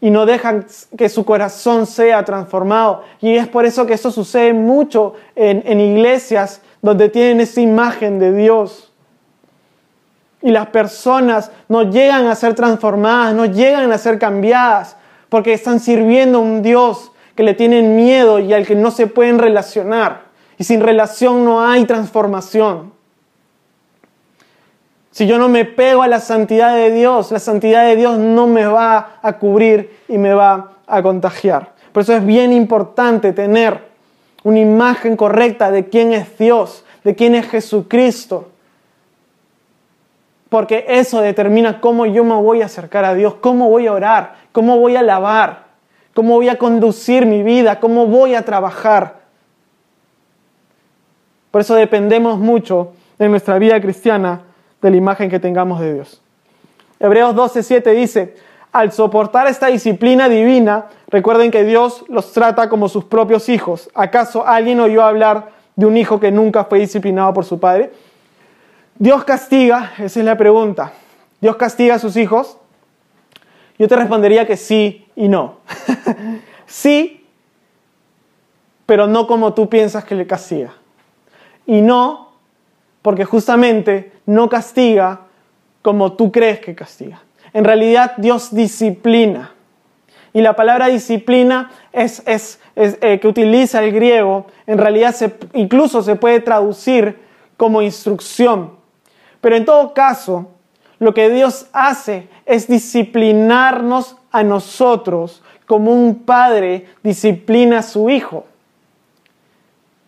y 0.02 0.10
no 0.10 0.26
dejan 0.26 0.66
que 0.98 1.08
su 1.08 1.24
corazón 1.24 1.86
sea 1.86 2.26
transformado. 2.26 3.04
Y 3.22 3.36
es 3.36 3.48
por 3.48 3.66
eso 3.66 3.86
que 3.86 3.94
esto 3.94 4.10
sucede 4.10 4.52
mucho 4.52 5.14
en, 5.36 5.64
en 5.66 5.80
iglesias 5.80 6.62
donde 6.82 7.08
tienen 7.08 7.40
esa 7.40 7.62
imagen 7.62 8.18
de 8.18 8.34
Dios. 8.34 8.92
Y 10.42 10.50
las 10.50 10.68
personas 10.68 11.52
no 11.70 11.84
llegan 11.84 12.26
a 12.26 12.36
ser 12.36 12.56
transformadas, 12.56 13.36
no 13.36 13.46
llegan 13.46 13.92
a 13.92 13.98
ser 14.00 14.18
cambiadas, 14.18 14.98
porque 15.30 15.54
están 15.54 15.80
sirviendo 15.80 16.40
a 16.40 16.42
un 16.42 16.64
Dios 16.64 17.12
que 17.36 17.44
le 17.44 17.54
tienen 17.54 17.96
miedo 17.96 18.40
y 18.40 18.54
al 18.54 18.66
que 18.66 18.76
no 18.76 18.90
se 18.90 19.06
pueden 19.06 19.38
relacionar. 19.38 20.24
Y 20.58 20.64
sin 20.64 20.82
relación 20.82 21.46
no 21.46 21.64
hay 21.64 21.86
transformación. 21.86 22.92
Si 25.12 25.28
yo 25.28 25.38
no 25.38 25.50
me 25.50 25.66
pego 25.66 26.04
a 26.04 26.08
la 26.08 26.22
santidad 26.22 26.74
de 26.74 26.90
Dios, 26.92 27.32
la 27.32 27.40
santidad 27.40 27.86
de 27.86 27.98
Dios 27.98 28.18
no 28.18 28.48
me 28.48 28.66
va 28.66 29.20
a 29.22 29.34
cubrir 29.34 30.00
y 30.08 30.18
me 30.18 30.34
va 30.34 30.72
a 30.88 31.02
contagiar. 31.04 31.74
Por 31.92 32.04
eso 32.04 32.16
es 32.16 32.26
bien 32.26 32.54
importante 32.54 33.34
tener 33.34 33.92
una 34.44 34.60
imagen 34.60 35.18
correcta 35.18 35.70
de 35.70 35.90
quién 35.90 36.14
es 36.14 36.38
Dios, 36.38 36.86
de 37.04 37.14
quién 37.14 37.36
es 37.36 37.50
Jesucristo. 37.50 38.48
Porque 40.48 40.86
eso 40.88 41.20
determina 41.20 41.82
cómo 41.82 42.06
yo 42.06 42.24
me 42.24 42.36
voy 42.36 42.62
a 42.62 42.66
acercar 42.66 43.04
a 43.04 43.14
Dios, 43.14 43.36
cómo 43.36 43.70
voy 43.70 43.88
a 43.88 43.94
orar, 43.94 44.36
cómo 44.54 44.78
voy 44.80 44.96
a 44.96 45.00
alabar, 45.00 45.66
cómo 46.14 46.36
voy 46.36 46.48
a 46.48 46.58
conducir 46.58 47.26
mi 47.26 47.44
vida, 47.44 47.82
cómo 47.82 48.08
voy 48.08 48.36
a 48.36 48.44
trabajar. 48.44 49.16
Por 51.52 51.62
eso 51.62 51.76
dependemos 51.76 52.40
mucho 52.40 52.94
en 53.20 53.32
nuestra 53.32 53.60
vida 53.60 53.80
cristiana 53.82 54.44
de 54.82 54.90
la 54.90 54.98
imagen 54.98 55.30
que 55.30 55.40
tengamos 55.40 55.80
de 55.80 55.94
Dios. 55.94 56.22
Hebreos 57.00 57.36
12:7 57.36 57.94
dice, 57.94 58.36
al 58.72 58.92
soportar 58.92 59.48
esta 59.48 59.68
disciplina 59.68 60.30
divina, 60.30 60.86
recuerden 61.08 61.52
que 61.52 61.64
Dios 61.64 62.06
los 62.08 62.32
trata 62.32 62.70
como 62.70 62.88
sus 62.88 63.04
propios 63.04 63.50
hijos. 63.50 63.90
¿Acaso 63.94 64.48
alguien 64.48 64.80
oyó 64.80 65.04
hablar 65.04 65.50
de 65.76 65.86
un 65.86 65.98
hijo 65.98 66.20
que 66.20 66.32
nunca 66.32 66.64
fue 66.66 66.80
disciplinado 66.80 67.34
por 67.34 67.44
su 67.44 67.60
padre? 67.60 67.92
Dios 68.96 69.24
castiga, 69.24 69.94
esa 69.98 70.20
es 70.20 70.26
la 70.26 70.38
pregunta. 70.38 70.94
¿Dios 71.42 71.56
castiga 71.58 71.96
a 71.96 72.00
sus 72.00 72.16
hijos? 72.16 72.58
Yo 73.78 73.88
te 73.88 73.96
respondería 73.96 74.46
que 74.46 74.56
sí 74.56 75.08
y 75.16 75.28
no. 75.28 75.58
sí, 76.66 77.26
pero 78.86 79.08
no 79.08 79.28
como 79.28 79.54
tú 79.54 79.68
piensas 79.68 80.06
que 80.06 80.16
le 80.16 80.28
castiga. 80.28 80.74
Y 81.66 81.82
no, 81.82 82.31
porque 83.02 83.26
justamente 83.26 84.12
no 84.26 84.50
castiga 84.50 85.22
como 85.82 86.14
tú 86.14 86.32
crees 86.32 86.60
que 86.60 86.76
castiga. 86.76 87.22
En 87.54 87.64
realidad 87.64 88.14
Dios 88.18 88.54
disciplina. 88.54 89.52
Y 90.34 90.42
la 90.42 90.56
palabra 90.56 90.88
disciplina 90.88 91.72
es, 91.92 92.24
eh, 92.76 93.20
que 93.20 93.28
utiliza 93.28 93.84
el 93.84 93.92
griego, 93.92 94.48
en 94.66 94.78
realidad 94.78 95.14
incluso 95.54 96.02
se 96.02 96.16
puede 96.16 96.40
traducir 96.40 97.20
como 97.58 97.82
instrucción. 97.82 98.72
Pero 99.42 99.58
en 99.58 99.66
todo 99.66 99.94
caso, 99.94 100.48
lo 101.00 101.14
que 101.14 101.30
Dios 101.30 101.68
hace 101.74 102.30
es 102.46 102.68
disciplinarnos 102.68 104.16
a 104.32 104.44
nosotros 104.44 105.44
como 105.66 105.92
un 105.92 106.24
padre 106.24 106.86
disciplina 107.04 107.80
a 107.80 107.84
su 107.84 108.10
hijo. 108.10 108.46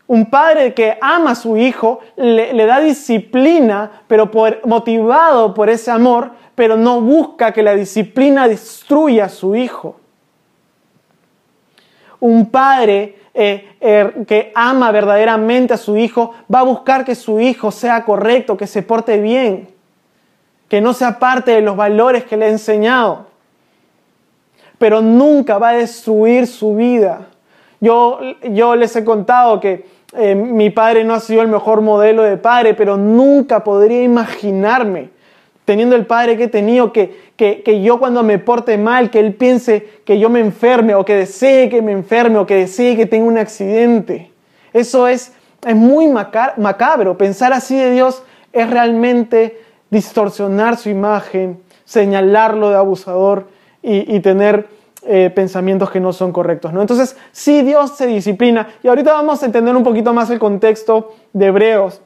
Un 0.08 0.30
padre 0.30 0.74
que 0.74 0.98
ama 1.02 1.32
a 1.32 1.36
su 1.36 1.56
hijo 1.56 2.00
le, 2.18 2.66
da 2.66 2.80
disciplina, 2.80 4.04
pero 4.08 4.30
motivado 4.66 5.54
por 5.54 5.70
ese 5.70 5.92
amor, 5.92 6.32
pero 6.56 6.76
no 6.76 7.02
busca 7.02 7.52
que 7.52 7.64
la 7.64 7.74
disciplina 7.74 8.48
destruya 8.48 9.26
a 9.26 9.30
su 9.30 9.56
hijo. 9.56 10.00
Un 12.20 12.50
padre 12.50 13.18
eh, 13.34 13.76
er, 13.80 14.26
que 14.26 14.52
ama 14.54 14.92
verdaderamente 14.92 15.74
a 15.74 15.78
su 15.78 15.98
hijo 15.98 16.34
va 16.54 16.60
a 16.60 16.64
buscar 16.64 17.04
que 17.04 17.16
su 17.16 17.40
hijo 17.40 17.72
sea 17.72 18.04
correcto, 18.06 18.56
que 18.56 18.68
se 18.68 18.84
porte 18.84 19.20
bien, 19.20 19.70
que 20.68 20.82
no 20.82 20.94
sea 20.94 21.18
parte 21.18 21.52
de 21.52 21.62
los 21.62 21.76
valores 21.76 22.26
que 22.26 22.38
le 22.38 22.46
ha 22.46 22.50
enseñado, 22.50 23.28
pero 24.78 25.02
nunca 25.02 25.58
va 25.58 25.70
a 25.70 25.78
destruir 25.78 26.46
su 26.46 26.76
vida. 26.76 27.28
Yo, 27.80 28.20
yo 28.44 28.76
les 28.76 28.96
he 28.96 29.04
contado 29.04 29.60
que 29.60 29.93
eh, 30.16 30.36
mi 30.36 30.70
padre 30.70 31.04
no 31.04 31.14
ha 31.14 31.20
sido 31.20 31.42
el 31.42 31.48
mejor 31.48 31.82
modelo 31.82 32.24
de 32.24 32.38
padre, 32.38 32.74
pero 32.74 32.98
nunca 32.98 33.64
podría 33.64 34.04
imaginarme, 34.04 35.10
teniendo 35.66 35.96
el 35.96 36.06
padre 36.06 36.38
que 36.38 36.44
he 36.44 36.48
tenido, 36.48 36.94
que, 36.94 37.16
que, 37.36 37.82
yo 37.82 38.00
cuando 38.00 38.22
me 38.22 38.38
porte 38.38 38.78
mal, 38.78 39.10
que 39.10 39.20
él 39.20 39.34
piense 39.34 39.88
que 40.06 40.20
yo 40.20 40.30
me 40.30 40.40
enferme, 40.40 40.94
o 40.96 41.04
que 41.04 41.16
desee 41.16 41.70
que 41.70 41.82
me 41.82 41.92
enferme, 41.92 42.38
o 42.38 42.46
que 42.46 42.56
desee 42.56 42.96
que 42.96 43.06
tenga 43.06 43.26
un 43.26 43.38
accidente. 43.38 44.30
Eso 44.72 45.08
es, 45.08 45.34
es 45.66 45.76
muy 45.76 46.08
macabro. 46.08 47.18
Pensar 47.18 47.54
así 47.54 47.76
de 47.76 47.92
Dios 47.92 48.24
es 48.52 48.70
realmente 48.70 49.60
distorsionar 49.90 50.78
su 50.78 50.90
imagen, 50.90 51.60
señalarlo 51.86 52.70
de 52.70 52.76
abusador 52.76 53.48
y, 53.82 54.16
y 54.16 54.20
tener 54.20 54.68
eh, 55.06 55.30
pensamientos 55.36 55.92
que 55.92 56.00
no 56.00 56.14
son 56.14 56.32
correctos. 56.32 56.72
¿no? 56.72 56.80
Entonces, 56.80 57.18
sí, 57.34 57.62
Dios 57.62 57.98
se 57.98 58.08
disciplina. 58.08 58.70
Y 58.84 58.88
ahorita 58.88 59.12
vamos 59.12 59.44
a 59.44 59.46
entender 59.46 59.76
un 59.76 59.84
poquito 59.84 60.14
más 60.14 60.30
el 60.30 60.40
contexto 60.40 61.14
de 61.34 61.48
Hebreos. 61.48 62.02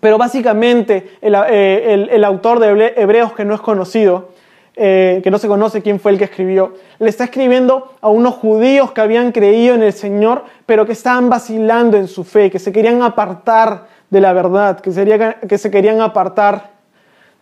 Pero 0.00 0.18
básicamente 0.18 1.12
el, 1.20 1.36
eh, 1.48 2.22
autor 2.24 2.58
de 2.58 2.94
Hebreos 2.96 3.34
que 3.34 3.44
no 3.44 3.54
es 3.54 3.60
conocido, 3.60 4.30
eh, 4.74 5.20
que 5.22 5.30
no 5.30 5.38
se 5.38 5.46
conoce 5.46 5.80
quién 5.80 6.00
fue 6.00 6.10
el 6.10 6.18
que 6.18 6.24
escribió, 6.24 6.74
le 6.98 7.08
está 7.08 7.22
escribiendo 7.22 7.94
a 8.00 8.08
unos 8.08 8.34
judíos 8.34 8.90
que 8.90 9.00
habían 9.00 9.30
creído 9.30 9.76
en 9.76 9.84
el 9.84 9.92
Señor, 9.92 10.42
pero 10.66 10.86
que 10.86 10.92
estaban 10.92 11.28
vacilando 11.28 11.96
en 11.96 12.08
su 12.08 12.24
fe, 12.24 12.50
que 12.50 12.58
se 12.58 12.72
querían 12.72 13.00
apartar 13.02 13.86
de 14.10 14.20
la 14.20 14.32
verdad, 14.32 14.80
que, 14.80 14.90
sería, 14.90 15.34
que 15.34 15.56
se 15.56 15.70
querían 15.70 16.00
apartar 16.00 16.70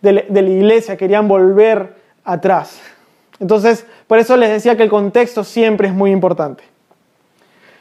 de 0.01 0.13
la 0.13 0.49
iglesia, 0.49 0.97
querían 0.97 1.27
volver 1.27 1.95
atrás. 2.23 2.79
Entonces, 3.39 3.85
por 4.07 4.19
eso 4.19 4.37
les 4.37 4.49
decía 4.49 4.77
que 4.77 4.83
el 4.83 4.89
contexto 4.89 5.43
siempre 5.43 5.89
es 5.89 5.93
muy 5.93 6.11
importante. 6.11 6.63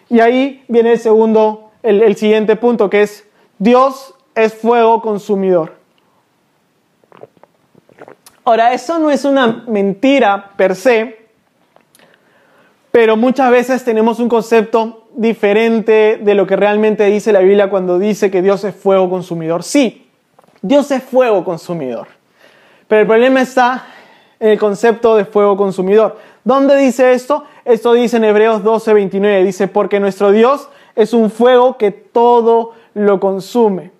Y 0.08 0.20
ahí 0.20 0.64
viene 0.68 0.92
el 0.92 0.98
segundo, 0.98 1.70
el, 1.82 2.16
siguiente 2.16 2.56
punto, 2.56 2.90
que 2.90 3.02
es 3.02 3.26
Dios 3.58 4.14
es 4.34 4.54
fuego 4.54 5.00
consumidor. 5.00 5.74
Ahora, 8.44 8.72
eso 8.72 8.98
no 8.98 9.10
es 9.10 9.24
una 9.24 9.64
mentira 9.66 10.52
per 10.56 10.76
se, 10.76 11.26
pero 12.92 13.16
muchas 13.16 13.50
veces 13.50 13.84
tenemos 13.84 14.20
un 14.20 14.28
concepto 14.28 15.08
diferente 15.14 16.20
de 16.22 16.34
lo 16.34 16.46
que 16.46 16.54
realmente 16.54 17.04
dice 17.06 17.32
la 17.32 17.40
Biblia 17.40 17.70
cuando 17.70 17.98
dice 17.98 18.30
que 18.30 18.42
Dios 18.42 18.62
es 18.64 18.74
fuego 18.74 19.10
consumidor. 19.10 19.64
Sí, 19.64 20.08
Dios 20.62 20.90
es 20.90 21.02
fuego 21.02 21.44
consumidor, 21.44 22.06
pero 22.86 23.00
el 23.00 23.06
problema 23.06 23.40
está 23.40 23.86
el 24.40 24.58
concepto 24.58 25.16
de 25.16 25.24
fuego 25.24 25.56
consumidor. 25.56 26.18
¿Dónde 26.44 26.76
dice 26.76 27.12
esto? 27.12 27.44
Esto 27.64 27.92
dice 27.94 28.18
en 28.18 28.24
Hebreos 28.24 28.62
12, 28.62 28.94
29. 28.94 29.44
Dice, 29.44 29.68
porque 29.68 30.00
nuestro 30.00 30.30
Dios 30.30 30.68
es 30.94 31.12
un 31.12 31.30
fuego 31.30 31.76
que 31.76 31.90
todo 31.90 32.72
lo 32.94 33.20
consume. 33.20 33.92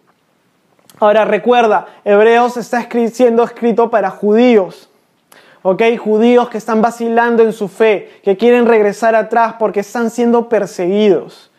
Ahora 0.99 1.25
recuerda, 1.25 1.87
Hebreos 2.05 2.57
está 2.57 2.89
siendo 3.11 3.43
escrito 3.43 3.91
para 3.91 4.11
judíos. 4.11 4.89
¿Ok? 5.63 5.83
Judíos 5.99 6.49
que 6.49 6.59
están 6.59 6.81
vacilando 6.81 7.43
en 7.43 7.53
su 7.53 7.69
fe, 7.69 8.21
que 8.23 8.37
quieren 8.37 8.67
regresar 8.67 9.15
atrás 9.15 9.57
porque 9.59 9.81
están 9.81 10.11
siendo 10.11 10.49
perseguidos. 10.49 11.51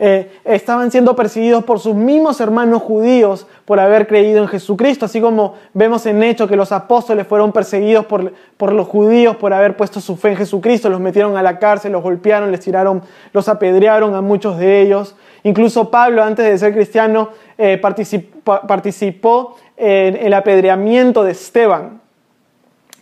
Eh, 0.00 0.30
estaban 0.44 0.92
siendo 0.92 1.16
perseguidos 1.16 1.64
por 1.64 1.80
sus 1.80 1.96
mismos 1.96 2.40
hermanos 2.40 2.82
judíos 2.82 3.48
por 3.64 3.80
haber 3.80 4.06
creído 4.06 4.40
en 4.40 4.46
Jesucristo, 4.48 5.06
así 5.06 5.20
como 5.20 5.54
vemos 5.74 6.06
en 6.06 6.22
hecho 6.22 6.46
que 6.46 6.54
los 6.54 6.70
apóstoles 6.70 7.26
fueron 7.26 7.50
perseguidos 7.50 8.06
por, 8.06 8.32
por, 8.56 8.72
los 8.72 8.86
judíos 8.86 9.34
por 9.36 9.52
haber 9.52 9.76
puesto 9.76 10.00
su 10.00 10.16
fe 10.16 10.30
en 10.30 10.36
Jesucristo, 10.36 10.88
los 10.88 11.00
metieron 11.00 11.36
a 11.36 11.42
la 11.42 11.58
cárcel, 11.58 11.90
los 11.90 12.04
golpearon, 12.04 12.52
les 12.52 12.60
tiraron, 12.60 13.02
los 13.32 13.48
apedrearon 13.48 14.14
a 14.14 14.20
muchos 14.20 14.56
de 14.56 14.82
ellos. 14.82 15.16
Incluso 15.42 15.90
Pablo, 15.90 16.22
antes 16.22 16.46
de 16.46 16.56
ser 16.58 16.74
cristiano, 16.74 17.30
eh, 17.56 17.76
participó, 17.76 18.60
participó 18.68 19.56
en 19.76 20.14
el 20.14 20.32
apedreamiento 20.32 21.24
de 21.24 21.32
Esteban, 21.32 22.00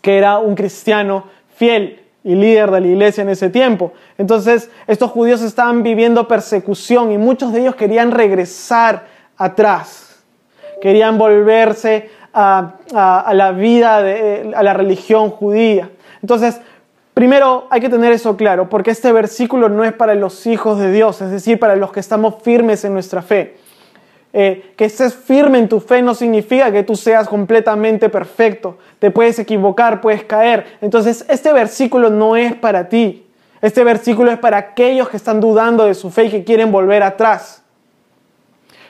que 0.01 0.17
era 0.17 0.39
un 0.39 0.55
cristiano 0.55 1.25
fiel 1.57 2.06
y 2.27 2.35
líder 2.35 2.73
de 2.73 2.81
la 2.81 2.87
iglesia 2.89 3.23
en 3.23 3.29
ese 3.29 3.51
tiempo. 3.51 3.93
Entonces, 4.19 4.69
estos 4.89 5.13
judíos 5.13 5.43
estaban 5.43 5.85
viviendo 5.85 6.27
persecución 6.27 7.13
y 7.13 7.19
muchos 7.19 7.53
de 7.53 7.61
ellos 7.61 7.77
querían 7.77 8.11
regresar 8.11 9.07
atrás, 9.37 10.25
querían 10.83 11.19
volverse 11.19 12.11
a, 12.35 12.75
la 13.33 13.53
vida, 13.53 14.03
de, 14.03 14.53
a 14.57 14.63
la 14.65 14.75
religión 14.75 15.31
judía. 15.31 15.89
Entonces, 16.21 16.61
primero 17.15 17.69
hay 17.71 17.81
que 17.81 17.89
tener 17.89 18.11
eso 18.11 18.37
claro, 18.37 18.69
porque 18.69 18.91
este 18.91 19.13
versículo 19.13 19.69
no 19.69 19.85
es 19.85 19.93
para 19.93 20.17
los 20.17 20.49
hijos 20.49 20.81
de 20.81 20.91
Dios, 20.91 21.23
es 21.23 21.31
decir, 21.31 21.61
para 21.61 21.77
los 21.77 21.93
que 21.93 22.01
estamos 22.01 22.43
firmes 22.43 22.85
en 22.85 22.93
nuestra 22.93 23.23
fe. 23.23 23.57
Eh, 24.39 24.75
que 24.77 24.85
estés 24.85 25.15
firme 25.15 25.57
en 25.59 25.67
tu 25.67 25.81
fe 25.81 26.03
no 26.03 26.15
significa 26.15 26.71
que 26.71 26.83
tú 26.83 26.95
seas 26.95 27.27
completamente 27.27 28.11
perfecto. 28.11 28.77
Te 28.99 29.11
puedes 29.11 29.39
equivocar, 29.39 30.03
puedes 30.03 30.25
caer. 30.25 30.77
Entonces, 30.83 31.25
este 31.31 31.55
versículo 31.55 32.11
no 32.11 32.37
es 32.37 32.55
para 32.55 32.91
ti. 32.91 33.27
Este 33.63 33.83
versículo 33.83 34.31
es 34.31 34.39
para 34.39 34.59
aquellos 34.59 35.09
que 35.09 35.17
están 35.17 35.41
dudando 35.41 35.87
de 35.87 35.95
su 35.95 36.11
fe 36.11 36.27
y 36.27 36.29
que 36.29 36.45
quieren 36.45 36.71
volver 36.71 37.03
atrás. 37.03 37.63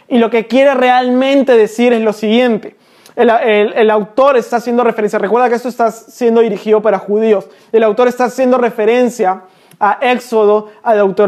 Y 0.09 0.18
lo 0.18 0.30
que 0.30 0.49
quiere 0.49 0.74
realmente 0.74 1.57
decir 1.57 1.92
es 1.92 2.01
lo 2.01 2.12
siguiente. 2.12 2.74
El, 3.14 3.90
autor 3.92 4.36
está 4.36 4.57
haciendo 4.57 4.82
referencia, 4.82 5.20
recuerda 5.20 5.49
que 5.49 5.55
esto 5.55 5.68
está 5.68 5.92
siendo 5.92 6.40
dirigido 6.40 6.82
para 6.82 6.99
judíos. 6.99 7.47
El 7.70 7.84
autor 7.84 8.09
está 8.09 8.24
haciendo 8.24 8.59
referencia 8.59 9.42
a 9.78 9.99
Éxodo 10.01 10.72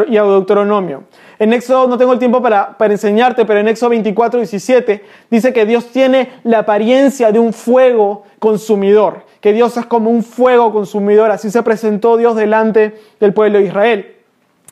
y 0.09 0.16
a 0.16 0.25
Deuteronomio. 0.25 1.05
En 1.39 1.53
Éxodo 1.53 1.86
no 1.86 1.97
tengo 1.99 2.12
el 2.12 2.18
tiempo 2.18 2.43
para, 2.43 2.76
para, 2.76 2.93
enseñarte, 2.93 3.45
pero 3.45 3.61
en 3.61 3.68
Éxodo 3.68 3.91
24, 3.91 4.41
17 4.41 5.05
dice 5.30 5.53
que 5.53 5.66
Dios 5.66 5.86
tiene 5.86 6.30
la 6.43 6.61
apariencia 6.61 7.30
de 7.30 7.39
un 7.39 7.53
fuego 7.53 8.24
consumidor, 8.41 9.24
que 9.41 9.53
Dios 9.53 9.76
es 9.76 9.86
como 9.86 10.11
un 10.11 10.24
fuego 10.24 10.72
consumidor, 10.72 11.30
así 11.30 11.51
se 11.51 11.62
presentó 11.62 12.16
Dios 12.16 12.34
delante 12.34 13.01
del 13.20 13.32
pueblo 13.32 13.59
de 13.59 13.66
Israel. 13.66 14.14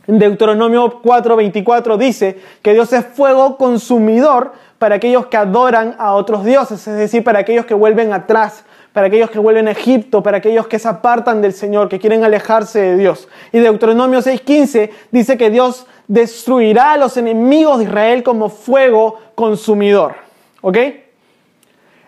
En 0.08 0.18
Deuteronomio 0.18 1.00
4, 1.02 1.36
24 1.36 1.98
dice 1.98 2.38
que 2.62 2.72
Dios 2.72 2.92
es 2.92 3.04
fuego 3.04 3.56
consumidor 3.56 4.52
para 4.78 4.96
aquellos 4.96 5.26
que 5.26 5.36
adoran 5.36 5.94
a 5.98 6.14
otros 6.14 6.44
dioses, 6.44 6.86
es 6.86 6.96
decir, 6.96 7.24
para 7.24 7.40
aquellos 7.40 7.66
que 7.66 7.74
vuelven 7.74 8.12
atrás, 8.12 8.64
para 8.96 9.08
aquellos 9.08 9.28
que 9.28 9.38
vuelven 9.38 9.68
a 9.68 9.72
Egipto, 9.72 10.22
para 10.22 10.38
aquellos 10.38 10.68
que 10.68 10.78
se 10.78 10.88
apartan 10.88 11.42
del 11.42 11.52
Señor, 11.52 11.90
que 11.90 11.98
quieren 11.98 12.24
alejarse 12.24 12.80
de 12.80 12.96
Dios. 12.96 13.28
Y 13.52 13.58
Deuteronomio 13.58 14.22
6:15 14.22 14.90
dice 15.10 15.36
que 15.36 15.50
Dios 15.50 15.86
destruirá 16.08 16.92
a 16.92 16.96
los 16.96 17.18
enemigos 17.18 17.76
de 17.76 17.84
Israel 17.84 18.22
como 18.22 18.48
fuego 18.48 19.18
consumidor. 19.34 20.14
¿Ok? 20.62 20.78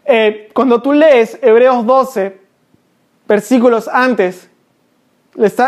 Eh, 0.06 0.48
cuando 0.54 0.80
tú 0.80 0.94
lees 0.94 1.38
Hebreos 1.42 1.84
12, 1.84 2.38
versículos 3.28 3.86
antes, 3.86 4.48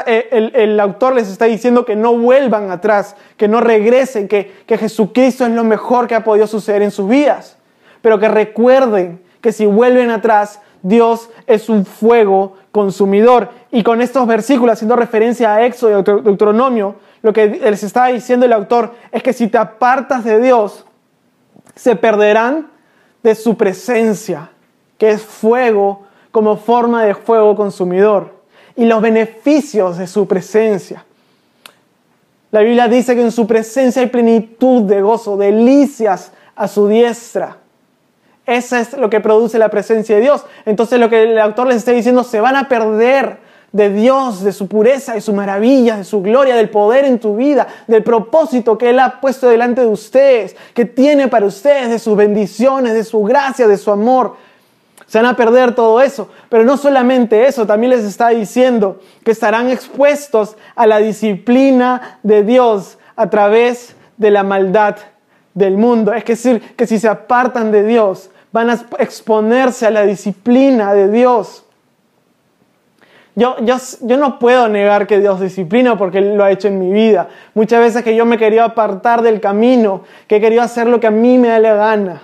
eh, 0.07 0.51
el, 0.55 0.81
autor 0.81 1.16
les 1.16 1.29
está 1.29 1.45
diciendo 1.45 1.85
que 1.85 1.97
no 1.97 2.16
vuelvan 2.16 2.71
atrás, 2.71 3.14
que 3.37 3.47
no 3.47 3.61
regresen, 3.61 4.27
que, 4.27 4.51
que 4.64 4.79
Jesucristo 4.79 5.45
es 5.45 5.53
lo 5.53 5.64
mejor 5.64 6.07
que 6.07 6.14
ha 6.14 6.25
podido 6.25 6.47
suceder 6.47 6.81
en 6.81 6.91
sus 6.91 7.07
vidas, 7.07 7.59
pero 8.01 8.18
que 8.18 8.29
recuerden 8.31 9.21
que 9.43 9.53
si 9.53 9.66
vuelven 9.66 10.11
atrás, 10.11 10.61
Dios 10.83 11.28
es 11.47 11.68
un 11.68 11.85
fuego 11.85 12.57
consumidor. 12.72 13.51
Y 13.70 13.83
con 13.83 14.01
estos 14.01 14.26
versículos, 14.26 14.74
haciendo 14.74 14.97
referencia 14.97 15.55
a 15.55 15.64
Éxodo 15.66 16.01
y 16.01 16.03
Deuteronomio, 16.22 16.97
lo 17.22 17.33
que 17.33 17.47
les 17.47 17.83
está 17.83 18.07
diciendo 18.07 18.47
el 18.47 18.53
autor 18.53 18.95
es 19.12 19.22
que 19.22 19.33
si 19.33 19.49
te 19.49 19.59
apartas 19.59 20.24
de 20.24 20.41
Dios, 20.41 20.87
se 21.74 21.97
perderán 21.97 22.70
de 23.22 23.35
su 23.35 23.57
presencia, 23.57 24.51
que 24.99 25.11
es 25.11 25.22
fuego 25.22 26.03
como 26.31 26.57
forma 26.57 27.05
de 27.05 27.14
fuego 27.14 27.55
consumidor, 27.57 28.41
y 28.76 28.87
los 28.87 29.03
beneficios 29.03 29.99
de 29.99 30.07
su 30.07 30.26
presencia. 30.26 31.05
La 32.51 32.61
Biblia 32.61 32.89
dice 32.89 33.14
que 33.14 33.22
en 33.22 33.33
su 33.33 33.47
presencia 33.47 34.03
hay 34.03 34.09
plenitud 34.09 34.83
de 34.83 35.03
gozo, 35.03 35.37
delicias 35.37 36.33
a 36.57 36.66
su 36.66 36.89
diestra. 36.89 37.60
Eso 38.51 38.77
es 38.77 38.95
lo 38.95 39.09
que 39.09 39.21
produce 39.21 39.61
la 39.61 39.69
presencia 39.69 40.17
de 40.17 40.23
Dios. 40.23 40.45
Entonces 40.67 40.99
lo 40.99 41.09
que 41.09 41.23
el 41.23 41.39
autor 41.39 41.69
les 41.69 41.77
está 41.77 41.93
diciendo, 41.93 42.25
se 42.25 42.41
van 42.41 42.57
a 42.57 42.69
perder 42.69 43.39
de 43.71 43.91
Dios, 43.91 44.43
de 44.43 44.53
su 44.53 44.67
pureza, 44.67 45.15
de 45.15 45.21
su 45.21 45.33
maravilla, 45.33 45.99
de 45.99 46.03
su 46.03 46.21
gloria, 46.21 46.57
del 46.57 46.69
poder 46.69 47.05
en 47.05 47.21
tu 47.21 47.37
vida, 47.37 47.69
del 47.87 48.03
propósito 48.03 48.77
que 48.77 48.91
Él 48.91 48.99
ha 48.99 49.21
puesto 49.21 49.49
delante 49.49 49.83
de 49.83 49.87
ustedes, 49.87 50.57
que 50.75 50.85
tiene 50.85 51.29
para 51.29 51.47
ustedes, 51.47 51.91
de 51.91 52.01
sus 52.01 52.17
bendiciones, 52.17 52.93
de 52.93 53.05
su 53.05 53.23
gracia, 53.23 53.69
de 53.69 53.79
su 53.79 53.93
amor. 53.93 54.35
Se 55.07 55.19
van 55.19 55.27
a 55.27 55.37
perder 55.37 55.77
todo 55.77 56.01
eso. 56.01 56.29
Pero 56.49 56.65
no 56.65 56.77
solamente 56.77 57.47
eso, 57.47 57.69
también 57.69 57.91
les 57.91 58.05
está 58.05 58.31
diciendo 58.31 58.99
que 59.25 59.31
estarán 59.31 59.71
expuestos 59.71 60.57
a 60.75 60.89
la 60.89 60.99
disciplina 60.99 62.19
de 62.25 62.43
Dios 62.43 62.99
a 63.15 63.31
través 63.31 63.95
de 64.17 64.33
la 64.33 64.43
maldad 64.43 64.97
del 65.55 65.77
mundo. 65.77 66.13
Es 66.13 66.25
decir, 66.25 66.75
que 66.75 66.89
si 66.89 66.99
se 66.99 67.07
apartan 67.07 67.71
de 67.71 67.85
Dios, 67.85 68.31
van 68.53 68.71
a 68.71 68.81
exponerse 68.99 69.87
a 69.87 69.91
la 69.91 70.05
disciplina 70.05 70.93
de 70.95 71.11
Dios. 71.11 71.65
Yo, 73.37 73.57
yo, 73.61 73.77
yo, 74.03 74.17
no 74.17 74.39
puedo 74.39 74.69
negar 74.69 75.07
que 75.07 75.21
Dios 75.21 75.41
disciplina 75.41 75.97
porque 75.97 76.19
Él 76.19 76.37
lo 76.37 76.45
ha 76.45 76.51
hecho 76.51 76.69
en 76.69 76.79
mi 76.79 76.93
vida. 76.93 77.29
Muchas 77.55 77.81
veces 77.81 78.03
que 78.03 78.17
yo 78.17 78.27
me 78.27 78.37
quería 78.37 78.65
apartar 78.65 79.23
del 79.23 79.41
camino, 79.41 80.03
que 80.27 80.37
he 80.37 80.41
querido 80.41 80.63
hacer 80.63 80.89
lo 80.89 80.99
que 80.99 81.07
a 81.07 81.13
mí 81.13 81.39
me 81.39 81.49
da 81.49 81.59
la 81.61 81.75
gana. 81.75 82.23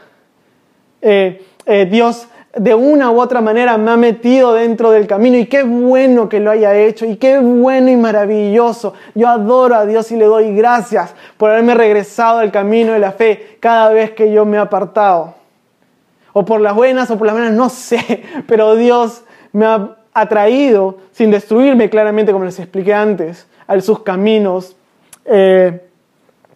Eh, 1.01 1.45
eh, 1.65 1.87
Dios 1.89 2.27
de 2.57 2.75
una 2.75 3.11
u 3.11 3.21
otra 3.21 3.41
manera 3.41 3.77
me 3.79 3.93
ha 3.93 3.97
metido 3.97 4.55
dentro 4.55 4.91
del 4.91 5.07
camino 5.07 5.37
y 5.37 5.47
qué 5.47 5.63
bueno 5.63 6.29
que 6.29 6.41
lo 6.41 6.51
haya 6.51 6.75
hecho 6.75 7.07
y 7.07 7.17
qué 7.17 7.39
bueno 7.39 7.89
y 7.89 7.97
maravilloso. 7.97 8.95
Yo 9.15 9.29
adoro 9.29 9.77
a 9.77 9.87
Dios 9.87 10.11
y 10.11 10.17
le 10.17 10.25
doy 10.25 10.57
gracias 10.57 11.15
por 11.37 11.51
haberme 11.51 11.75
regresado 11.75 12.41
al 12.41 12.51
camino 12.51 12.95
de 12.95 12.99
la 12.99 13.13
fe 13.13 13.59
cada 13.61 13.91
vez 13.91 14.11
que 14.11 14.33
yo 14.33 14.45
me 14.45 14.57
he 14.57 14.61
apartado 14.61 15.36
o 16.39 16.45
por 16.45 16.61
las 16.61 16.75
buenas 16.75 17.11
o 17.11 17.17
por 17.17 17.27
las 17.27 17.35
malas, 17.35 17.53
no 17.55 17.71
sé, 17.71 18.23
pero 18.47 18.77
Dios 18.77 19.25
me 19.53 19.65
ha 19.65 19.97
atraído, 20.13 20.99
sin 21.11 21.31
destruirme 21.31 21.89
claramente, 21.89 22.31
como 22.31 22.45
les 22.45 22.59
expliqué 22.59 22.93
antes, 22.93 23.47
a 23.67 23.81
sus 23.81 24.01
caminos, 24.01 24.77
eh, 25.25 25.81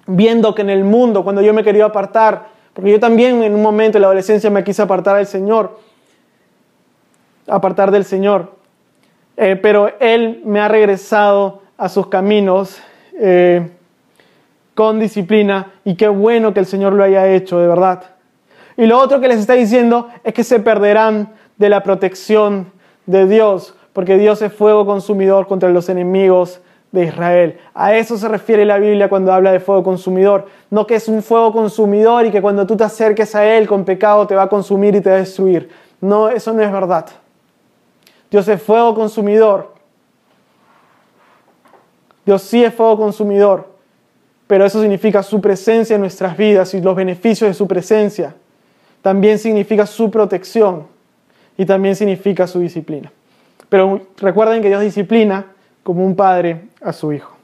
viendo 0.06 0.54
que 0.54 0.60
en 0.60 0.68
el 0.68 0.84
mundo, 0.84 1.24
cuando 1.24 1.40
yo 1.40 1.54
me 1.54 1.64
quería 1.64 1.86
apartar, 1.86 2.48
porque 2.74 2.90
yo 2.90 3.00
también 3.00 3.42
en 3.42 3.54
un 3.54 3.62
momento 3.62 3.96
en 3.96 4.02
la 4.02 4.08
adolescencia 4.08 4.50
me 4.50 4.62
quise 4.64 4.82
apartar 4.82 5.16
del 5.16 5.26
Señor, 5.26 5.78
apartar 7.46 7.90
del 7.90 8.04
Señor, 8.04 8.52
eh, 9.38 9.56
pero 9.56 9.94
Él 9.98 10.42
me 10.44 10.60
ha 10.60 10.68
regresado 10.68 11.62
a 11.78 11.88
sus 11.88 12.08
caminos 12.08 12.78
eh, 13.18 13.66
con 14.74 15.00
disciplina 15.00 15.72
y 15.86 15.94
qué 15.94 16.08
bueno 16.08 16.52
que 16.52 16.60
el 16.60 16.66
Señor 16.66 16.92
lo 16.92 17.02
haya 17.02 17.26
hecho, 17.28 17.58
de 17.58 17.66
verdad. 17.66 18.19
Y 18.76 18.86
lo 18.86 18.98
otro 18.98 19.20
que 19.20 19.28
les 19.28 19.38
está 19.38 19.54
diciendo 19.54 20.08
es 20.24 20.34
que 20.34 20.44
se 20.44 20.60
perderán 20.60 21.34
de 21.56 21.68
la 21.68 21.82
protección 21.82 22.72
de 23.06 23.26
Dios, 23.26 23.74
porque 23.92 24.16
Dios 24.16 24.40
es 24.42 24.52
fuego 24.52 24.86
consumidor 24.86 25.46
contra 25.46 25.68
los 25.68 25.88
enemigos 25.88 26.60
de 26.92 27.04
Israel. 27.04 27.58
A 27.74 27.94
eso 27.94 28.16
se 28.16 28.28
refiere 28.28 28.64
la 28.64 28.78
Biblia 28.78 29.08
cuando 29.08 29.32
habla 29.32 29.52
de 29.52 29.60
fuego 29.60 29.82
consumidor. 29.82 30.46
No 30.70 30.86
que 30.86 30.96
es 30.96 31.08
un 31.08 31.22
fuego 31.22 31.52
consumidor 31.52 32.26
y 32.26 32.30
que 32.30 32.42
cuando 32.42 32.66
tú 32.66 32.76
te 32.76 32.84
acerques 32.84 33.34
a 33.34 33.44
Él 33.44 33.68
con 33.68 33.84
pecado 33.84 34.26
te 34.26 34.34
va 34.34 34.44
a 34.44 34.48
consumir 34.48 34.94
y 34.94 35.00
te 35.00 35.10
va 35.10 35.16
a 35.16 35.20
destruir. 35.20 35.68
No, 36.00 36.28
eso 36.28 36.52
no 36.52 36.62
es 36.62 36.72
verdad. 36.72 37.06
Dios 38.30 38.46
es 38.48 38.62
fuego 38.62 38.94
consumidor. 38.94 39.74
Dios 42.24 42.42
sí 42.42 42.62
es 42.62 42.72
fuego 42.72 42.96
consumidor, 42.96 43.68
pero 44.46 44.64
eso 44.64 44.80
significa 44.80 45.22
su 45.22 45.40
presencia 45.40 45.94
en 45.94 46.00
nuestras 46.00 46.36
vidas 46.36 46.74
y 46.74 46.80
los 46.80 46.94
beneficios 46.94 47.48
de 47.48 47.54
su 47.54 47.66
presencia 47.66 48.34
también 49.02 49.38
significa 49.38 49.86
su 49.86 50.10
protección 50.10 50.86
y 51.56 51.66
también 51.66 51.96
significa 51.96 52.46
su 52.46 52.60
disciplina. 52.60 53.12
Pero 53.68 54.06
recuerden 54.18 54.62
que 54.62 54.68
Dios 54.68 54.82
disciplina 54.82 55.46
como 55.82 56.04
un 56.04 56.16
padre 56.16 56.68
a 56.82 56.92
su 56.92 57.12
hijo. 57.12 57.36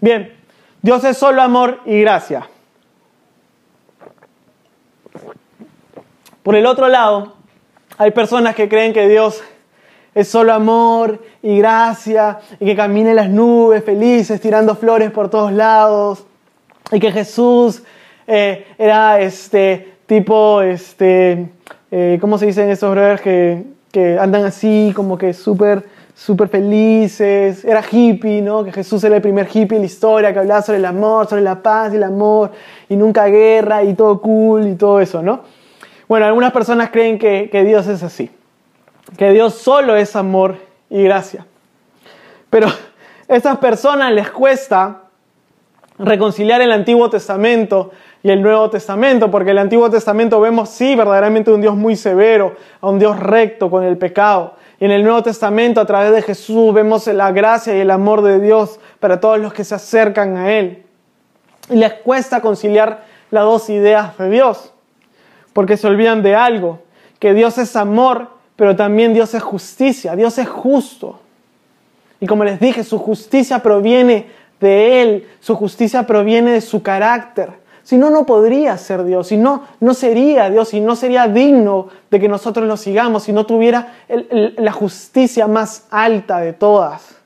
Bien, 0.00 0.36
Dios 0.82 1.02
es 1.04 1.16
solo 1.16 1.42
amor 1.42 1.80
y 1.86 2.00
gracia. 2.00 2.48
Por 6.42 6.54
el 6.54 6.66
otro 6.66 6.88
lado, 6.88 7.34
hay 7.98 8.10
personas 8.12 8.54
que 8.54 8.68
creen 8.68 8.92
que 8.92 9.08
Dios 9.08 9.42
es 10.14 10.28
solo 10.28 10.52
amor 10.52 11.22
y 11.42 11.58
gracia 11.58 12.38
y 12.58 12.64
que 12.64 12.76
camina 12.76 13.10
en 13.10 13.16
las 13.16 13.28
nubes 13.28 13.84
felices 13.84 14.40
tirando 14.40 14.74
flores 14.74 15.10
por 15.10 15.28
todos 15.28 15.52
lados 15.52 16.24
y 16.90 17.00
que 17.00 17.12
Jesús 17.12 17.82
eh, 18.28 18.66
era 18.78 19.20
este 19.20 19.94
tipo, 20.06 20.62
este, 20.62 21.48
eh, 21.90 22.18
¿cómo 22.20 22.38
se 22.38 22.46
dicen 22.46 22.70
esos 22.70 22.92
brothers 22.92 23.20
que, 23.20 23.64
que 23.90 24.18
andan 24.18 24.44
así 24.44 24.92
como 24.94 25.18
que 25.18 25.32
súper 25.32 25.84
súper 26.18 26.48
felices, 26.48 27.64
era 27.64 27.80
hippie, 27.80 28.42
¿no? 28.42 28.64
Que 28.64 28.72
Jesús 28.72 29.04
era 29.04 29.16
el 29.16 29.22
primer 29.22 29.46
hippie 29.46 29.76
en 29.76 29.82
la 29.82 29.86
historia, 29.86 30.32
que 30.32 30.40
hablaba 30.40 30.62
sobre 30.62 30.78
el 30.78 30.84
amor, 30.84 31.28
sobre 31.28 31.42
la 31.42 31.62
paz 31.62 31.92
y 31.92 31.96
el 31.96 32.02
amor, 32.02 32.50
y 32.88 32.96
nunca 32.96 33.26
guerra, 33.26 33.84
y 33.84 33.94
todo 33.94 34.20
cool, 34.20 34.66
y 34.66 34.74
todo 34.74 35.00
eso, 35.00 35.22
¿no? 35.22 35.42
Bueno, 36.08 36.26
algunas 36.26 36.52
personas 36.52 36.90
creen 36.90 37.20
que, 37.20 37.48
que 37.52 37.62
Dios 37.62 37.86
es 37.86 38.02
así, 38.02 38.30
que 39.16 39.30
Dios 39.30 39.54
solo 39.54 39.94
es 39.94 40.16
amor 40.16 40.56
y 40.90 41.04
gracia. 41.04 41.46
Pero 42.50 42.66
a 43.28 43.36
estas 43.36 43.58
personas 43.58 44.12
les 44.12 44.28
cuesta 44.28 45.02
reconciliar 45.98 46.60
el 46.60 46.72
Antiguo 46.72 47.10
Testamento 47.10 47.92
y 48.22 48.30
el 48.30 48.42
Nuevo 48.42 48.68
Testamento, 48.68 49.30
porque 49.30 49.52
el 49.52 49.58
Antiguo 49.58 49.88
Testamento 49.90 50.40
vemos, 50.40 50.70
sí, 50.70 50.96
verdaderamente 50.96 51.52
un 51.52 51.60
Dios 51.60 51.76
muy 51.76 51.94
severo, 51.94 52.56
a 52.80 52.88
un 52.88 52.98
Dios 52.98 53.18
recto 53.18 53.70
con 53.70 53.84
el 53.84 53.96
pecado. 53.96 54.54
Y 54.80 54.84
en 54.84 54.90
el 54.90 55.02
Nuevo 55.02 55.22
Testamento, 55.22 55.80
a 55.80 55.86
través 55.86 56.12
de 56.12 56.22
Jesús, 56.22 56.74
vemos 56.74 57.06
la 57.06 57.30
gracia 57.32 57.76
y 57.76 57.80
el 57.80 57.90
amor 57.90 58.22
de 58.22 58.40
Dios 58.40 58.80
para 59.00 59.20
todos 59.20 59.38
los 59.38 59.52
que 59.52 59.64
se 59.64 59.74
acercan 59.74 60.36
a 60.36 60.52
Él. 60.52 60.84
Y 61.70 61.76
les 61.76 61.92
cuesta 61.94 62.40
conciliar 62.40 63.04
las 63.30 63.44
dos 63.44 63.70
ideas 63.70 64.16
de 64.18 64.30
Dios, 64.30 64.72
porque 65.52 65.76
se 65.76 65.86
olvidan 65.86 66.22
de 66.22 66.34
algo, 66.34 66.80
que 67.18 67.34
Dios 67.34 67.58
es 67.58 67.76
amor, 67.76 68.28
pero 68.56 68.74
también 68.74 69.14
Dios 69.14 69.34
es 69.34 69.42
justicia, 69.42 70.16
Dios 70.16 70.38
es 70.38 70.48
justo. 70.48 71.20
Y 72.20 72.26
como 72.26 72.44
les 72.44 72.58
dije, 72.58 72.82
su 72.82 72.98
justicia 72.98 73.60
proviene 73.60 74.26
de 74.60 75.02
Él, 75.02 75.28
su 75.40 75.54
justicia 75.54 76.04
proviene 76.06 76.52
de 76.52 76.60
su 76.60 76.82
carácter. 76.82 77.50
Si 77.88 77.96
no, 77.96 78.10
no 78.10 78.26
podría 78.26 78.76
ser 78.76 79.02
Dios, 79.02 79.28
si 79.28 79.38
no, 79.38 79.62
no 79.80 79.94
sería 79.94 80.50
Dios, 80.50 80.74
y 80.74 80.80
no 80.82 80.94
sería 80.94 81.26
digno 81.26 81.88
de 82.10 82.20
que 82.20 82.28
nosotros 82.28 82.68
lo 82.68 82.76
sigamos, 82.76 83.22
si 83.22 83.32
no 83.32 83.46
tuviera 83.46 83.94
la 84.08 84.72
justicia 84.72 85.46
más 85.46 85.86
alta 85.90 86.40
de 86.40 86.52
todas. 86.52 87.16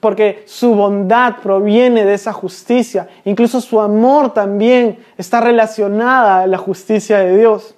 Porque 0.00 0.42
su 0.48 0.74
bondad 0.74 1.36
proviene 1.40 2.04
de 2.04 2.14
esa 2.14 2.32
justicia, 2.32 3.08
incluso 3.24 3.60
su 3.60 3.80
amor 3.80 4.34
también 4.34 4.98
está 5.16 5.40
relacionada 5.40 6.40
a 6.40 6.46
la 6.48 6.58
justicia 6.58 7.18
de 7.18 7.36
Dios. 7.36 7.76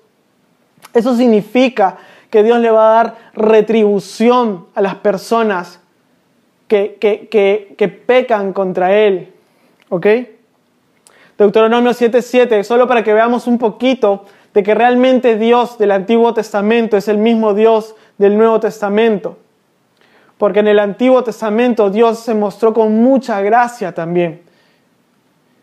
Eso 0.95 1.15
significa 1.15 1.99
que 2.31 2.43
Dios 2.43 2.59
le 2.61 2.71
va 2.71 2.89
a 2.89 3.05
dar 3.05 3.17
retribución 3.35 4.65
a 4.75 4.81
las 4.81 4.95
personas 4.95 5.79
que, 6.69 6.97
que, 6.99 7.89
pecan 8.07 8.55
contra 8.55 8.97
Él. 8.97 9.35
¿Ok? 9.91 10.07
Deuteronomio 11.39 11.93
7:7, 11.93 12.65
solo 12.65 12.89
para 12.89 13.05
que 13.05 13.15
veamos 13.15 13.47
un 13.47 13.59
poquito 13.59 14.25
de 14.53 14.65
que 14.65 14.75
realmente 14.75 15.39
Dios 15.39 15.79
del 15.79 15.93
Antiguo 15.93 16.35
Testamento 16.35 16.97
es 16.97 17.07
el 17.07 17.19
mismo 17.19 17.55
Dios 17.55 17.95
del 18.19 18.37
Nuevo 18.37 18.59
Testamento. 18.59 19.39
Porque 20.37 20.61
en 20.61 20.69
el 20.69 20.81
Antiguo 20.81 21.23
Testamento 21.23 21.91
Dios 21.91 22.19
se 22.19 22.35
mostró 22.35 22.75
con 22.75 23.03
mucha 23.03 23.41
gracia 23.41 23.93
también. 23.93 24.43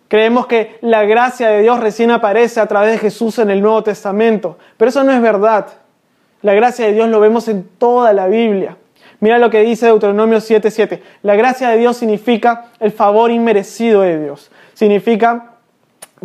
Creemos 0.07 0.47
que 0.47 0.77
la 0.81 1.03
gracia 1.03 1.49
de 1.49 1.61
Dios 1.61 1.79
recién 1.81 2.11
aparece 2.11 2.61
a 2.61 2.67
través 2.67 2.93
de 2.93 2.97
Jesús 2.99 3.37
en 3.39 3.49
el 3.49 3.61
Nuevo 3.61 3.83
Testamento, 3.83 4.57
pero 4.77 4.89
eso 4.89 5.03
no 5.03 5.11
es 5.11 5.21
verdad. 5.21 5.67
La 6.41 6.53
gracia 6.53 6.85
de 6.85 6.93
Dios 6.93 7.09
lo 7.09 7.19
vemos 7.19 7.47
en 7.49 7.67
toda 7.77 8.13
la 8.13 8.27
Biblia. 8.27 8.77
Mira 9.19 9.39
lo 9.39 9.49
que 9.49 9.61
dice 9.61 9.87
Deuteronomio 9.87 10.39
7:7. 10.39 11.01
La 11.21 11.35
gracia 11.35 11.69
de 11.69 11.77
Dios 11.77 11.97
significa 11.97 12.67
el 12.79 12.91
favor 12.91 13.31
inmerecido 13.31 14.01
de 14.01 14.21
Dios. 14.21 14.51
Significa 14.73 15.54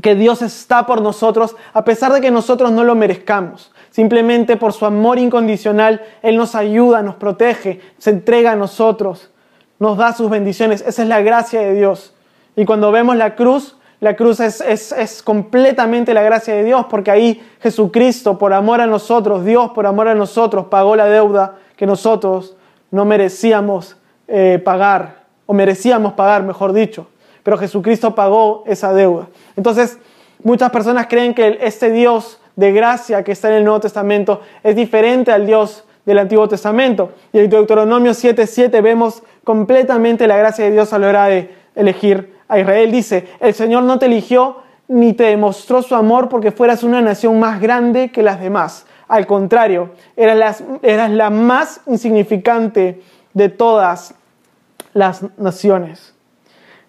que 0.03 0.15
Dios 0.15 0.43
está 0.43 0.87
por 0.87 1.03
nosotros 1.03 1.57
a 1.73 1.85
pesar 1.85 2.13
de 2.13 2.21
que 2.21 2.31
nosotros 2.31 2.73
no 2.73 2.85
lo 2.85 2.95
merezcamos. 2.95 3.73
Simplemente 3.91 4.57
por 4.57 4.73
su 4.73 4.87
amor 4.87 5.19
incondicional, 5.19 6.03
Él 6.23 6.37
nos 6.37 6.55
ayuda, 6.55 7.03
nos 7.03 7.17
protege, 7.17 7.81
se 7.99 8.11
entrega 8.11 8.53
a 8.53 8.57
nosotros, 8.57 9.31
nos 9.79 9.99
da 9.99 10.13
sus 10.13 10.31
bendiciones. 10.31 10.85
Esa 10.87 11.03
es 11.03 11.09
la 11.09 11.21
gracia 11.21 11.61
de 11.61 11.75
Dios. 11.75 12.15
Y 12.57 12.65
cuando 12.65 12.93
vemos 12.93 13.17
la 13.17 13.35
cruz, 13.35 13.77
la 14.01 14.17
cruz 14.17 14.41
es, 14.41 14.61
es, 14.63 15.23
completamente 15.23 16.15
la 16.15 16.23
gracia 16.23 16.55
de 16.55 16.65
Dios, 16.65 16.87
porque 16.89 17.11
ahí 17.11 17.47
Jesucristo, 17.61 18.39
por 18.39 18.55
amor 18.55 18.81
a 18.81 18.87
nosotros, 18.87 19.45
Dios 19.45 19.73
por 19.73 19.87
amor 19.87 20.09
a 20.09 20.15
nosotros, 20.15 20.67
pagó 20.67 20.97
la 20.97 21.07
deuda 21.07 21.57
que 21.77 21.85
nosotros 21.85 22.57
no 22.91 23.05
merecíamos 23.05 23.97
eh, 24.27 24.61
pagar, 24.65 25.25
o 25.45 25.53
merecíamos 25.53 26.15
pagar, 26.15 26.43
mejor 26.45 26.73
dicho. 26.73 27.09
Pero 27.43 27.59
Jesucristo 27.59 28.15
pagó 28.15 28.65
esa 28.67 28.93
deuda. 28.93 29.29
Entonces, 29.57 29.99
muchas 30.43 30.71
personas 30.71 31.07
creen 31.09 31.35
que 31.35 31.59
este 31.63 31.91
Dios 31.91 32.41
de 32.57 32.73
gracia 32.73 33.25
que 33.25 33.33
está 33.33 33.49
en 33.49 33.55
el 33.55 33.65
Nuevo 33.65 33.81
Testamento 33.81 34.41
es 34.63 34.77
diferente 34.77 35.33
al 35.33 35.47
Dios 35.47 35.85
del 36.05 36.19
Antiguo 36.19 36.49
Testamento. 36.49 37.13
Y 37.33 37.39
en 37.39 37.51
Deuteronomio 37.51 38.13
7:7 38.13 38.81
vemos 38.83 39.23
completamente 39.45 40.27
la 40.27 40.37
gracia 40.37 40.65
de 40.65 40.73
Dios 40.73 40.93
a 40.93 40.99
la 40.99 41.09
hora 41.09 41.27
de 41.27 41.55
elegir 41.75 42.35
a 42.49 42.59
Israel. 42.59 42.91
Dice, 42.91 43.29
el 43.41 43.55
Señor 43.55 43.85
no 43.85 43.99
te 43.99 44.07
eligió 44.07 44.59
ni 44.89 45.13
te 45.13 45.25
demostró 45.25 45.83
su 45.83 45.95
amor 45.95 46.29
porque 46.29 46.51
fueras 46.51 46.83
una 46.83 47.01
nación 47.01 47.39
más 47.39 47.61
grande 47.61 48.11
que 48.11 48.23
las 48.23 48.41
demás. 48.41 48.87
Al 49.07 49.27
contrario, 49.27 49.91
eras, 50.17 50.65
eras 50.83 51.11
la 51.11 51.31
más 51.31 51.81
insignificante 51.87 53.01
de 53.33 53.49
todas 53.49 54.15
las 54.93 55.23
naciones. 55.39 56.15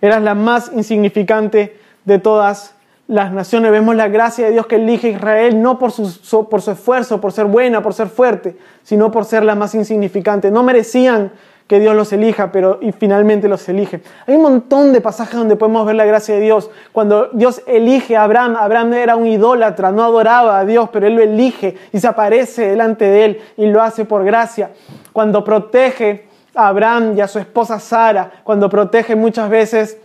Eras 0.02 0.22
la 0.22 0.36
más 0.36 0.72
insignificante 0.74 1.78
de 2.06 2.20
todas 2.20 2.76
las 3.08 3.32
naciones. 3.32 3.72
Vemos 3.72 3.96
la 3.96 4.08
gracia 4.08 4.46
de 4.46 4.52
Dios 4.54 4.66
que 4.68 4.76
elige 4.76 5.10
a 5.10 5.12
Israel 5.12 5.62
no 5.62 5.78
por 5.78 5.92
su, 5.92 6.48
por 6.50 6.62
su 6.62 6.72
esfuerzo, 6.72 7.22
por 7.22 7.32
ser 7.32 7.46
buena, 7.46 7.84
por 7.84 7.94
ser 7.94 8.08
fuerte, 8.08 8.58
sino 8.84 9.12
por 9.12 9.26
ser 9.26 9.44
la 9.44 9.54
más 9.54 9.76
insignificante. 9.76 10.50
No 10.50 10.64
merecían 10.64 11.32
que 11.68 11.80
Dios 11.80 11.96
los 11.96 12.12
elija, 12.12 12.52
pero 12.52 12.80
y 12.82 12.92
finalmente 12.92 13.48
los 13.48 13.68
elige. 13.70 14.02
Hay 14.28 14.36
un 14.36 14.42
montón 14.42 14.92
de 14.92 15.00
pasajes 15.00 15.36
donde 15.36 15.56
podemos 15.56 15.86
ver 15.86 15.96
la 15.96 16.06
gracia 16.06 16.36
de 16.36 16.42
Dios. 16.42 16.70
Cuando 16.92 17.30
Dios 17.32 17.62
elige 17.66 18.18
a 18.18 18.24
Abraham, 18.24 18.58
Abraham 18.58 18.94
era 18.94 19.16
un 19.16 19.28
idólatra, 19.28 19.92
no 19.92 20.04
adoraba 20.04 20.60
a 20.60 20.66
Dios, 20.66 20.90
pero 20.92 21.08
él 21.08 21.16
lo 21.16 21.22
elige 21.22 21.78
y 21.94 22.00
se 22.00 22.08
aparece 22.08 22.68
delante 22.68 23.06
de 23.06 23.26
él 23.26 23.42
y 23.56 23.68
lo 23.68 23.82
hace 23.82 24.04
por 24.04 24.26
gracia. 24.26 24.72
Cuando 25.14 25.44
protege 25.44 26.28
a 26.56 26.68
Abraham 26.68 27.18
y 27.18 27.22
a 27.22 27.28
su 27.28 27.40
esposa 27.40 27.80
Sara, 27.80 28.32
cuando 28.44 28.70
protege 28.70 29.16
muchas 29.16 29.50
veces 29.50 29.98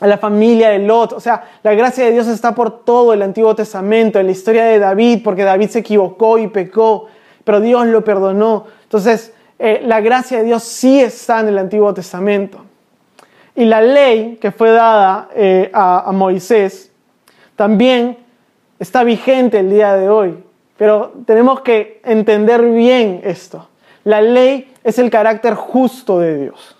a 0.00 0.06
la 0.06 0.18
familia 0.18 0.70
de 0.70 0.80
Lot. 0.80 1.12
O 1.12 1.20
sea, 1.20 1.44
la 1.62 1.74
gracia 1.74 2.04
de 2.04 2.12
Dios 2.12 2.26
está 2.28 2.54
por 2.54 2.84
todo 2.84 3.12
el 3.12 3.22
Antiguo 3.22 3.54
Testamento, 3.54 4.18
en 4.18 4.26
la 4.26 4.32
historia 4.32 4.64
de 4.64 4.78
David, 4.78 5.22
porque 5.22 5.44
David 5.44 5.68
se 5.68 5.80
equivocó 5.80 6.38
y 6.38 6.48
pecó, 6.48 7.06
pero 7.44 7.60
Dios 7.60 7.86
lo 7.86 8.04
perdonó. 8.04 8.66
Entonces, 8.84 9.32
eh, 9.58 9.82
la 9.84 10.00
gracia 10.00 10.38
de 10.38 10.44
Dios 10.44 10.62
sí 10.62 11.00
está 11.00 11.40
en 11.40 11.48
el 11.48 11.58
Antiguo 11.58 11.92
Testamento. 11.94 12.64
Y 13.54 13.64
la 13.64 13.80
ley 13.80 14.38
que 14.40 14.52
fue 14.52 14.70
dada 14.70 15.28
eh, 15.34 15.70
a, 15.72 16.08
a 16.08 16.12
Moisés 16.12 16.92
también 17.56 18.18
está 18.78 19.02
vigente 19.02 19.58
el 19.58 19.70
día 19.70 19.94
de 19.94 20.08
hoy. 20.08 20.44
Pero 20.76 21.12
tenemos 21.26 21.62
que 21.62 22.00
entender 22.04 22.62
bien 22.62 23.20
esto. 23.24 23.68
La 24.08 24.22
ley 24.22 24.74
es 24.84 24.98
el 24.98 25.10
carácter 25.10 25.52
justo 25.52 26.18
de 26.18 26.44
Dios. 26.44 26.78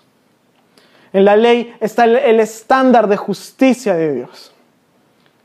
En 1.13 1.25
la 1.25 1.35
ley 1.35 1.75
está 1.79 2.05
el, 2.05 2.39
estándar 2.39 3.07
de 3.07 3.17
justicia 3.17 3.93
de 3.93 4.15
Dios. 4.15 4.51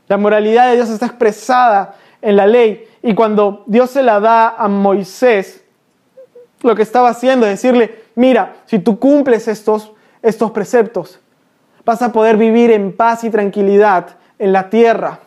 La 0.07 0.17
moralidad 0.17 0.69
de 0.69 0.77
Dios 0.77 0.89
está 0.89 1.05
expresada 1.05 1.93
en 2.23 2.37
la 2.37 2.47
ley. 2.47 2.87
Y 3.03 3.13
cuando 3.13 3.63
Dios 3.67 3.91
se 3.91 4.01
la 4.01 4.19
da 4.19 4.55
a 4.57 4.67
Moisés, 4.67 5.63
lo 6.63 6.73
que 6.73 6.81
estaba 6.81 7.09
haciendo 7.09 7.45
es 7.45 7.61
decirle, 7.61 8.01
mira, 8.15 8.55
si 8.65 8.79
tú 8.79 8.97
cumples 8.97 9.47
estos, 9.47 9.91
estos 10.23 10.49
preceptos, 10.49 11.19
vas 11.85 12.01
a 12.01 12.11
poder 12.11 12.35
vivir 12.35 12.71
en 12.71 12.97
paz 12.97 13.23
y 13.23 13.29
tranquilidad 13.29 14.07
en 14.39 14.53
la 14.53 14.71
tierra. 14.71 15.19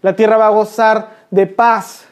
La 0.00 0.16
tierra 0.16 0.38
va 0.38 0.46
a 0.46 0.50
gozar 0.50 1.10
de 1.30 1.46
paz. 1.46 2.05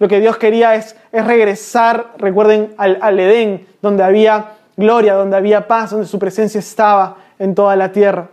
Lo 0.00 0.08
que 0.08 0.18
Dios 0.18 0.36
quería 0.38 0.74
es, 0.74 0.96
es 1.12 1.24
regresar, 1.24 2.14
recuerden, 2.18 2.74
al, 2.76 2.98
al 3.00 3.20
Edén, 3.20 3.66
donde 3.80 4.02
había 4.02 4.54
gloria, 4.76 5.14
donde 5.14 5.36
había 5.36 5.68
paz, 5.68 5.90
donde 5.90 6.06
su 6.06 6.18
presencia 6.18 6.58
estaba 6.58 7.18
en 7.38 7.54
toda 7.54 7.76
la 7.76 7.92
tierra. 7.92 8.30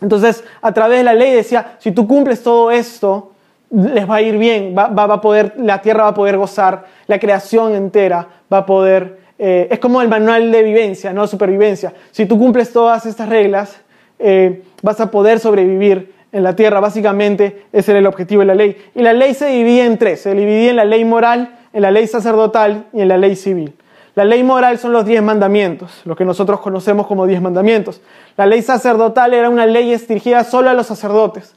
Entonces, 0.00 0.44
a 0.60 0.72
través 0.72 0.98
de 0.98 1.04
la 1.04 1.14
ley 1.14 1.32
decía, 1.32 1.76
si 1.78 1.92
tú 1.92 2.06
cumples 2.06 2.42
todo 2.42 2.70
esto, 2.70 3.32
les 3.70 4.08
va 4.08 4.16
a 4.16 4.22
ir 4.22 4.36
bien, 4.36 4.74
va, 4.76 4.84
a 4.84 5.20
poder, 5.20 5.54
la 5.56 5.80
tierra 5.80 6.04
va 6.04 6.08
a 6.10 6.14
poder 6.14 6.36
gozar, 6.36 6.84
la 7.06 7.18
creación 7.18 7.74
entera 7.74 8.28
va 8.52 8.58
a 8.58 8.66
poder, 8.66 9.20
eh, 9.38 9.68
es 9.70 9.78
como 9.78 10.02
el 10.02 10.08
manual 10.08 10.52
de 10.52 10.62
vivencia, 10.62 11.12
no 11.12 11.26
supervivencia. 11.26 11.92
Si 12.10 12.26
tú 12.26 12.38
cumples 12.38 12.72
todas 12.72 13.06
estas 13.06 13.28
reglas, 13.28 13.80
eh, 14.18 14.62
vas 14.82 15.00
a 15.00 15.10
poder 15.10 15.40
sobrevivir 15.40 16.12
en 16.32 16.42
la 16.42 16.56
tierra. 16.56 16.80
Básicamente 16.80 17.66
ese 17.72 17.92
era 17.92 18.00
el 18.00 18.06
objetivo 18.06 18.40
de 18.40 18.46
la 18.46 18.54
ley. 18.54 18.76
Y 18.94 19.02
la 19.02 19.12
ley 19.12 19.34
se 19.34 19.46
divide 19.46 19.84
en 19.84 19.98
tres, 19.98 20.22
se 20.22 20.34
dividía 20.34 20.70
en 20.70 20.76
la 20.76 20.84
ley 20.84 21.04
moral, 21.04 21.58
en 21.72 21.82
la 21.82 21.90
ley 21.90 22.06
sacerdotal 22.06 22.86
y 22.92 23.02
en 23.02 23.08
la 23.08 23.18
ley 23.18 23.36
civil. 23.36 23.74
La 24.14 24.24
ley 24.24 24.42
moral 24.42 24.78
son 24.78 24.92
los 24.92 25.06
diez 25.06 25.22
mandamientos, 25.22 26.02
lo 26.04 26.14
que 26.14 26.24
nosotros 26.24 26.60
conocemos 26.60 27.06
como 27.06 27.26
diez 27.26 27.40
mandamientos. 27.40 28.02
La 28.36 28.44
ley 28.44 28.60
sacerdotal 28.60 29.32
era 29.32 29.48
una 29.48 29.64
ley 29.64 29.96
dirigida 29.96 30.44
solo 30.44 30.68
a 30.68 30.74
los 30.74 30.86
sacerdotes. 30.86 31.54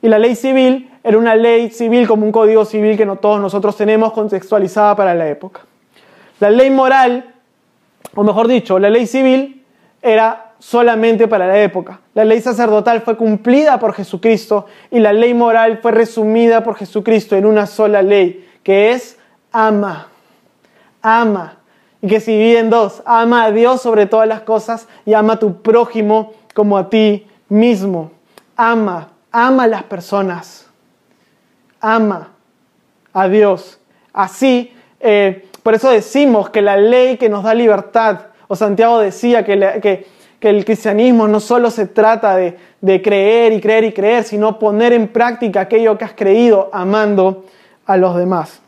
Y 0.00 0.08
la 0.08 0.18
ley 0.18 0.36
civil 0.36 0.90
era 1.02 1.18
una 1.18 1.34
ley 1.34 1.70
civil 1.70 2.06
como 2.06 2.24
un 2.24 2.32
código 2.32 2.64
civil 2.64 2.96
que 2.96 3.04
no 3.04 3.16
todos 3.16 3.40
nosotros 3.40 3.76
tenemos 3.76 4.12
contextualizada 4.12 4.96
para 4.96 5.14
la 5.14 5.28
época. 5.28 5.62
La 6.40 6.50
ley 6.50 6.70
moral, 6.70 7.34
o 8.14 8.22
mejor 8.22 8.48
dicho, 8.48 8.78
la 8.78 8.88
ley 8.88 9.06
civil 9.06 9.64
era 10.00 10.45
solamente 10.58 11.28
para 11.28 11.46
la 11.46 11.60
época. 11.60 12.00
La 12.14 12.24
ley 12.24 12.40
sacerdotal 12.40 13.02
fue 13.02 13.16
cumplida 13.16 13.78
por 13.78 13.94
Jesucristo 13.94 14.66
y 14.90 14.98
la 15.00 15.12
ley 15.12 15.34
moral 15.34 15.78
fue 15.82 15.92
resumida 15.92 16.62
por 16.62 16.76
Jesucristo 16.76 17.36
en 17.36 17.46
una 17.46 17.66
sola 17.66 18.02
ley, 18.02 18.48
que 18.62 18.92
es 18.92 19.18
ama. 19.52 20.08
Ama. 21.02 21.58
Y 22.02 22.08
que 22.08 22.20
se 22.20 22.32
divide 22.32 22.58
en 22.58 22.70
dos. 22.70 23.02
Ama 23.06 23.44
a 23.44 23.52
Dios 23.52 23.80
sobre 23.82 24.06
todas 24.06 24.28
las 24.28 24.42
cosas 24.42 24.88
y 25.04 25.14
ama 25.14 25.34
a 25.34 25.38
tu 25.38 25.62
prójimo 25.62 26.34
como 26.54 26.76
a 26.76 26.90
ti 26.90 27.26
mismo. 27.48 28.10
Ama, 28.56 29.08
ama 29.32 29.64
a 29.64 29.66
las 29.68 29.82
personas 29.84 30.66
ama 31.86 32.28
a 33.12 33.28
Dios. 33.28 33.78
Así, 34.12 34.72
eh, 35.00 35.48
por 35.62 35.74
eso 35.74 35.90
decimos 35.90 36.50
que 36.50 36.62
la 36.62 36.76
ley 36.76 37.16
que 37.16 37.28
nos 37.28 37.44
da 37.44 37.54
libertad, 37.54 38.26
o 38.48 38.56
Santiago 38.56 38.98
decía 38.98 39.44
que, 39.44 39.80
que 39.82 40.06
el 40.50 40.64
cristianismo 40.64 41.28
no 41.28 41.40
solo 41.40 41.70
se 41.70 41.86
trata 41.86 42.36
de, 42.36 42.56
de 42.80 43.02
creer 43.02 43.52
y 43.52 43.60
creer 43.60 43.84
y 43.84 43.92
creer, 43.92 44.24
sino 44.24 44.58
poner 44.58 44.92
en 44.92 45.08
práctica 45.08 45.62
aquello 45.62 45.96
que 45.98 46.04
has 46.04 46.14
creído 46.14 46.70
amando 46.72 47.44
a 47.86 47.96
los 47.96 48.16
demás. 48.16 48.60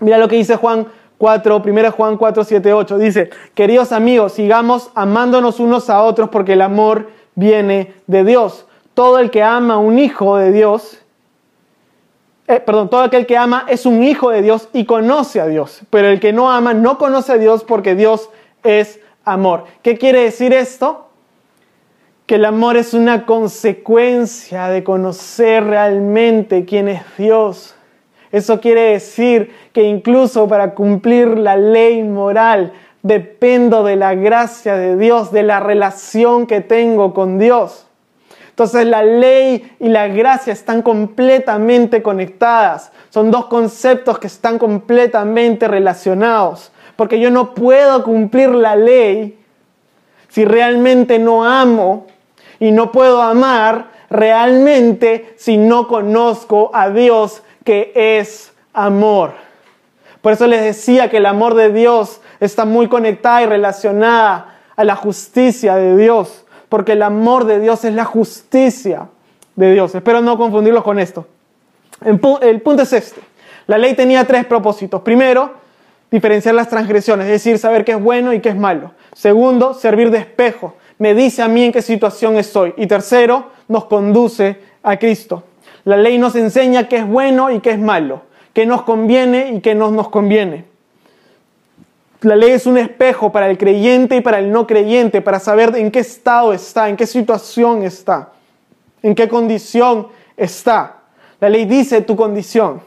Mira 0.00 0.18
lo 0.18 0.28
que 0.28 0.36
dice 0.36 0.56
Juan 0.56 0.86
4, 1.18 1.62
1 1.64 1.92
Juan 1.92 2.16
4, 2.16 2.44
7, 2.44 2.72
8. 2.72 2.98
Dice, 2.98 3.30
queridos 3.54 3.92
amigos, 3.92 4.32
sigamos 4.32 4.90
amándonos 4.94 5.60
unos 5.60 5.88
a 5.88 6.02
otros 6.02 6.28
porque 6.28 6.52
el 6.54 6.62
amor 6.62 7.10
viene 7.34 7.94
de 8.06 8.24
Dios. 8.24 8.66
Todo 8.94 9.18
el 9.18 9.30
que 9.30 9.42
ama 9.42 9.74
a 9.74 9.78
un 9.78 9.98
hijo 9.98 10.36
de 10.36 10.52
Dios, 10.52 10.98
eh, 12.48 12.60
perdón, 12.60 12.88
todo 12.88 13.02
aquel 13.02 13.26
que 13.26 13.36
ama 13.36 13.64
es 13.68 13.86
un 13.86 14.02
hijo 14.02 14.30
de 14.30 14.42
Dios 14.42 14.68
y 14.72 14.84
conoce 14.84 15.40
a 15.40 15.46
Dios. 15.46 15.80
Pero 15.90 16.08
el 16.08 16.20
que 16.20 16.32
no 16.32 16.50
ama 16.50 16.74
no 16.74 16.98
conoce 16.98 17.32
a 17.32 17.38
Dios 17.38 17.64
porque 17.64 17.94
Dios 17.94 18.30
es 18.62 19.00
amor. 19.26 19.64
¿Qué 19.82 19.98
quiere 19.98 20.20
decir 20.20 20.54
esto? 20.54 21.08
Que 22.24 22.36
el 22.36 22.46
amor 22.46 22.76
es 22.76 22.94
una 22.94 23.26
consecuencia 23.26 24.68
de 24.68 24.82
conocer 24.82 25.64
realmente 25.64 26.64
quién 26.64 26.88
es 26.88 27.02
Dios. 27.18 27.74
Eso 28.32 28.60
quiere 28.60 28.92
decir 28.92 29.52
que 29.72 29.82
incluso 29.82 30.48
para 30.48 30.74
cumplir 30.74 31.38
la 31.38 31.56
ley 31.56 32.02
moral 32.02 32.72
dependo 33.02 33.84
de 33.84 33.96
la 33.96 34.14
gracia 34.14 34.76
de 34.76 34.96
Dios, 34.96 35.30
de 35.30 35.42
la 35.42 35.60
relación 35.60 36.46
que 36.46 36.60
tengo 36.60 37.14
con 37.14 37.38
Dios. 37.38 37.86
Entonces 38.50 38.86
la 38.86 39.02
ley 39.02 39.70
y 39.78 39.88
la 39.88 40.08
gracia 40.08 40.52
están 40.52 40.82
completamente 40.82 42.02
conectadas. 42.02 42.90
Son 43.10 43.30
dos 43.30 43.46
conceptos 43.46 44.18
que 44.18 44.26
están 44.28 44.58
completamente 44.58 45.68
relacionados. 45.68 46.72
Porque 46.96 47.20
yo 47.20 47.30
no 47.30 47.54
puedo 47.54 48.02
cumplir 48.02 48.50
la 48.50 48.74
ley 48.74 49.38
si 50.28 50.44
realmente 50.44 51.18
no 51.18 51.44
amo 51.44 52.06
y 52.58 52.72
no 52.72 52.90
puedo 52.90 53.22
amar 53.22 53.90
realmente 54.10 55.34
si 55.36 55.56
no 55.56 55.88
conozco 55.88 56.70
a 56.72 56.90
Dios 56.90 57.42
que 57.64 57.92
es 57.94 58.52
amor. 58.72 59.32
Por 60.22 60.32
eso 60.32 60.46
les 60.46 60.62
decía 60.62 61.10
que 61.10 61.18
el 61.18 61.26
amor 61.26 61.54
de 61.54 61.72
Dios 61.72 62.20
está 62.40 62.64
muy 62.64 62.88
conectada 62.88 63.42
y 63.42 63.46
relacionada 63.46 64.58
a 64.74 64.84
la 64.84 64.96
justicia 64.96 65.76
de 65.76 65.96
Dios, 65.96 66.44
porque 66.68 66.92
el 66.92 67.02
amor 67.02 67.44
de 67.44 67.60
Dios 67.60 67.84
es 67.84 67.94
la 67.94 68.04
justicia 68.04 69.08
de 69.54 69.72
Dios. 69.72 69.94
Espero 69.94 70.20
no 70.20 70.36
confundirlos 70.36 70.82
con 70.82 70.98
esto. 70.98 71.26
El 72.04 72.18
punto 72.18 72.82
es 72.82 72.92
este. 72.92 73.20
La 73.66 73.78
ley 73.78 73.94
tenía 73.94 74.24
tres 74.24 74.44
propósitos. 74.44 75.00
Primero, 75.02 75.54
diferenciar 76.10 76.54
las 76.54 76.68
transgresiones, 76.68 77.26
es 77.26 77.32
decir, 77.32 77.58
saber 77.58 77.84
qué 77.84 77.92
es 77.92 78.00
bueno 78.00 78.32
y 78.32 78.40
qué 78.40 78.50
es 78.50 78.56
malo. 78.56 78.92
Segundo, 79.14 79.74
servir 79.74 80.10
de 80.10 80.18
espejo. 80.18 80.76
Me 80.98 81.14
dice 81.14 81.42
a 81.42 81.48
mí 81.48 81.64
en 81.64 81.72
qué 81.72 81.82
situación 81.82 82.36
estoy. 82.36 82.74
Y 82.76 82.86
tercero, 82.86 83.50
nos 83.68 83.86
conduce 83.86 84.58
a 84.82 84.98
Cristo. 84.98 85.44
La 85.84 85.96
ley 85.96 86.18
nos 86.18 86.34
enseña 86.34 86.88
qué 86.88 86.96
es 86.98 87.06
bueno 87.06 87.50
y 87.50 87.60
qué 87.60 87.70
es 87.70 87.78
malo, 87.78 88.22
qué 88.52 88.66
nos 88.66 88.82
conviene 88.82 89.52
y 89.52 89.60
qué 89.60 89.74
no 89.74 89.90
nos 89.90 90.08
conviene. 90.08 90.64
La 92.22 92.34
ley 92.34 92.50
es 92.50 92.66
un 92.66 92.78
espejo 92.78 93.30
para 93.30 93.48
el 93.48 93.58
creyente 93.58 94.16
y 94.16 94.20
para 94.20 94.38
el 94.38 94.50
no 94.50 94.66
creyente, 94.66 95.20
para 95.20 95.38
saber 95.38 95.76
en 95.76 95.90
qué 95.90 96.00
estado 96.00 96.52
está, 96.52 96.88
en 96.88 96.96
qué 96.96 97.06
situación 97.06 97.84
está, 97.84 98.30
en 99.02 99.14
qué 99.14 99.28
condición 99.28 100.08
está. 100.36 100.96
La 101.38 101.48
ley 101.48 101.66
dice 101.66 102.00
tu 102.00 102.16
condición. 102.16 102.80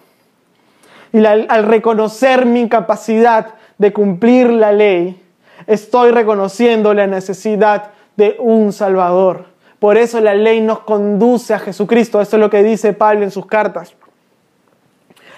Y 1.11 1.25
al 1.25 1.63
reconocer 1.63 2.45
mi 2.45 2.61
incapacidad 2.61 3.55
de 3.77 3.91
cumplir 3.93 4.49
la 4.51 4.71
ley, 4.71 5.21
estoy 5.65 6.11
reconociendo 6.11 6.93
la 6.93 7.07
necesidad 7.07 7.91
de 8.15 8.35
un 8.39 8.73
Salvador. 8.73 9.45
Por 9.79 9.97
eso 9.97 10.19
la 10.19 10.35
ley 10.35 10.59
nos 10.61 10.81
conduce 10.81 11.53
a 11.53 11.59
Jesucristo. 11.59 12.19
Eso 12.19 12.35
es 12.35 12.39
lo 12.39 12.49
que 12.49 12.61
dice 12.63 12.93
Pablo 12.93 13.23
en 13.23 13.31
sus 13.31 13.45
cartas. 13.45 13.93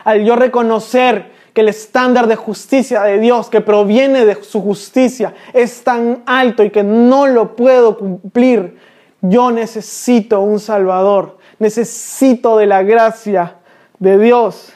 Al 0.04 0.26
yo 0.26 0.36
reconocer 0.36 1.32
que 1.54 1.62
el 1.62 1.70
estándar 1.70 2.28
de 2.28 2.36
justicia 2.36 3.04
de 3.04 3.20
Dios, 3.20 3.50
que 3.50 3.62
proviene 3.62 4.26
de 4.26 4.44
su 4.44 4.62
justicia, 4.62 5.34
es 5.54 5.84
tan 5.84 6.24
alto 6.26 6.64
y 6.64 6.72
que 6.72 6.84
no 6.84 7.28
lo 7.28 7.56
puedo 7.56 7.98
cumplir, 7.98 8.78
yo 9.22 9.52
necesito 9.52 10.42
un 10.42 10.60
Salvador, 10.60 11.38
necesito 11.60 12.58
de 12.58 12.66
la 12.66 12.82
gracia 12.82 13.58
de 14.00 14.18
Dios. 14.18 14.74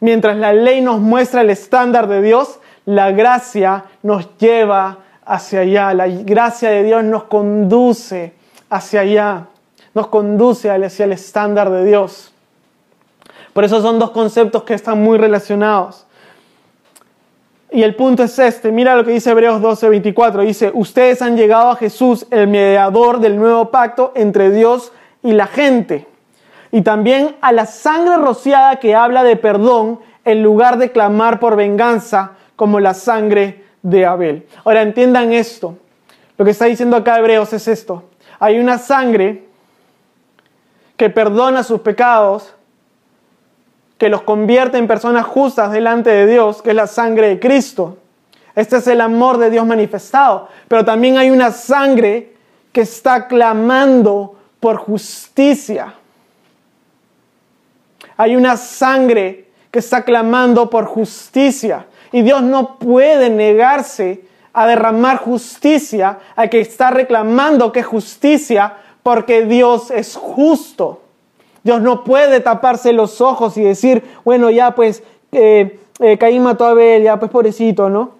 Mientras 0.00 0.36
la 0.36 0.52
ley 0.52 0.80
nos 0.80 1.00
muestra 1.00 1.40
el 1.40 1.50
estándar 1.50 2.06
de 2.06 2.22
Dios, 2.22 2.60
la 2.84 3.10
gracia 3.10 3.84
nos 4.02 4.36
lleva 4.38 4.98
hacia 5.24 5.60
allá, 5.60 5.92
la 5.94 6.06
gracia 6.06 6.70
de 6.70 6.84
Dios 6.84 7.04
nos 7.04 7.24
conduce 7.24 8.32
hacia 8.70 9.00
allá, 9.00 9.46
nos 9.94 10.06
conduce 10.06 10.70
hacia 10.70 11.04
el 11.04 11.12
estándar 11.12 11.70
de 11.70 11.84
Dios. 11.84 12.32
Por 13.52 13.64
eso 13.64 13.82
son 13.82 13.98
dos 13.98 14.10
conceptos 14.10 14.62
que 14.62 14.74
están 14.74 15.02
muy 15.02 15.18
relacionados. 15.18 16.06
Y 17.70 17.82
el 17.82 17.94
punto 17.94 18.22
es 18.22 18.38
este, 18.38 18.72
mira 18.72 18.96
lo 18.96 19.04
que 19.04 19.10
dice 19.10 19.30
Hebreos 19.30 19.60
12:24, 19.60 20.46
dice, 20.46 20.70
ustedes 20.72 21.20
han 21.20 21.36
llegado 21.36 21.70
a 21.70 21.76
Jesús, 21.76 22.26
el 22.30 22.48
mediador 22.48 23.20
del 23.20 23.36
nuevo 23.36 23.70
pacto 23.70 24.12
entre 24.14 24.50
Dios 24.50 24.92
y 25.22 25.32
la 25.32 25.46
gente, 25.46 26.06
y 26.70 26.82
también 26.82 27.36
a 27.40 27.52
la 27.52 27.66
sangre 27.66 28.16
rociada 28.16 28.76
que 28.76 28.94
habla 28.94 29.22
de 29.22 29.36
perdón 29.36 30.00
en 30.24 30.42
lugar 30.42 30.78
de 30.78 30.92
clamar 30.92 31.40
por 31.40 31.56
venganza 31.56 32.32
como 32.56 32.80
la 32.80 32.94
sangre 32.94 33.64
de 33.82 34.04
Abel. 34.04 34.46
Ahora 34.64 34.82
entiendan 34.82 35.32
esto, 35.32 35.76
lo 36.36 36.44
que 36.44 36.50
está 36.50 36.66
diciendo 36.66 36.96
acá 36.96 37.18
Hebreos 37.18 37.52
es 37.52 37.68
esto, 37.68 38.04
hay 38.38 38.58
una 38.58 38.78
sangre 38.78 39.48
que 40.96 41.10
perdona 41.10 41.62
sus 41.62 41.80
pecados, 41.80 42.54
que 43.98 44.08
los 44.08 44.22
convierte 44.22 44.78
en 44.78 44.86
personas 44.86 45.26
justas 45.26 45.72
delante 45.72 46.10
de 46.10 46.26
Dios, 46.26 46.62
que 46.62 46.70
es 46.70 46.76
la 46.76 46.86
sangre 46.86 47.28
de 47.28 47.40
Cristo. 47.40 47.98
Este 48.54 48.76
es 48.76 48.86
el 48.88 49.00
amor 49.00 49.38
de 49.38 49.50
Dios 49.50 49.64
manifestado. 49.64 50.48
Pero 50.66 50.84
también 50.84 51.18
hay 51.18 51.30
una 51.30 51.52
sangre 51.52 52.34
que 52.72 52.80
está 52.80 53.28
clamando 53.28 54.36
por 54.58 54.76
justicia. 54.76 55.94
Hay 58.18 58.36
una 58.36 58.58
sangre 58.58 59.46
que 59.70 59.78
está 59.78 60.04
clamando 60.04 60.68
por 60.68 60.84
justicia. 60.84 61.86
Y 62.12 62.22
Dios 62.22 62.42
no 62.42 62.78
puede 62.78 63.30
negarse 63.30 64.24
a 64.52 64.66
derramar 64.66 65.18
justicia 65.18 66.18
al 66.36 66.50
que 66.50 66.60
está 66.60 66.90
reclamando 66.90 67.72
que 67.72 67.82
justicia 67.82 68.74
porque 69.02 69.46
Dios 69.46 69.90
es 69.90 70.16
justo. 70.16 71.02
Dios 71.62 71.80
no 71.80 72.04
puede 72.04 72.40
taparse 72.40 72.92
los 72.92 73.20
ojos 73.20 73.56
y 73.56 73.62
decir, 73.62 74.02
bueno, 74.24 74.50
ya 74.50 74.74
pues 74.74 75.02
eh, 75.32 75.78
eh, 76.00 76.18
a 76.20 76.98
ya 77.00 77.18
pues 77.18 77.30
pobrecito, 77.30 77.88
¿no? 77.88 78.18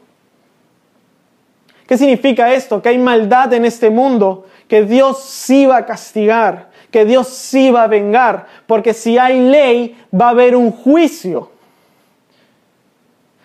¿Qué 1.86 1.96
significa 1.96 2.52
esto? 2.52 2.82
Que 2.82 2.90
hay 2.90 2.98
maldad 2.98 3.52
en 3.54 3.64
este 3.64 3.88
mundo, 3.88 4.46
que 4.68 4.84
Dios 4.84 5.22
sí 5.22 5.64
va 5.64 5.78
a 5.78 5.86
castigar, 5.86 6.67
que 6.90 7.04
Dios 7.04 7.28
sí 7.28 7.70
va 7.70 7.84
a 7.84 7.88
vengar, 7.88 8.46
porque 8.66 8.94
si 8.94 9.18
hay 9.18 9.40
ley 9.40 9.96
va 10.12 10.26
a 10.26 10.30
haber 10.30 10.56
un 10.56 10.70
juicio. 10.70 11.50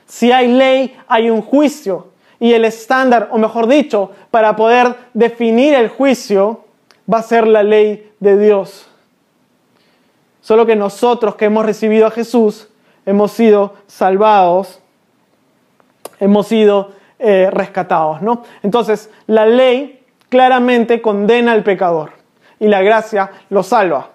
Si 0.06 0.32
hay 0.32 0.48
ley, 0.48 0.96
hay 1.08 1.30
un 1.30 1.42
juicio 1.42 2.14
y 2.40 2.54
el 2.54 2.66
estándar, 2.66 3.30
o 3.32 3.38
mejor 3.38 3.68
dicho, 3.68 4.12
para 4.30 4.56
poder 4.56 4.96
definir 5.14 5.74
el 5.74 5.90
juicio, 5.90 6.66
va 7.12 7.20
a 7.20 7.24
ser 7.24 7.48
la 7.48 7.64
ley 7.64 8.12
de 8.20 8.38
Dios. 8.38 8.88
Solo 10.42 10.66
que 10.66 10.76
nosotros 10.76 11.36
que 11.36 11.46
hemos 11.46 11.66
recibido 11.66 12.06
a 12.06 12.12
Jesús, 12.12 12.68
hemos 13.06 13.32
sido 13.32 13.76
salvados, 13.88 14.82
hemos 16.20 16.48
sido 16.48 16.92
eh, 17.18 17.50
rescatados, 17.52 18.22
¿no? 18.22 18.44
Entonces, 18.62 19.10
la 19.28 19.46
ley 19.46 20.04
claramente 20.30 21.02
condena 21.02 21.54
al 21.54 21.64
pecador 21.64 22.23
y 22.64 22.68
la 22.70 22.82
gracia 22.82 23.30
lo 23.50 23.62
salva. 23.62 24.12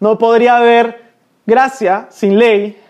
No 0.00 0.16
podría 0.16 0.56
haber 0.56 1.12
gracia 1.44 2.06
sin 2.08 2.38
ley, 2.38 2.80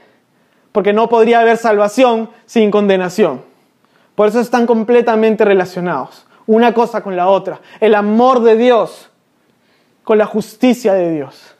porque 0.71 0.93
no 0.93 1.09
podría 1.09 1.41
haber 1.41 1.57
salvación 1.57 2.31
sin 2.47 2.71
condenación. 2.71 3.43
Por 4.15 4.29
eso 4.29 4.39
están 4.39 4.65
completamente 4.65 5.45
relacionados, 5.45 6.25
una 6.47 6.73
cosa 6.73 7.03
con 7.03 7.17
la 7.17 7.27
otra. 7.27 7.61
El 7.81 7.97
amor 7.97 8.43
de 8.43 8.57
Dios 8.57 9.11
con 10.05 10.19
la 10.19 10.27
justicia 10.27 10.95
de 10.95 11.11
Dios. 11.11 11.57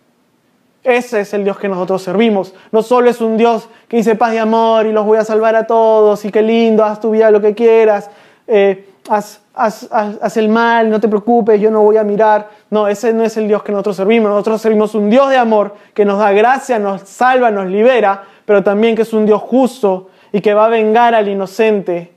Ese 0.85 1.23
es 1.23 1.35
el 1.35 1.43
Dios 1.43 1.59
que 1.59 1.69
nosotros 1.69 2.01
servimos. 2.01 2.55
No 2.71 2.83
solo 2.83 3.11
es 3.11 3.21
un 3.21 3.37
Dios 3.37 3.69
que 3.89 3.97
dice 3.97 4.15
paz 4.15 4.35
y 4.35 4.39
amor 4.39 4.87
y 4.87 4.93
los 4.93 5.05
voy 5.05 5.19
a 5.19 5.25
salvar 5.25 5.57
a 5.57 5.67
todos 5.67 6.25
y 6.25 6.31
qué 6.31 6.43
lindo, 6.43 6.85
haz 6.85 7.01
tu 7.01 7.11
vida 7.11 7.33
lo 7.33 7.41
que 7.41 7.55
quieras, 7.57 8.09
eh, 8.47 8.89
haz, 9.09 9.42
haz, 9.55 10.37
el 10.37 10.49
mal, 10.49 10.91
no 10.91 11.01
te 11.01 11.09
preocupes, 11.09 11.61
yo 11.61 11.71
no 11.71 11.83
voy 11.83 11.97
a 11.97 12.05
mirar. 12.05 12.51
No, 12.71 12.89
ese 12.89 13.13
no 13.13 13.23
es 13.23 13.37
el 13.37 13.49
Dios 13.49 13.63
que 13.63 13.73
nosotros 13.73 13.97
servimos. 13.97 14.31
Nosotros 14.31 14.61
servimos 14.61 14.95
un 14.95 15.11
Dios 15.11 15.31
de 15.31 15.37
amor 15.37 15.75
que 15.95 16.05
nos 16.05 16.19
da 16.19 16.33
gracia, 16.33 16.79
nos 16.79 17.03
salva, 17.03 17.51
nos 17.51 17.67
libera, 17.67 18.25
pero 18.45 18.63
también 18.63 18.97
que 18.97 19.03
es 19.03 19.13
un 19.13 19.27
Dios 19.27 19.43
justo 19.43 20.11
y 20.33 20.41
que 20.41 20.55
va 20.55 20.67
a 20.67 20.69
vengar 20.69 21.15
al 21.15 21.29
inocente 21.29 22.13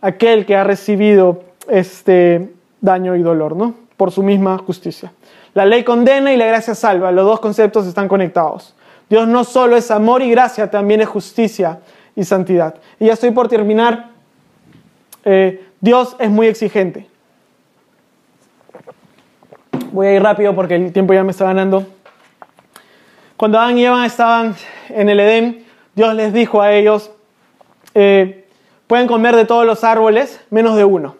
aquel 0.00 0.46
que 0.46 0.56
ha 0.56 0.64
recibido 0.64 1.42
este, 1.68 2.52
daño 2.80 3.16
y 3.16 3.22
dolor, 3.22 3.56
¿no? 3.56 3.74
Por 3.96 4.12
su 4.12 4.22
misma 4.22 4.56
justicia. 4.58 5.12
La 5.52 5.66
ley 5.66 5.82
condena 5.82 6.32
y 6.32 6.36
la 6.36 6.46
gracia 6.46 6.74
salva. 6.74 7.10
Los 7.10 7.26
dos 7.26 7.40
conceptos 7.40 7.86
están 7.86 8.08
conectados. 8.08 8.74
Dios 9.08 9.26
no 9.26 9.42
solo 9.42 9.76
es 9.76 9.90
amor 9.90 10.22
y 10.22 10.30
gracia, 10.30 10.70
también 10.70 11.00
es 11.00 11.08
justicia 11.08 11.80
y 12.14 12.22
santidad. 12.22 12.76
Y 13.00 13.06
ya 13.06 13.14
estoy 13.14 13.32
por 13.32 13.48
terminar. 13.48 14.10
Eh, 15.24 15.66
Dios 15.80 16.16
es 16.18 16.30
muy 16.30 16.46
exigente. 16.46 17.06
Voy 19.92 20.06
a 20.06 20.14
ir 20.14 20.22
rápido 20.22 20.54
porque 20.54 20.76
el 20.76 20.92
tiempo 20.92 21.14
ya 21.14 21.24
me 21.24 21.30
está 21.30 21.46
ganando. 21.46 21.86
Cuando 23.36 23.58
Adán 23.58 23.78
y 23.78 23.86
Eva 23.86 24.04
estaban 24.04 24.54
en 24.90 25.08
el 25.08 25.18
Edén, 25.18 25.64
Dios 25.94 26.14
les 26.14 26.32
dijo 26.32 26.60
a 26.60 26.72
ellos, 26.72 27.10
eh, 27.94 28.46
pueden 28.86 29.06
comer 29.06 29.34
de 29.34 29.46
todos 29.46 29.64
los 29.64 29.82
árboles 29.82 30.40
menos 30.50 30.76
de 30.76 30.84
uno. 30.84 31.16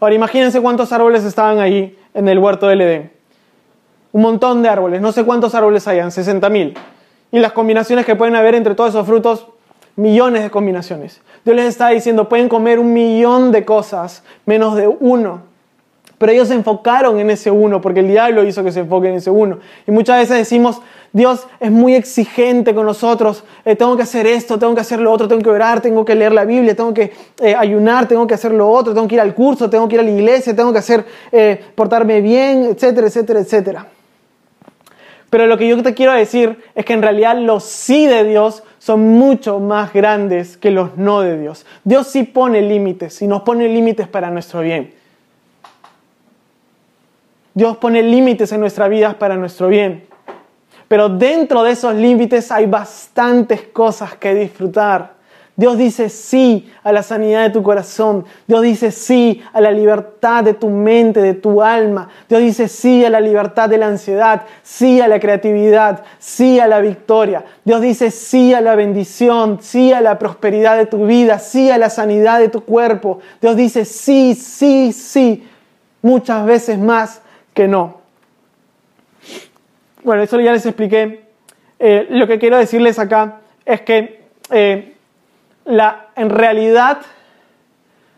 Ahora 0.00 0.14
imagínense 0.14 0.60
cuántos 0.60 0.92
árboles 0.92 1.24
estaban 1.24 1.60
ahí 1.60 1.96
en 2.14 2.28
el 2.28 2.38
huerto 2.38 2.66
del 2.66 2.80
Edén. 2.80 3.12
Un 4.12 4.22
montón 4.22 4.62
de 4.62 4.68
árboles, 4.68 5.00
no 5.00 5.12
sé 5.12 5.24
cuántos 5.24 5.54
árboles 5.54 5.86
hayan, 5.86 6.10
60.000. 6.10 6.74
Y 7.30 7.38
las 7.38 7.52
combinaciones 7.52 8.04
que 8.04 8.16
pueden 8.16 8.34
haber 8.34 8.54
entre 8.54 8.74
todos 8.74 8.90
esos 8.90 9.06
frutos, 9.06 9.46
millones 9.96 10.42
de 10.42 10.50
combinaciones. 10.50 11.20
Dios 11.44 11.56
les 11.56 11.66
está 11.66 11.88
diciendo, 11.88 12.28
pueden 12.28 12.48
comer 12.48 12.78
un 12.78 12.92
millón 12.92 13.52
de 13.52 13.64
cosas 13.64 14.22
menos 14.46 14.76
de 14.76 14.88
uno. 14.88 15.52
Pero 16.18 16.30
ellos 16.30 16.48
se 16.48 16.54
enfocaron 16.54 17.18
en 17.18 17.30
ese 17.30 17.50
uno, 17.50 17.80
porque 17.80 17.98
el 17.98 18.06
diablo 18.06 18.44
hizo 18.44 18.62
que 18.62 18.70
se 18.70 18.80
enfoquen 18.80 19.10
en 19.10 19.16
ese 19.16 19.30
uno. 19.30 19.58
Y 19.88 19.90
muchas 19.90 20.20
veces 20.20 20.36
decimos, 20.36 20.80
Dios 21.12 21.48
es 21.58 21.72
muy 21.72 21.96
exigente 21.96 22.74
con 22.74 22.86
nosotros, 22.86 23.42
eh, 23.64 23.74
tengo 23.74 23.96
que 23.96 24.04
hacer 24.04 24.28
esto, 24.28 24.56
tengo 24.56 24.72
que 24.74 24.82
hacer 24.82 25.00
lo 25.00 25.10
otro, 25.10 25.26
tengo 25.26 25.42
que 25.42 25.50
orar, 25.50 25.80
tengo 25.80 26.04
que 26.04 26.14
leer 26.14 26.32
la 26.32 26.44
Biblia, 26.44 26.76
tengo 26.76 26.94
que 26.94 27.12
eh, 27.40 27.56
ayunar, 27.56 28.06
tengo 28.06 28.24
que 28.28 28.34
hacer 28.34 28.52
lo 28.52 28.70
otro, 28.70 28.94
tengo 28.94 29.08
que 29.08 29.16
ir 29.16 29.20
al 29.20 29.34
curso, 29.34 29.68
tengo 29.68 29.88
que 29.88 29.96
ir 29.96 30.00
a 30.00 30.04
la 30.04 30.10
iglesia, 30.12 30.54
tengo 30.54 30.72
que 30.72 30.78
hacer, 30.78 31.04
eh, 31.32 31.60
portarme 31.74 32.20
bien, 32.20 32.66
etcétera, 32.66 33.08
etcétera, 33.08 33.40
etcétera. 33.40 33.86
Pero 35.28 35.46
lo 35.46 35.58
que 35.58 35.66
yo 35.66 35.82
te 35.82 35.92
quiero 35.92 36.12
decir 36.12 36.62
es 36.74 36.84
que 36.84 36.92
en 36.92 37.02
realidad 37.02 37.36
los 37.36 37.64
sí 37.64 38.06
de 38.06 38.22
Dios 38.22 38.62
son 38.82 39.10
mucho 39.10 39.60
más 39.60 39.92
grandes 39.92 40.56
que 40.56 40.72
los 40.72 40.96
no 40.96 41.20
de 41.20 41.38
Dios. 41.38 41.64
Dios 41.84 42.08
sí 42.08 42.24
pone 42.24 42.60
límites 42.60 43.22
y 43.22 43.28
nos 43.28 43.42
pone 43.42 43.68
límites 43.68 44.08
para 44.08 44.28
nuestro 44.28 44.60
bien. 44.60 44.92
Dios 47.54 47.76
pone 47.76 48.02
límites 48.02 48.50
en 48.50 48.58
nuestra 48.58 48.88
vida 48.88 49.16
para 49.20 49.36
nuestro 49.36 49.68
bien. 49.68 50.04
Pero 50.88 51.08
dentro 51.08 51.62
de 51.62 51.70
esos 51.70 51.94
límites 51.94 52.50
hay 52.50 52.66
bastantes 52.66 53.62
cosas 53.68 54.16
que 54.16 54.34
disfrutar. 54.34 55.14
Dios 55.54 55.76
dice 55.76 56.08
sí 56.08 56.72
a 56.82 56.92
la 56.92 57.02
sanidad 57.02 57.42
de 57.42 57.50
tu 57.50 57.62
corazón. 57.62 58.24
Dios 58.46 58.62
dice 58.62 58.90
sí 58.90 59.42
a 59.52 59.60
la 59.60 59.70
libertad 59.70 60.42
de 60.42 60.54
tu 60.54 60.70
mente, 60.70 61.20
de 61.20 61.34
tu 61.34 61.60
alma. 61.60 62.08
Dios 62.26 62.40
dice 62.40 62.68
sí 62.68 63.04
a 63.04 63.10
la 63.10 63.20
libertad 63.20 63.68
de 63.68 63.76
la 63.76 63.88
ansiedad, 63.88 64.42
sí 64.62 65.00
a 65.02 65.08
la 65.08 65.20
creatividad, 65.20 66.04
sí 66.18 66.58
a 66.58 66.66
la 66.66 66.80
victoria. 66.80 67.44
Dios 67.64 67.82
dice 67.82 68.10
sí 68.10 68.54
a 68.54 68.62
la 68.62 68.74
bendición, 68.76 69.58
sí 69.60 69.92
a 69.92 70.00
la 70.00 70.18
prosperidad 70.18 70.78
de 70.78 70.86
tu 70.86 71.06
vida, 71.06 71.38
sí 71.38 71.70
a 71.70 71.76
la 71.76 71.90
sanidad 71.90 72.38
de 72.38 72.48
tu 72.48 72.64
cuerpo. 72.64 73.20
Dios 73.40 73.54
dice 73.54 73.84
sí, 73.84 74.34
sí, 74.34 74.92
sí, 74.92 75.46
muchas 76.00 76.46
veces 76.46 76.78
más 76.78 77.20
que 77.52 77.68
no. 77.68 78.00
Bueno, 80.02 80.22
eso 80.22 80.40
ya 80.40 80.52
les 80.52 80.64
expliqué. 80.64 81.26
Eh, 81.78 82.06
lo 82.08 82.26
que 82.26 82.38
quiero 82.38 82.56
decirles 82.56 82.98
acá 82.98 83.40
es 83.66 83.82
que 83.82 84.22
eh, 84.50 84.91
la, 85.64 86.08
en 86.16 86.30
realidad 86.30 86.98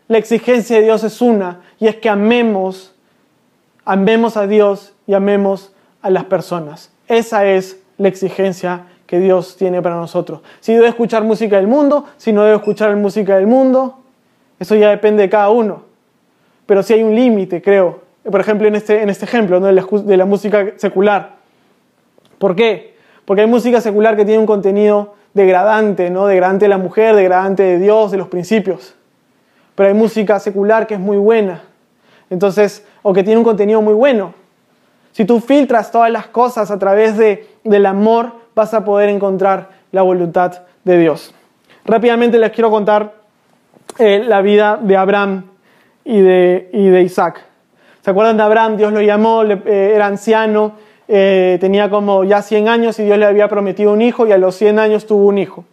la 0.07 0.17
exigencia 0.17 0.77
de 0.77 0.83
Dios 0.83 1.03
es 1.03 1.21
una, 1.21 1.61
y 1.79 1.87
es 1.87 1.95
que 1.95 2.09
amemos, 2.09 2.93
amemos 3.85 4.37
a 4.37 4.47
Dios 4.47 4.93
y 5.07 5.13
amemos 5.13 5.73
a 6.01 6.09
las 6.09 6.25
personas. 6.25 6.91
Esa 7.07 7.45
es 7.47 7.79
la 7.97 8.07
exigencia 8.07 8.85
que 9.07 9.19
Dios 9.19 9.55
tiene 9.57 9.81
para 9.81 9.95
nosotros. 9.95 10.41
Si 10.59 10.73
debe 10.73 10.87
escuchar 10.87 11.23
música 11.23 11.57
del 11.57 11.67
mundo, 11.67 12.05
si 12.17 12.33
no 12.33 12.43
debe 12.43 12.55
escuchar 12.55 12.95
música 12.95 13.35
del 13.35 13.47
mundo, 13.47 13.99
eso 14.59 14.75
ya 14.75 14.89
depende 14.89 15.23
de 15.23 15.29
cada 15.29 15.49
uno. 15.49 15.83
Pero 16.65 16.81
si 16.83 16.93
hay 16.93 17.03
un 17.03 17.15
límite, 17.15 17.61
creo, 17.61 18.01
por 18.29 18.39
ejemplo, 18.39 18.67
en 18.67 18.75
este, 18.75 19.01
en 19.01 19.09
este 19.09 19.25
ejemplo 19.25 19.59
de, 19.59 19.73
la, 19.73 19.85
de 20.03 20.17
la 20.17 20.25
música 20.25 20.73
secular. 20.77 21.35
¿Por 22.39 22.55
qué? 22.55 22.95
Porque 23.25 23.41
hay 23.41 23.47
música 23.47 23.81
secular 23.81 24.15
que 24.15 24.25
tiene 24.25 24.39
un 24.39 24.45
contenido 24.45 25.15
degradante, 25.35 26.09
¿no? 26.09 26.25
Degradante 26.25 26.65
de 26.65 26.69
la 26.69 26.79
mujer, 26.79 27.15
degradante 27.15 27.61
de 27.61 27.77
Dios, 27.77 28.09
de 28.09 28.17
los 28.17 28.29
principios. 28.29 28.95
Pero 29.75 29.89
hay 29.89 29.93
música 29.93 30.39
secular 30.39 30.87
que 30.87 30.95
es 30.95 30.99
muy 30.99 31.17
buena. 31.17 31.61
Entonces, 32.31 32.87
o 33.03 33.13
que 33.13 33.23
tiene 33.23 33.37
un 33.37 33.43
contenido 33.43 33.81
muy 33.81 33.93
bueno. 33.93 34.33
Si 35.11 35.25
tú 35.25 35.39
filtras 35.39 35.91
todas 35.91 36.09
las 36.09 36.27
cosas 36.27 36.71
a 36.71 36.79
través 36.79 37.17
de, 37.17 37.47
del 37.63 37.85
amor, 37.85 38.31
vas 38.55 38.73
a 38.73 38.83
poder 38.83 39.09
encontrar 39.09 39.69
la 39.91 40.01
voluntad 40.01 40.61
de 40.83 40.97
Dios. 40.97 41.35
Rápidamente 41.83 42.39
les 42.39 42.51
quiero 42.51 42.71
contar 42.71 43.13
eh, 43.99 44.23
la 44.25 44.41
vida 44.41 44.79
de 44.81 44.97
Abraham 44.97 45.51
y 46.05 46.21
de, 46.21 46.69
y 46.71 46.87
de 46.87 47.01
Isaac. 47.01 47.43
¿Se 48.01 48.11
acuerdan 48.11 48.37
de 48.37 48.43
Abraham? 48.43 48.77
Dios 48.77 48.93
lo 48.93 49.01
llamó, 49.01 49.43
eh, 49.43 49.93
era 49.95 50.05
anciano, 50.05 50.73
eh, 51.07 51.57
tenía 51.61 51.89
como 51.89 52.23
ya 52.23 52.41
100 52.41 52.67
años 52.67 52.99
y 52.99 53.03
Dios 53.03 53.17
le 53.17 53.25
había 53.25 53.47
prometido 53.47 53.91
un 53.91 54.01
hijo 54.01 54.25
y 54.27 54.31
a 54.31 54.37
los 54.37 54.55
100 54.55 54.79
años 54.79 55.05
tuvo 55.05 55.27
un 55.27 55.37
hijo. 55.37 55.65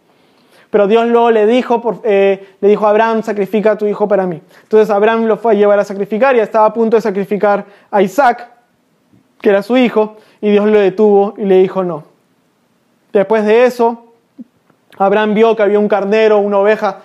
Pero 0.69 0.87
Dios 0.87 1.07
luego 1.07 1.31
le 1.31 1.45
dijo, 1.45 2.01
eh, 2.03 2.55
le 2.59 2.67
dijo 2.67 2.87
a 2.87 2.89
Abraham, 2.89 3.23
sacrifica 3.23 3.77
tu 3.77 3.85
hijo 3.85 4.07
para 4.07 4.25
mí. 4.25 4.41
Entonces 4.63 4.89
Abraham 4.89 5.25
lo 5.25 5.37
fue 5.37 5.53
a 5.53 5.55
llevar 5.55 5.79
a 5.79 5.83
sacrificar 5.83 6.35
y 6.35 6.39
estaba 6.39 6.65
a 6.65 6.73
punto 6.73 6.97
de 6.97 7.01
sacrificar 7.01 7.65
a 7.91 8.01
Isaac, 8.01 8.49
que 9.39 9.49
era 9.49 9.61
su 9.61 9.77
hijo, 9.77 10.17
y 10.41 10.49
Dios 10.49 10.65
lo 10.67 10.79
detuvo 10.79 11.35
y 11.37 11.45
le 11.45 11.57
dijo 11.57 11.83
no. 11.83 12.05
Después 13.11 13.45
de 13.45 13.65
eso, 13.65 14.13
Abraham 14.97 15.35
vio 15.35 15.55
que 15.55 15.63
había 15.63 15.79
un 15.79 15.87
carnero, 15.87 16.39
una 16.39 16.57
oveja 16.57 17.01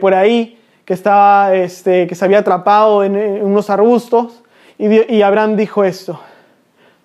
por 0.00 0.14
ahí, 0.14 0.58
que, 0.84 0.94
estaba, 0.94 1.54
este, 1.54 2.06
que 2.06 2.14
se 2.14 2.24
había 2.24 2.40
atrapado 2.40 3.02
en 3.02 3.16
unos 3.42 3.70
arbustos 3.70 4.42
y, 4.78 5.22
Abraham 5.22 5.54
dijo 5.54 5.84
esto, 5.84 6.18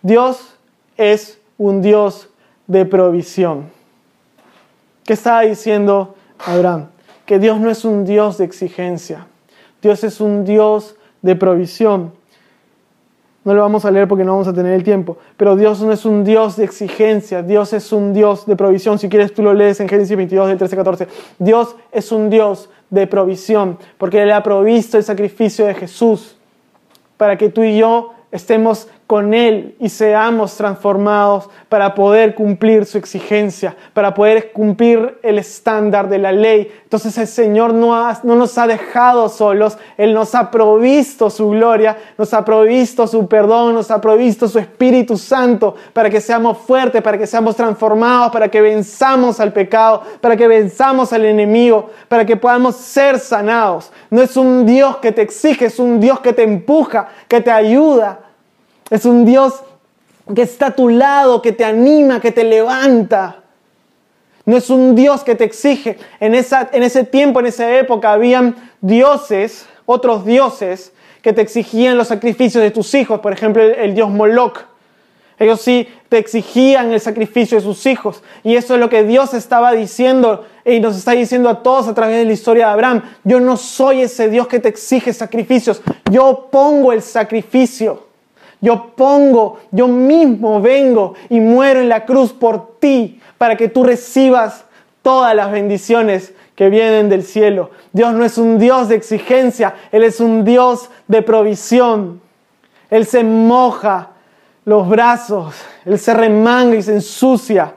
Dios 0.02 0.58
es 0.95 1.39
un 1.58 1.82
Dios 1.82 2.30
de 2.68 2.86
provisión. 2.86 3.70
¿Qué 5.06 5.14
estaba 5.14 5.41
diciendo 5.41 6.16
Abraham? 6.45 6.88
Que 7.26 7.39
Dios 7.39 7.60
no 7.60 7.70
es 7.70 7.86
un 7.86 8.06
Dios 8.06 8.38
de 8.38 8.45
exigencia, 8.45 9.28
Dios 9.82 10.04
es 10.04 10.22
un 10.22 10.45
Dios 10.45 10.95
de 11.22 11.36
provisión. 11.36 12.14
No 13.43 13.54
lo 13.54 13.62
vamos 13.62 13.86
a 13.86 13.91
leer 13.91 14.10
porque 14.10 14.26
no 14.26 14.34
vamos 14.34 14.50
a 14.50 14.54
tener 14.54 14.74
el 14.74 14.84
tiempo. 14.84 15.18
Pero 15.38 15.56
Dios 15.56 15.82
no 15.82 15.93
es 15.93 16.04
un 16.04 16.26
Dios 16.26 16.58
de 16.58 16.66
exigencia, 16.66 17.41
Dios 17.41 17.72
es 17.72 17.93
un 17.93 18.14
Dios 18.14 18.45
de 18.45 18.58
provisión. 18.58 19.00
Si 19.00 19.08
quieres, 19.08 19.34
tú 19.34 19.41
lo 19.41 19.54
lees 19.54 19.80
en 19.80 19.88
Génesis 19.88 20.18
22, 20.18 20.50
del 20.50 20.58
13 20.58 20.76
14. 20.76 21.08
Dios 21.39 21.78
es 21.93 22.12
un 22.12 22.30
Dios 22.30 22.70
de 22.89 23.08
provisión 23.08 23.78
porque 23.98 24.22
Él 24.22 24.34
ha 24.34 24.43
provisto 24.43 24.98
el 24.98 25.06
sacrificio 25.06 25.66
de 25.66 25.76
Jesús 25.76 26.36
para 27.16 27.38
que 27.38 27.48
tú 27.48 27.64
y 27.64 27.78
yo 27.78 28.14
estemos 28.32 28.89
con 29.08 29.34
Él 29.34 29.76
y 29.80 29.88
seamos 29.88 30.55
transformados 30.58 31.49
para 31.70 31.95
poder 31.95 32.36
cumplir 32.36 32.86
su 32.86 32.97
exigencia, 32.97 33.76
para 33.93 34.14
poder 34.14 34.51
cumplir 34.51 35.18
el 35.24 35.39
estándar 35.39 36.10
de 36.10 36.18
la 36.18 36.34
ley. 36.34 36.70
Entonces 36.84 37.18
el 37.18 37.28
Señor 37.28 37.74
no, 37.74 37.95
no, 38.24 38.36
nos 38.36 38.58
ha 38.58 38.68
dejado 38.68 39.30
solos, 39.30 39.78
Él 39.97 40.14
nos 40.14 40.36
ha 40.36 40.51
provisto 40.51 41.30
su 41.30 41.49
gloria, 41.51 41.97
nos 42.18 42.34
ha 42.34 42.43
provisto 42.43 43.08
su 43.08 43.28
perdón, 43.28 43.76
nos 43.76 43.89
ha 43.91 44.01
provisto 44.01 44.49
su 44.49 44.60
Espíritu 44.60 45.18
Santo 45.18 45.76
para 45.93 46.10
que 46.10 46.20
seamos 46.20 46.58
fuertes, 46.58 47.01
para 47.01 47.18
que 47.18 47.28
seamos 47.28 47.55
transformados, 47.55 48.32
para 48.34 48.49
que 48.49 48.60
venzamos 48.60 49.39
al 49.39 49.53
pecado, 49.53 50.03
para 50.20 50.36
que 50.36 50.49
venzamos 50.49 51.14
al 51.14 51.24
enemigo, 51.24 51.89
para 52.10 52.26
que 52.26 52.36
podamos 52.36 52.76
ser 52.76 53.20
sanados. 53.20 53.89
No 54.10 54.22
es 54.22 54.36
un 54.36 54.66
Dios 54.66 54.97
que 54.97 55.14
te 55.14 55.22
exige, 55.22 55.66
es 55.66 55.80
un 55.80 56.01
Dios 56.01 56.20
que 56.20 56.34
te 56.34 56.43
empuja, 56.43 57.08
que 57.30 57.39
te 57.39 57.51
ayuda 57.51 58.26
es 58.89 59.05
un 59.05 59.25
Dios 59.25 59.63
que 60.33 60.41
está 60.41 60.67
a 60.67 60.75
tu 60.75 60.89
lado, 60.89 61.41
que 61.41 61.51
te 61.51 61.65
anima, 61.65 62.19
que 62.19 62.31
te 62.31 62.43
levanta. 62.43 63.43
No 64.45 64.55
es 64.55 64.69
un 64.69 64.95
Dios 64.95 65.23
que 65.23 65.35
te 65.35 65.43
exige. 65.43 65.97
En, 66.19 66.33
esa, 66.33 66.69
en 66.71 66.83
ese 66.83 67.03
tiempo, 67.03 67.39
en 67.39 67.47
esa 67.47 67.77
época, 67.77 68.13
habían 68.13 68.55
dioses, 68.81 69.67
otros 69.85 70.25
dioses, 70.25 70.93
que 71.21 71.33
te 71.33 71.41
exigían 71.41 71.97
los 71.97 72.07
sacrificios 72.07 72.63
de 72.63 72.71
tus 72.71 72.93
hijos. 72.93 73.19
Por 73.19 73.33
ejemplo, 73.33 73.61
el, 73.61 73.93
dios 73.93 74.09
Moloch. 74.09 74.59
Ellos 75.39 75.61
sí 75.61 75.88
te 76.09 76.17
exigían 76.17 76.91
el 76.91 76.99
sacrificio 76.99 77.57
de 77.57 77.63
sus 77.63 77.85
hijos. 77.85 78.23
Y 78.43 78.55
eso 78.55 78.73
es 78.73 78.79
lo 78.79 78.89
que 78.89 79.03
Dios 79.03 79.33
estaba 79.33 79.73
diciendo 79.73 80.45
y 80.65 80.79
nos 80.79 80.95
está 80.95 81.11
diciendo 81.11 81.49
a 81.49 81.61
todos 81.61 81.88
a 81.88 81.93
través 81.93 82.17
de 82.17 82.25
la 82.25 82.33
historia 82.33 82.67
de 82.67 82.71
Abraham. 82.71 83.03
Yo 83.23 83.39
no 83.39 83.57
soy 83.57 84.01
ese 84.01 84.29
Dios 84.29 84.47
que 84.47 84.59
te 84.59 84.69
exige 84.69 85.13
sacrificios. 85.13 85.81
Yo 86.09 86.47
pongo 86.49 86.93
el 86.93 87.01
sacrificio. 87.01 88.07
Yo 88.62 88.93
pongo, 88.95 89.60
yo 89.72 89.88
mismo 89.88 90.62
vengo 90.62 91.14
y 91.30 91.39
muero 91.39 91.82
en 91.82 91.89
la 91.89 92.05
cruz 92.05 92.34
por 92.34 92.80
ti 92.80 93.22
para 93.38 93.55
que 93.55 93.68
tú 93.68 93.84
recibas 93.84 94.66
todas 95.01 95.36
las 95.36 95.51
bendiciones 95.51 96.34
que 96.55 96.70
vienen 96.70 97.08
del 97.08 97.24
cielo. 97.24 97.70
Dios 97.93 98.14
no 98.14 98.26
es 98.26 98.38
un 98.38 98.58
Dios 98.58 98.89
de 98.89 98.95
exigencia, 98.95 99.76
Él 99.91 100.03
es 100.03 100.20
un 100.20 100.43
Dios 100.43 100.89
de 101.08 101.22
provisión. 101.22 102.20
Él 102.89 103.05
se 103.05 103.24
moja 103.24 104.10
los 104.66 104.89
brazos, 104.89 105.55
Él 105.86 105.99
se 105.99 106.14
remanga 106.14 106.76
y 106.76 106.82
se 106.82 106.93
ensucia 106.93 107.74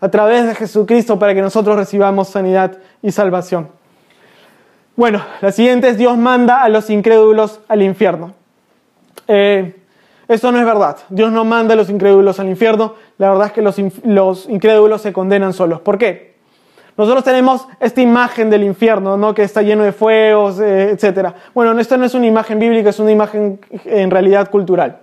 a 0.00 0.08
través 0.08 0.46
de 0.46 0.54
Jesucristo 0.54 1.18
para 1.18 1.34
que 1.34 1.42
nosotros 1.42 1.76
recibamos 1.76 2.28
sanidad 2.28 2.78
y 3.02 3.10
salvación. 3.10 3.68
Bueno, 4.96 5.22
la 5.40 5.50
siguiente 5.52 5.88
es 5.88 5.98
Dios 5.98 6.16
manda 6.16 6.62
a 6.62 6.68
los 6.68 6.88
incrédulos 6.88 7.60
al 7.68 7.82
infierno. 7.82 8.34
Eh, 9.28 9.76
esto 10.30 10.52
no 10.52 10.60
es 10.60 10.64
verdad. 10.64 10.96
Dios 11.08 11.32
no 11.32 11.44
manda 11.44 11.74
a 11.74 11.76
los 11.76 11.90
incrédulos 11.90 12.38
al 12.38 12.48
infierno. 12.48 12.94
La 13.18 13.30
verdad 13.30 13.48
es 13.48 13.52
que 13.52 13.62
los, 13.62 13.76
los 14.04 14.48
incrédulos 14.48 15.02
se 15.02 15.12
condenan 15.12 15.52
solos. 15.52 15.80
¿Por 15.80 15.98
qué? 15.98 16.36
Nosotros 16.96 17.24
tenemos 17.24 17.66
esta 17.80 18.00
imagen 18.00 18.48
del 18.48 18.62
infierno, 18.62 19.16
¿no? 19.16 19.34
que 19.34 19.42
está 19.42 19.62
lleno 19.62 19.82
de 19.82 19.90
fuegos, 19.90 20.60
eh, 20.60 20.90
etc. 20.90 21.34
Bueno, 21.52 21.76
esto 21.80 21.96
no 21.96 22.04
es 22.04 22.14
una 22.14 22.26
imagen 22.26 22.60
bíblica, 22.60 22.90
es 22.90 23.00
una 23.00 23.10
imagen 23.10 23.58
en 23.84 24.08
realidad 24.08 24.50
cultural. 24.50 24.98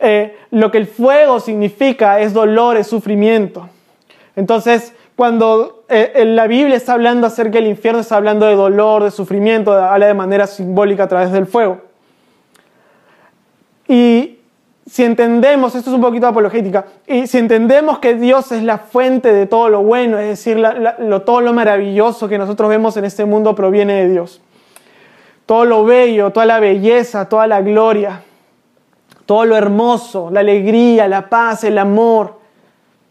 Eh, 0.00 0.34
lo 0.52 0.70
que 0.70 0.78
el 0.78 0.86
fuego 0.86 1.38
significa 1.38 2.20
es 2.20 2.32
dolor, 2.32 2.78
es 2.78 2.86
sufrimiento. 2.86 3.68
Entonces, 4.36 4.94
cuando 5.16 5.84
eh, 5.90 6.24
la 6.24 6.46
Biblia 6.46 6.78
está 6.78 6.94
hablando 6.94 7.26
acerca 7.26 7.58
del 7.58 7.66
infierno, 7.66 8.00
está 8.00 8.16
hablando 8.16 8.46
de 8.46 8.54
dolor, 8.54 9.04
de 9.04 9.10
sufrimiento, 9.10 9.74
habla 9.74 10.06
de 10.06 10.14
manera 10.14 10.46
simbólica 10.46 11.02
a 11.02 11.08
través 11.08 11.30
del 11.30 11.44
fuego. 11.44 11.82
Y 13.86 14.35
si 14.88 15.02
entendemos, 15.02 15.74
esto 15.74 15.90
es 15.90 15.96
un 15.96 16.00
poquito 16.00 16.28
apologética, 16.28 16.86
y 17.08 17.26
si 17.26 17.38
entendemos 17.38 17.98
que 17.98 18.14
Dios 18.14 18.52
es 18.52 18.62
la 18.62 18.78
fuente 18.78 19.32
de 19.32 19.46
todo 19.46 19.68
lo 19.68 19.82
bueno, 19.82 20.18
es 20.18 20.28
decir, 20.28 20.64
todo 21.24 21.40
lo 21.40 21.52
maravilloso 21.52 22.28
que 22.28 22.38
nosotros 22.38 22.68
vemos 22.68 22.96
en 22.96 23.04
este 23.04 23.24
mundo 23.24 23.54
proviene 23.56 23.94
de 23.94 24.08
Dios. 24.08 24.40
Todo 25.44 25.64
lo 25.64 25.84
bello, 25.84 26.30
toda 26.30 26.46
la 26.46 26.60
belleza, 26.60 27.28
toda 27.28 27.46
la 27.48 27.62
gloria, 27.62 28.22
todo 29.26 29.44
lo 29.44 29.56
hermoso, 29.56 30.30
la 30.30 30.40
alegría, 30.40 31.08
la 31.08 31.28
paz, 31.28 31.64
el 31.64 31.78
amor, 31.78 32.38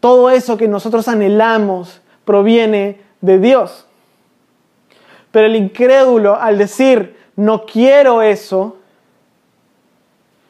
todo 0.00 0.30
eso 0.30 0.56
que 0.56 0.68
nosotros 0.68 1.08
anhelamos 1.08 2.00
proviene 2.24 3.00
de 3.20 3.38
Dios. 3.38 3.86
Pero 5.30 5.46
el 5.46 5.56
incrédulo 5.56 6.36
al 6.36 6.56
decir, 6.56 7.16
no 7.36 7.66
quiero 7.66 8.22
eso, 8.22 8.75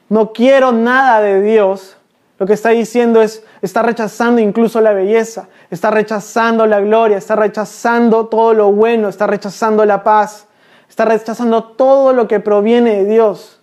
no 0.09 0.33
quiero 0.33 0.73
nada 0.73 1.21
de 1.21 1.43
Dios, 1.43 1.97
lo 2.39 2.47
que 2.47 2.53
está 2.53 2.71
diciendo 2.71 3.23
es, 3.23 3.43
está 3.63 3.83
rechazando 3.83 4.41
incluso 4.41 4.81
la 4.81 4.93
belleza, 4.93 5.49
está 5.71 5.91
rechazando 5.91 6.67
la 6.67 6.81
gloria, 6.81 7.17
está 7.17 7.35
rechazando 7.35 8.27
todo 8.27 8.53
lo 8.53 8.73
bueno, 8.73 9.09
está 9.09 9.27
rechazando 9.27 9.85
la 9.87 10.05
paz, 10.05 10.47
está 10.89 11.07
rechazando 11.07 11.65
todo 11.65 12.13
lo 12.13 12.29
que 12.29 12.41
proviene 12.41 12.97
de 12.97 13.05
Dios. 13.07 13.61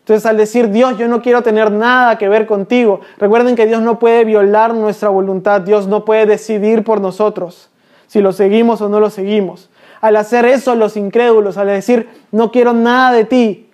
Entonces 0.00 0.26
al 0.26 0.36
decir 0.36 0.70
Dios, 0.70 0.98
yo 0.98 1.08
no 1.08 1.22
quiero 1.22 1.42
tener 1.42 1.72
nada 1.72 2.18
que 2.18 2.28
ver 2.28 2.46
contigo, 2.46 3.00
recuerden 3.16 3.56
que 3.56 3.66
Dios 3.66 3.80
no 3.80 3.98
puede 3.98 4.24
violar 4.24 4.74
nuestra 4.74 5.08
voluntad, 5.08 5.62
Dios 5.62 5.86
no 5.86 6.04
puede 6.04 6.26
decidir 6.26 6.84
por 6.84 7.00
nosotros 7.00 7.70
si 8.06 8.20
lo 8.20 8.32
seguimos 8.32 8.80
o 8.80 8.88
no 8.88 8.98
lo 8.98 9.08
seguimos. 9.08 9.70
Al 10.00 10.16
hacer 10.16 10.44
eso 10.44 10.74
los 10.74 10.96
incrédulos, 10.96 11.56
al 11.56 11.68
decir 11.68 12.08
no 12.32 12.50
quiero 12.50 12.72
nada 12.72 13.12
de 13.12 13.24
ti, 13.24 13.69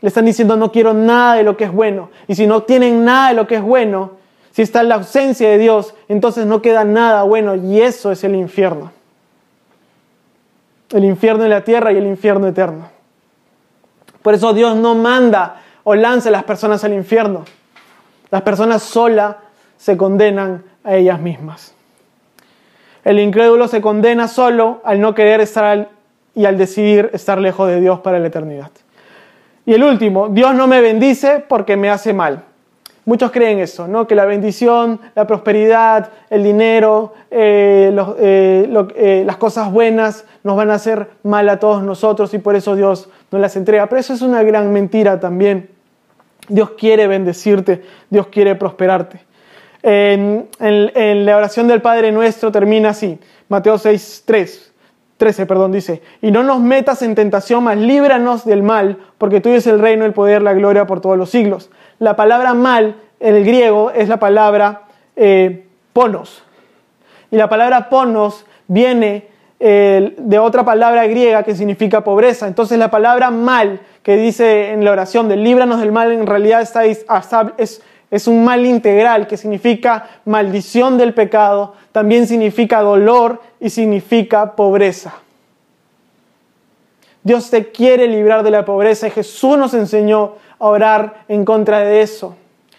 le 0.00 0.08
están 0.08 0.24
diciendo 0.24 0.56
no 0.56 0.70
quiero 0.70 0.94
nada 0.94 1.34
de 1.34 1.42
lo 1.42 1.56
que 1.56 1.64
es 1.64 1.72
bueno. 1.72 2.10
Y 2.26 2.34
si 2.34 2.46
no 2.46 2.62
tienen 2.62 3.04
nada 3.04 3.30
de 3.30 3.34
lo 3.34 3.46
que 3.46 3.56
es 3.56 3.62
bueno, 3.62 4.12
si 4.52 4.62
está 4.62 4.80
en 4.80 4.88
la 4.88 4.96
ausencia 4.96 5.48
de 5.48 5.58
Dios, 5.58 5.94
entonces 6.08 6.46
no 6.46 6.62
queda 6.62 6.84
nada 6.84 7.22
bueno 7.24 7.54
y 7.54 7.80
eso 7.80 8.12
es 8.12 8.24
el 8.24 8.34
infierno. 8.34 8.92
El 10.90 11.04
infierno 11.04 11.44
en 11.44 11.50
la 11.50 11.64
tierra 11.64 11.92
y 11.92 11.96
el 11.96 12.06
infierno 12.06 12.46
eterno. 12.46 12.88
Por 14.22 14.34
eso 14.34 14.52
Dios 14.52 14.76
no 14.76 14.94
manda 14.94 15.62
o 15.84 15.94
lanza 15.94 16.28
a 16.28 16.32
las 16.32 16.44
personas 16.44 16.84
al 16.84 16.92
infierno. 16.92 17.44
Las 18.30 18.42
personas 18.42 18.82
solas 18.82 19.36
se 19.76 19.96
condenan 19.96 20.64
a 20.84 20.96
ellas 20.96 21.20
mismas. 21.20 21.74
El 23.04 23.20
incrédulo 23.20 23.68
se 23.68 23.80
condena 23.80 24.28
solo 24.28 24.80
al 24.84 25.00
no 25.00 25.14
querer 25.14 25.40
estar 25.40 25.88
y 26.34 26.44
al 26.44 26.58
decidir 26.58 27.10
estar 27.12 27.38
lejos 27.38 27.68
de 27.68 27.80
Dios 27.80 28.00
para 28.00 28.18
la 28.18 28.26
eternidad. 28.26 28.70
Y 29.68 29.74
el 29.74 29.84
último, 29.84 30.30
Dios 30.30 30.54
no 30.54 30.66
me 30.66 30.80
bendice 30.80 31.44
porque 31.46 31.76
me 31.76 31.90
hace 31.90 32.14
mal. 32.14 32.42
Muchos 33.04 33.30
creen 33.30 33.58
eso, 33.58 33.86
¿no? 33.86 34.06
Que 34.06 34.14
la 34.14 34.24
bendición, 34.24 34.98
la 35.14 35.26
prosperidad, 35.26 36.08
el 36.30 36.42
dinero, 36.42 37.12
eh, 37.30 37.94
eh, 38.18 38.86
eh, 38.96 39.22
las 39.26 39.36
cosas 39.36 39.70
buenas 39.70 40.24
nos 40.42 40.56
van 40.56 40.70
a 40.70 40.76
hacer 40.76 41.10
mal 41.22 41.46
a 41.50 41.58
todos 41.58 41.82
nosotros 41.82 42.32
y 42.32 42.38
por 42.38 42.56
eso 42.56 42.76
Dios 42.76 43.10
nos 43.30 43.42
las 43.42 43.56
entrega. 43.56 43.86
Pero 43.90 44.00
eso 44.00 44.14
es 44.14 44.22
una 44.22 44.42
gran 44.42 44.72
mentira 44.72 45.20
también. 45.20 45.68
Dios 46.48 46.70
quiere 46.70 47.06
bendecirte, 47.06 47.82
Dios 48.08 48.28
quiere 48.28 48.54
prosperarte. 48.54 49.20
En, 49.82 50.48
en 50.60 51.26
la 51.26 51.36
oración 51.36 51.68
del 51.68 51.82
Padre 51.82 52.10
Nuestro 52.10 52.50
termina 52.50 52.88
así, 52.88 53.18
Mateo 53.50 53.76
6, 53.76 54.22
3. 54.24 54.72
13, 55.18 55.46
perdón, 55.46 55.72
dice, 55.72 56.00
y 56.22 56.30
no 56.30 56.42
nos 56.42 56.60
metas 56.60 57.02
en 57.02 57.14
tentación, 57.14 57.64
mas 57.64 57.76
líbranos 57.76 58.44
del 58.44 58.62
mal, 58.62 58.98
porque 59.18 59.40
tuyo 59.40 59.56
es 59.56 59.66
el 59.66 59.80
reino, 59.80 60.04
el 60.04 60.12
poder, 60.12 60.42
la 60.42 60.54
gloria 60.54 60.86
por 60.86 61.00
todos 61.00 61.18
los 61.18 61.30
siglos. 61.30 61.70
La 61.98 62.16
palabra 62.16 62.54
mal 62.54 62.96
en 63.20 63.34
el 63.34 63.44
griego 63.44 63.90
es 63.90 64.08
la 64.08 64.18
palabra 64.18 64.82
eh, 65.16 65.66
ponos. 65.92 66.44
Y 67.30 67.36
la 67.36 67.48
palabra 67.48 67.88
ponos 67.88 68.46
viene 68.68 69.26
eh, 69.60 70.14
de 70.16 70.38
otra 70.38 70.64
palabra 70.64 71.08
griega 71.08 71.42
que 71.42 71.56
significa 71.56 72.04
pobreza. 72.04 72.46
Entonces 72.46 72.78
la 72.78 72.90
palabra 72.90 73.32
mal 73.32 73.80
que 74.04 74.16
dice 74.16 74.70
en 74.70 74.84
la 74.84 74.92
oración 74.92 75.28
de 75.28 75.36
líbranos 75.36 75.80
del 75.80 75.90
mal 75.90 76.12
en 76.12 76.28
realidad 76.28 76.62
está, 76.62 76.84
es, 76.84 77.82
es 78.10 78.28
un 78.28 78.44
mal 78.44 78.64
integral 78.64 79.26
que 79.26 79.36
significa 79.36 80.08
maldición 80.24 80.96
del 80.96 81.12
pecado, 81.12 81.74
también 81.90 82.28
significa 82.28 82.80
dolor 82.80 83.40
y 83.60 83.70
significa 83.70 84.54
pobreza. 84.54 85.14
Dios 87.22 87.50
te 87.50 87.70
quiere 87.70 88.06
librar 88.06 88.42
de 88.42 88.50
la 88.50 88.64
pobreza 88.64 89.08
y 89.08 89.10
Jesús 89.10 89.58
nos 89.58 89.74
enseñó 89.74 90.34
a 90.58 90.66
orar 90.66 91.24
en 91.28 91.44
contra 91.44 91.80
de 91.80 92.00
eso. 92.00 92.36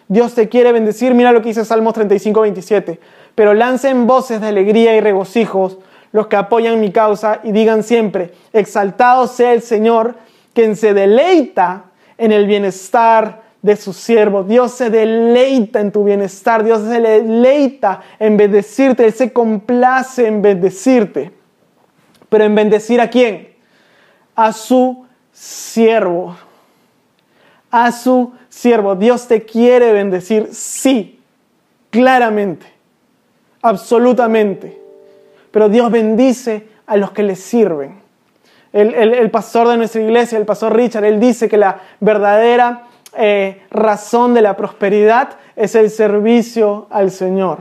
Dios 0.07 0.33
te 0.33 0.49
quiere 0.49 0.71
bendecir, 0.71 1.13
mira 1.13 1.31
lo 1.31 1.41
que 1.41 1.49
dice 1.49 1.65
Salmos 1.65 1.93
35, 1.93 2.41
27. 2.41 2.99
Pero 3.35 3.53
lancen 3.53 4.07
voces 4.07 4.41
de 4.41 4.47
alegría 4.47 4.95
y 4.95 5.01
regocijos 5.01 5.77
los 6.11 6.27
que 6.27 6.35
apoyan 6.35 6.79
mi 6.79 6.91
causa 6.91 7.41
y 7.43 7.51
digan 7.51 7.83
siempre, 7.83 8.33
exaltado 8.51 9.27
sea 9.27 9.53
el 9.53 9.61
Señor, 9.61 10.15
quien 10.53 10.75
se 10.75 10.93
deleita 10.93 11.83
en 12.17 12.31
el 12.31 12.47
bienestar 12.47 13.43
de 13.61 13.75
su 13.75 13.93
siervo. 13.93 14.43
Dios 14.43 14.71
se 14.71 14.89
deleita 14.89 15.79
en 15.79 15.91
tu 15.91 16.03
bienestar, 16.03 16.63
Dios 16.63 16.81
se 16.81 17.01
deleita 17.01 18.01
en 18.19 18.37
bendecirte, 18.37 19.05
Él 19.05 19.13
se 19.13 19.33
complace 19.33 20.27
en 20.27 20.41
bendecirte. 20.41 21.31
Pero 22.29 22.43
en 22.43 22.55
bendecir 22.55 23.01
a 23.01 23.09
quién? 23.09 23.55
A 24.35 24.53
su 24.53 25.05
siervo. 25.31 26.35
A 27.71 27.91
su 27.91 28.33
siervo. 28.47 28.95
Dios 28.95 29.27
te 29.27 29.43
quiere 29.43 29.93
bendecir, 29.93 30.49
sí, 30.51 31.19
claramente, 31.89 32.65
absolutamente. 33.61 34.79
Pero 35.51 35.69
Dios 35.69 35.91
bendice 35.91 36.67
a 36.85 36.95
los 36.97 37.11
que 37.11 37.23
le 37.23 37.35
sirven. 37.35 37.99
El, 38.71 38.93
el 38.93 39.31
pastor 39.31 39.67
de 39.67 39.77
nuestra 39.77 39.99
iglesia, 39.99 40.37
el 40.37 40.45
pastor 40.45 40.75
Richard, 40.75 41.03
él 41.03 41.19
dice 41.19 41.49
que 41.49 41.57
la 41.57 41.81
verdadera 41.99 42.88
eh, 43.17 43.63
razón 43.71 44.33
de 44.33 44.41
la 44.41 44.55
prosperidad 44.55 45.37
es 45.55 45.75
el 45.75 45.89
servicio 45.89 46.87
al 46.89 47.11
Señor. 47.11 47.59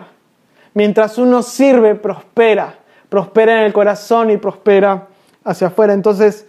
Mientras 0.74 1.18
uno 1.18 1.42
sirve, 1.42 1.94
prospera. 1.94 2.74
Prospera 3.08 3.60
en 3.60 3.64
el 3.64 3.72
corazón 3.72 4.30
y 4.30 4.36
prospera 4.36 5.08
hacia 5.44 5.68
afuera. 5.68 5.94
Entonces, 5.94 6.46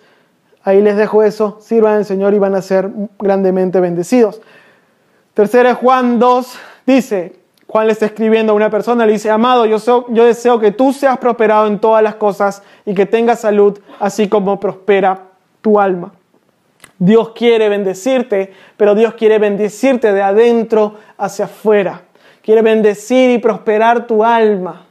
ahí 0.64 0.82
les 0.82 0.98
dejo 0.98 1.24
eso. 1.24 1.58
Sirvan 1.62 1.96
al 1.96 2.06
Señor 2.06 2.34
y 2.34 2.40
van 2.40 2.56
a 2.56 2.62
ser 2.62 2.92
grandemente 3.18 3.80
bendecidos. 3.80 4.42
Tercera 5.34 5.74
Juan 5.74 6.20
2 6.20 6.60
dice, 6.86 7.40
Juan 7.68 7.88
le 7.88 7.94
está 7.94 8.08
escribiendo 8.08 8.52
a 8.52 8.56
una 8.56 8.70
persona, 8.70 9.06
le 9.06 9.14
dice, 9.14 9.30
amado, 9.30 9.66
yo, 9.66 9.78
yo 10.10 10.26
deseo 10.26 10.60
que 10.60 10.72
tú 10.72 10.92
seas 10.92 11.18
prosperado 11.18 11.68
en 11.68 11.80
todas 11.80 12.04
las 12.04 12.16
cosas 12.16 12.62
y 12.86 12.94
que 12.94 13.06
tengas 13.06 13.40
salud, 13.40 13.80
así 14.00 14.28
como 14.28 14.60
prospera 14.60 15.28
tu 15.62 15.80
alma. 15.80 16.12
Dios 17.00 17.30
quiere 17.30 17.70
bendecirte, 17.70 18.54
pero 18.78 18.94
Dios 18.94 19.14
quiere 19.16 19.40
bendecirte 19.40 20.14
de 20.14 20.22
adentro 20.22 20.96
hacia 21.18 21.46
afuera. 21.46 22.04
Quiere 22.42 22.62
bendecir 22.62 23.32
y 23.32 23.38
prosperar 23.38 24.06
tu 24.06 24.24
alma. 24.24 24.86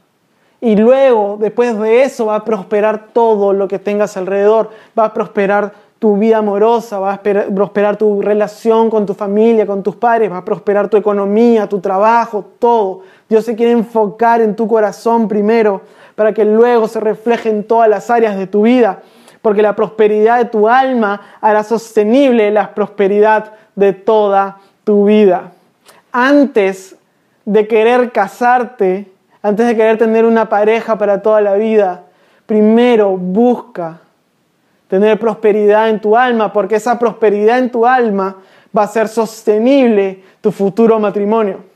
Y 0.59 0.75
luego, 0.75 1.37
después 1.39 1.79
de 1.79 2.03
eso, 2.03 2.25
va 2.25 2.35
a 2.35 2.45
prosperar 2.45 3.07
todo 3.13 3.53
lo 3.53 3.67
que 3.67 3.79
tengas 3.79 4.17
alrededor. 4.17 4.71
Va 4.97 5.05
a 5.05 5.13
prosperar 5.13 5.71
tu 5.99 6.17
vida 6.17 6.37
amorosa, 6.37 6.97
va 6.97 7.13
a 7.13 7.21
prosperar 7.21 7.97
tu 7.97 8.21
relación 8.21 8.89
con 8.89 9.05
tu 9.05 9.13
familia, 9.13 9.67
con 9.67 9.83
tus 9.83 9.97
padres, 9.97 10.31
va 10.31 10.37
a 10.37 10.45
prosperar 10.45 10.89
tu 10.89 10.95
economía, 10.95 11.67
tu 11.67 11.79
trabajo, 11.79 12.45
todo. 12.57 13.01
Dios 13.27 13.43
se 13.43 13.55
quiere 13.55 13.73
enfocar 13.73 14.41
en 14.41 14.55
tu 14.55 14.67
corazón 14.67 15.27
primero 15.27 15.81
para 16.15 16.33
que 16.33 16.45
luego 16.45 16.87
se 16.87 17.01
refleje 17.01 17.49
en 17.49 17.65
todas 17.65 17.89
las 17.89 18.09
áreas 18.09 18.37
de 18.37 18.47
tu 18.47 18.63
vida, 18.63 19.01
porque 19.41 19.61
la 19.61 19.75
prosperidad 19.75 20.37
de 20.37 20.45
tu 20.45 20.67
alma 20.67 21.21
hará 21.41 21.63
sostenible 21.63 22.51
la 22.51 22.73
prosperidad 22.73 23.53
de 23.75 23.93
toda 23.93 24.57
tu 24.83 25.05
vida. 25.05 25.51
Antes 26.11 26.95
de 27.45 27.67
querer 27.67 28.11
casarte, 28.11 29.11
antes 29.41 29.67
de 29.67 29.75
querer 29.75 29.97
tener 29.97 30.25
una 30.25 30.49
pareja 30.49 30.97
para 30.97 31.21
toda 31.21 31.41
la 31.41 31.53
vida, 31.53 32.03
primero 32.45 33.15
busca 33.15 33.99
tener 34.87 35.19
prosperidad 35.19 35.89
en 35.89 36.01
tu 36.01 36.17
alma, 36.17 36.51
porque 36.51 36.75
esa 36.75 36.97
prosperidad 36.97 37.59
en 37.59 37.71
tu 37.71 37.85
alma 37.85 38.37
va 38.75 38.83
a 38.83 38.87
ser 38.87 39.07
sostenible 39.07 40.23
tu 40.41 40.51
futuro 40.51 40.99
matrimonio. 40.99 41.68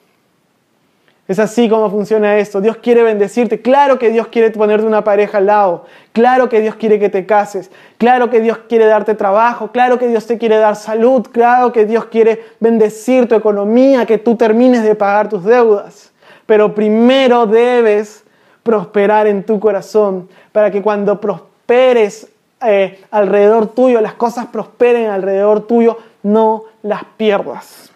Es 1.26 1.40
así 1.40 1.70
como 1.70 1.90
funciona 1.90 2.38
esto. 2.38 2.60
Dios 2.60 2.78
quiere 2.78 3.02
bendecirte. 3.02 3.62
Claro 3.62 3.98
que 3.98 4.10
Dios 4.10 4.28
quiere 4.28 4.52
ponerte 4.52 4.86
una 4.86 5.06
pareja 5.06 5.38
al 5.38 5.46
lado. 5.46 5.86
Claro 6.12 6.50
que 6.50 6.60
Dios 6.60 6.76
quiere 6.76 7.00
que 7.00 7.08
te 7.08 7.26
cases. 7.26 7.72
Claro 7.98 8.30
que 8.30 8.42
Dios 8.42 8.60
quiere 8.68 8.86
darte 8.86 9.16
trabajo. 9.16 9.72
Claro 9.72 9.98
que 9.98 10.08
Dios 10.10 10.28
te 10.28 10.38
quiere 10.38 10.58
dar 10.58 10.76
salud. 10.76 11.26
Claro 11.32 11.72
que 11.72 11.86
Dios 11.86 12.06
quiere 12.06 12.44
bendecir 12.60 13.30
tu 13.30 13.36
economía, 13.36 14.06
que 14.06 14.18
tú 14.18 14.36
termines 14.36 14.84
de 14.84 14.96
pagar 14.96 15.30
tus 15.30 15.46
deudas. 15.46 16.12
Pero 16.46 16.76
primero 16.76 17.46
debes 17.46 18.26
prosperar 18.62 19.26
en 19.26 19.44
tu 19.44 19.62
corazón 19.62 20.28
para 20.52 20.72
que 20.72 20.82
cuando 20.82 21.22
prosperes 21.22 22.28
eh, 22.62 23.02
alrededor 23.12 23.68
tuyo, 23.68 24.02
las 24.02 24.14
cosas 24.16 24.48
prosperen 24.48 25.10
alrededor 25.10 25.68
tuyo, 25.68 25.98
no 26.22 26.66
las 26.82 27.04
pierdas. 27.16 27.93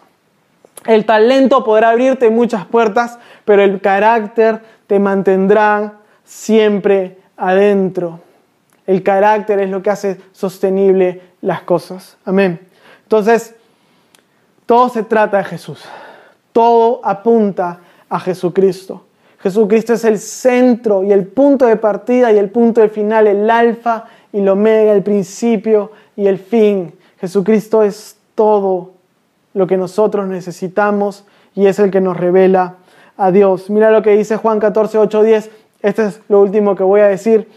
El 0.88 1.04
talento 1.04 1.64
podrá 1.64 1.90
abrirte 1.90 2.30
muchas 2.30 2.64
puertas, 2.64 3.18
pero 3.44 3.62
el 3.62 3.82
carácter 3.82 4.62
te 4.86 4.98
mantendrá 4.98 5.98
siempre 6.24 7.18
adentro. 7.36 8.20
El 8.86 9.02
carácter 9.02 9.60
es 9.60 9.68
lo 9.68 9.82
que 9.82 9.90
hace 9.90 10.18
sostenible 10.32 11.20
las 11.42 11.60
cosas. 11.60 12.16
Amén. 12.24 12.66
Entonces, 13.02 13.54
todo 14.64 14.88
se 14.88 15.02
trata 15.02 15.36
de 15.36 15.44
Jesús. 15.44 15.84
Todo 16.52 17.02
apunta 17.04 17.80
a 18.08 18.18
Jesucristo. 18.18 19.04
Jesucristo 19.40 19.92
es 19.92 20.06
el 20.06 20.18
centro 20.18 21.04
y 21.04 21.12
el 21.12 21.26
punto 21.26 21.66
de 21.66 21.76
partida 21.76 22.32
y 22.32 22.38
el 22.38 22.48
punto 22.48 22.80
de 22.80 22.88
final, 22.88 23.26
el 23.26 23.50
alfa 23.50 24.06
y 24.32 24.38
el 24.38 24.48
omega, 24.48 24.94
el 24.94 25.02
principio 25.02 25.92
y 26.16 26.28
el 26.28 26.38
fin. 26.38 26.94
Jesucristo 27.20 27.82
es 27.82 28.16
todo 28.34 28.96
lo 29.58 29.66
que 29.66 29.76
nosotros 29.76 30.28
necesitamos 30.28 31.24
y 31.54 31.66
es 31.66 31.80
el 31.80 31.90
que 31.90 32.00
nos 32.00 32.16
revela 32.16 32.76
a 33.16 33.32
Dios. 33.32 33.68
Mira 33.70 33.90
lo 33.90 34.02
que 34.02 34.16
dice 34.16 34.36
Juan 34.36 34.60
14, 34.60 34.98
8, 34.98 35.22
10. 35.24 35.50
Este 35.82 36.06
es 36.06 36.20
lo 36.28 36.40
último 36.40 36.76
que 36.76 36.84
voy 36.84 37.00
a 37.00 37.08
decir. 37.08 37.48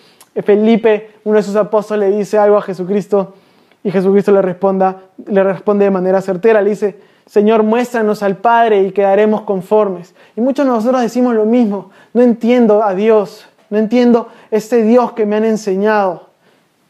Felipe, 0.44 1.12
uno 1.24 1.38
de 1.38 1.44
sus 1.44 1.56
apóstoles, 1.56 2.10
le 2.10 2.18
dice 2.18 2.40
algo 2.40 2.58
a 2.58 2.64
Jesucristo 2.64 3.36
y 3.84 3.92
Jesucristo 3.92 4.32
le, 4.32 4.42
responda, 4.42 5.04
le 5.28 5.44
responde 5.44 5.86
de 5.86 5.92
manera 5.92 6.22
certera. 6.22 6.64
Le 6.64 6.72
dice, 6.72 7.00
Señor, 7.28 7.62
muéstranos 7.62 8.24
al 8.24 8.38
Padre 8.38 8.82
y 8.82 8.92
quedaremos 8.92 9.42
conformes. 9.42 10.16
Y 10.36 10.42
muchos 10.42 10.66
de 10.66 10.72
nosotros 10.72 11.04
decimos 11.04 11.36
lo 11.36 11.46
mismo. 11.46 11.92
No 12.14 12.24
entiendo 12.24 12.84
a 12.84 12.96
Dios. 12.96 13.46
No 13.70 13.78
entiendo 13.78 14.30
este 14.50 14.82
Dios 14.82 15.12
que 15.12 15.28
me 15.28 15.36
han 15.36 15.46
enseñado. 15.46 16.30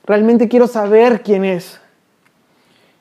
Realmente 0.06 0.48
quiero 0.48 0.68
saber 0.68 1.22
quién 1.22 1.44
es. 1.44 1.82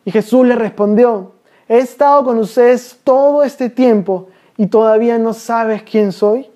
Y 0.04 0.10
Jesús 0.10 0.44
le 0.44 0.56
respondió, 0.56 1.34
he 1.70 1.78
estado 1.78 2.24
con 2.24 2.36
ustedes 2.38 2.98
todo 3.04 3.44
este 3.44 3.70
tiempo 3.70 4.28
y 4.56 4.66
todavía 4.66 5.18
no 5.18 5.32
sabes 5.32 5.84
quién 5.84 6.10
soy. 6.10 6.50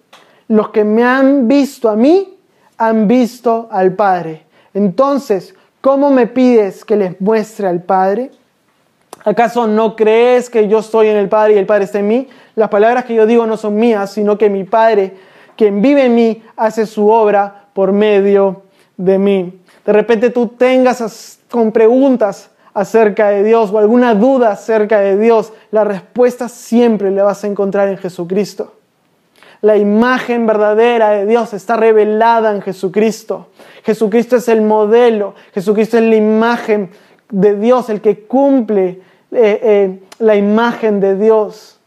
Los 0.48 0.70
que 0.70 0.82
me 0.82 1.04
han 1.04 1.46
visto 1.46 1.88
a 1.88 1.94
mí, 1.94 2.36
han 2.76 3.06
visto 3.06 3.68
al 3.70 3.92
Padre. 3.92 4.44
Entonces, 4.74 5.54
¿cómo 5.80 6.10
me 6.10 6.26
pides 6.26 6.84
que 6.84 6.96
les 6.96 7.20
muestre 7.20 7.68
al 7.68 7.84
Padre? 7.84 8.32
¿Acaso 9.24 9.68
no 9.68 9.94
crees 9.94 10.50
que 10.50 10.66
yo 10.66 10.80
estoy 10.80 11.06
en 11.06 11.16
el 11.16 11.28
Padre 11.28 11.54
y 11.54 11.58
el 11.58 11.66
Padre 11.66 11.84
está 11.84 12.00
en 12.00 12.08
mí? 12.08 12.28
Las 12.56 12.68
palabras 12.68 13.04
que 13.04 13.14
yo 13.14 13.24
digo 13.24 13.46
no 13.46 13.56
son 13.56 13.76
mías, 13.76 14.10
sino 14.10 14.36
que 14.36 14.50
mi 14.50 14.64
Padre, 14.64 15.14
quien 15.56 15.80
vive 15.80 16.06
en 16.06 16.14
mí, 16.16 16.42
hace 16.56 16.86
su 16.86 17.08
obra 17.08 17.66
por 17.72 17.92
medio 17.92 18.62
de 18.96 19.16
mí. 19.20 19.60
De 19.86 19.92
repente 19.92 20.30
tú 20.30 20.48
tengas 20.48 21.38
con 21.48 21.70
preguntas 21.70 22.50
acerca 22.74 23.30
de 23.30 23.44
Dios 23.44 23.70
o 23.70 23.78
alguna 23.78 24.14
duda 24.14 24.50
acerca 24.50 25.00
de 25.00 25.16
Dios, 25.16 25.52
la 25.70 25.84
respuesta 25.84 26.48
siempre 26.48 27.10
la 27.10 27.22
vas 27.22 27.44
a 27.44 27.46
encontrar 27.46 27.88
en 27.88 27.96
Jesucristo. 27.96 28.74
La 29.62 29.76
imagen 29.76 30.46
verdadera 30.46 31.10
de 31.10 31.24
Dios 31.24 31.54
está 31.54 31.76
revelada 31.76 32.54
en 32.54 32.60
Jesucristo. 32.60 33.48
Jesucristo 33.84 34.36
es 34.36 34.48
el 34.48 34.60
modelo, 34.60 35.34
Jesucristo 35.54 35.96
es 35.96 36.04
la 36.04 36.16
imagen 36.16 36.90
de 37.30 37.56
Dios, 37.56 37.88
el 37.88 38.00
que 38.00 38.24
cumple 38.24 39.00
eh, 39.30 39.60
eh, 39.62 40.00
la 40.18 40.36
imagen 40.36 41.00
de 41.00 41.16
Dios. 41.16 41.80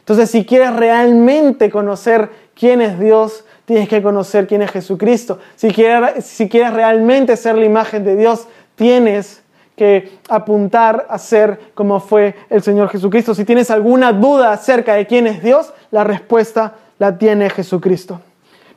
Entonces, 0.00 0.30
si 0.30 0.44
quieres 0.44 0.74
realmente 0.76 1.70
conocer 1.70 2.28
quién 2.54 2.80
es 2.80 2.98
Dios, 2.98 3.44
tienes 3.64 3.88
que 3.88 4.02
conocer 4.02 4.46
quién 4.46 4.62
es 4.62 4.70
Jesucristo. 4.70 5.38
Si 5.56 5.70
quieres, 5.70 6.24
si 6.24 6.48
quieres 6.48 6.72
realmente 6.72 7.36
ser 7.36 7.56
la 7.56 7.64
imagen 7.64 8.04
de 8.04 8.16
Dios, 8.16 8.46
tienes 8.74 9.42
que 9.76 10.18
apuntar 10.28 11.06
a 11.08 11.18
ser 11.18 11.58
como 11.74 12.00
fue 12.00 12.34
el 12.50 12.62
Señor 12.62 12.88
Jesucristo. 12.88 13.34
Si 13.34 13.44
tienes 13.44 13.70
alguna 13.70 14.12
duda 14.12 14.52
acerca 14.52 14.94
de 14.94 15.06
quién 15.06 15.26
es 15.26 15.42
Dios, 15.42 15.72
la 15.90 16.04
respuesta 16.04 16.74
la 16.98 17.18
tiene 17.18 17.50
Jesucristo. 17.50 18.20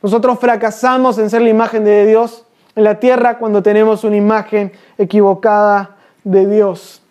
Nosotros 0.01 0.39
fracasamos 0.39 1.17
en 1.17 1.29
ser 1.29 1.41
la 1.41 1.49
imagen 1.49 1.83
de 1.83 2.05
Dios 2.05 2.45
en 2.75 2.83
la 2.83 2.99
tierra 2.99 3.37
cuando 3.37 3.63
tenemos 3.63 4.03
una 4.03 4.15
imagen 4.15 4.71
equivocada 4.97 5.95
de 6.23 6.45
Dios. 6.45 7.01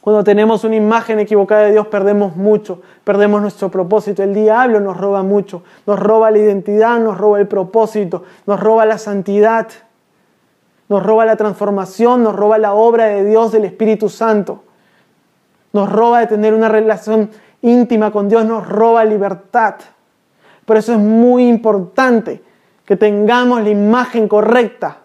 Cuando 0.00 0.22
tenemos 0.22 0.64
una 0.64 0.76
imagen 0.76 1.18
equivocada 1.18 1.62
de 1.62 1.72
Dios 1.72 1.86
perdemos 1.86 2.36
mucho, 2.36 2.82
perdemos 3.04 3.40
nuestro 3.40 3.70
propósito. 3.70 4.22
El 4.22 4.34
diablo 4.34 4.80
nos 4.80 4.96
roba 4.96 5.22
mucho, 5.22 5.62
nos 5.86 5.98
roba 5.98 6.30
la 6.30 6.38
identidad, 6.38 6.98
nos 6.98 7.16
roba 7.16 7.40
el 7.40 7.48
propósito, 7.48 8.24
nos 8.46 8.60
roba 8.60 8.84
la 8.84 8.98
santidad, 8.98 9.68
nos 10.94 11.02
roba 11.02 11.24
la 11.24 11.34
transformación, 11.34 12.22
nos 12.22 12.36
roba 12.36 12.56
la 12.56 12.72
obra 12.72 13.06
de 13.06 13.24
Dios 13.24 13.50
del 13.50 13.64
Espíritu 13.64 14.08
Santo, 14.08 14.62
nos 15.72 15.90
roba 15.90 16.20
de 16.20 16.28
tener 16.28 16.54
una 16.54 16.68
relación 16.68 17.30
íntima 17.62 18.12
con 18.12 18.28
Dios, 18.28 18.44
nos 18.44 18.64
roba 18.68 19.04
libertad. 19.04 19.74
Por 20.64 20.76
eso 20.76 20.92
es 20.92 21.00
muy 21.00 21.48
importante 21.48 22.44
que 22.84 22.96
tengamos 22.96 23.64
la 23.64 23.70
imagen 23.70 24.28
correcta 24.28 24.98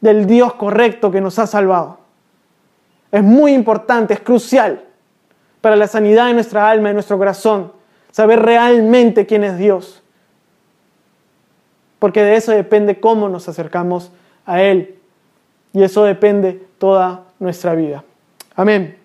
del 0.00 0.24
Dios 0.24 0.54
correcto 0.54 1.10
que 1.10 1.20
nos 1.20 1.38
ha 1.38 1.46
salvado. 1.46 1.98
Es 3.10 3.22
muy 3.22 3.52
importante, 3.52 4.14
es 4.14 4.20
crucial 4.20 4.82
para 5.60 5.76
la 5.76 5.88
sanidad 5.88 6.28
de 6.28 6.32
nuestra 6.32 6.70
alma 6.70 6.88
y 6.88 6.94
nuestro 6.94 7.18
corazón, 7.18 7.70
saber 8.12 8.40
realmente 8.40 9.26
quién 9.26 9.44
es 9.44 9.58
Dios. 9.58 10.02
Porque 11.98 12.22
de 12.22 12.36
eso 12.36 12.52
depende 12.52 12.98
cómo 12.98 13.28
nos 13.28 13.46
acercamos 13.50 14.10
a 14.46 14.62
Él. 14.62 15.01
Y 15.72 15.82
eso 15.82 16.04
depende 16.04 16.60
toda 16.78 17.24
nuestra 17.38 17.74
vida. 17.74 18.04
Amén. 18.54 19.01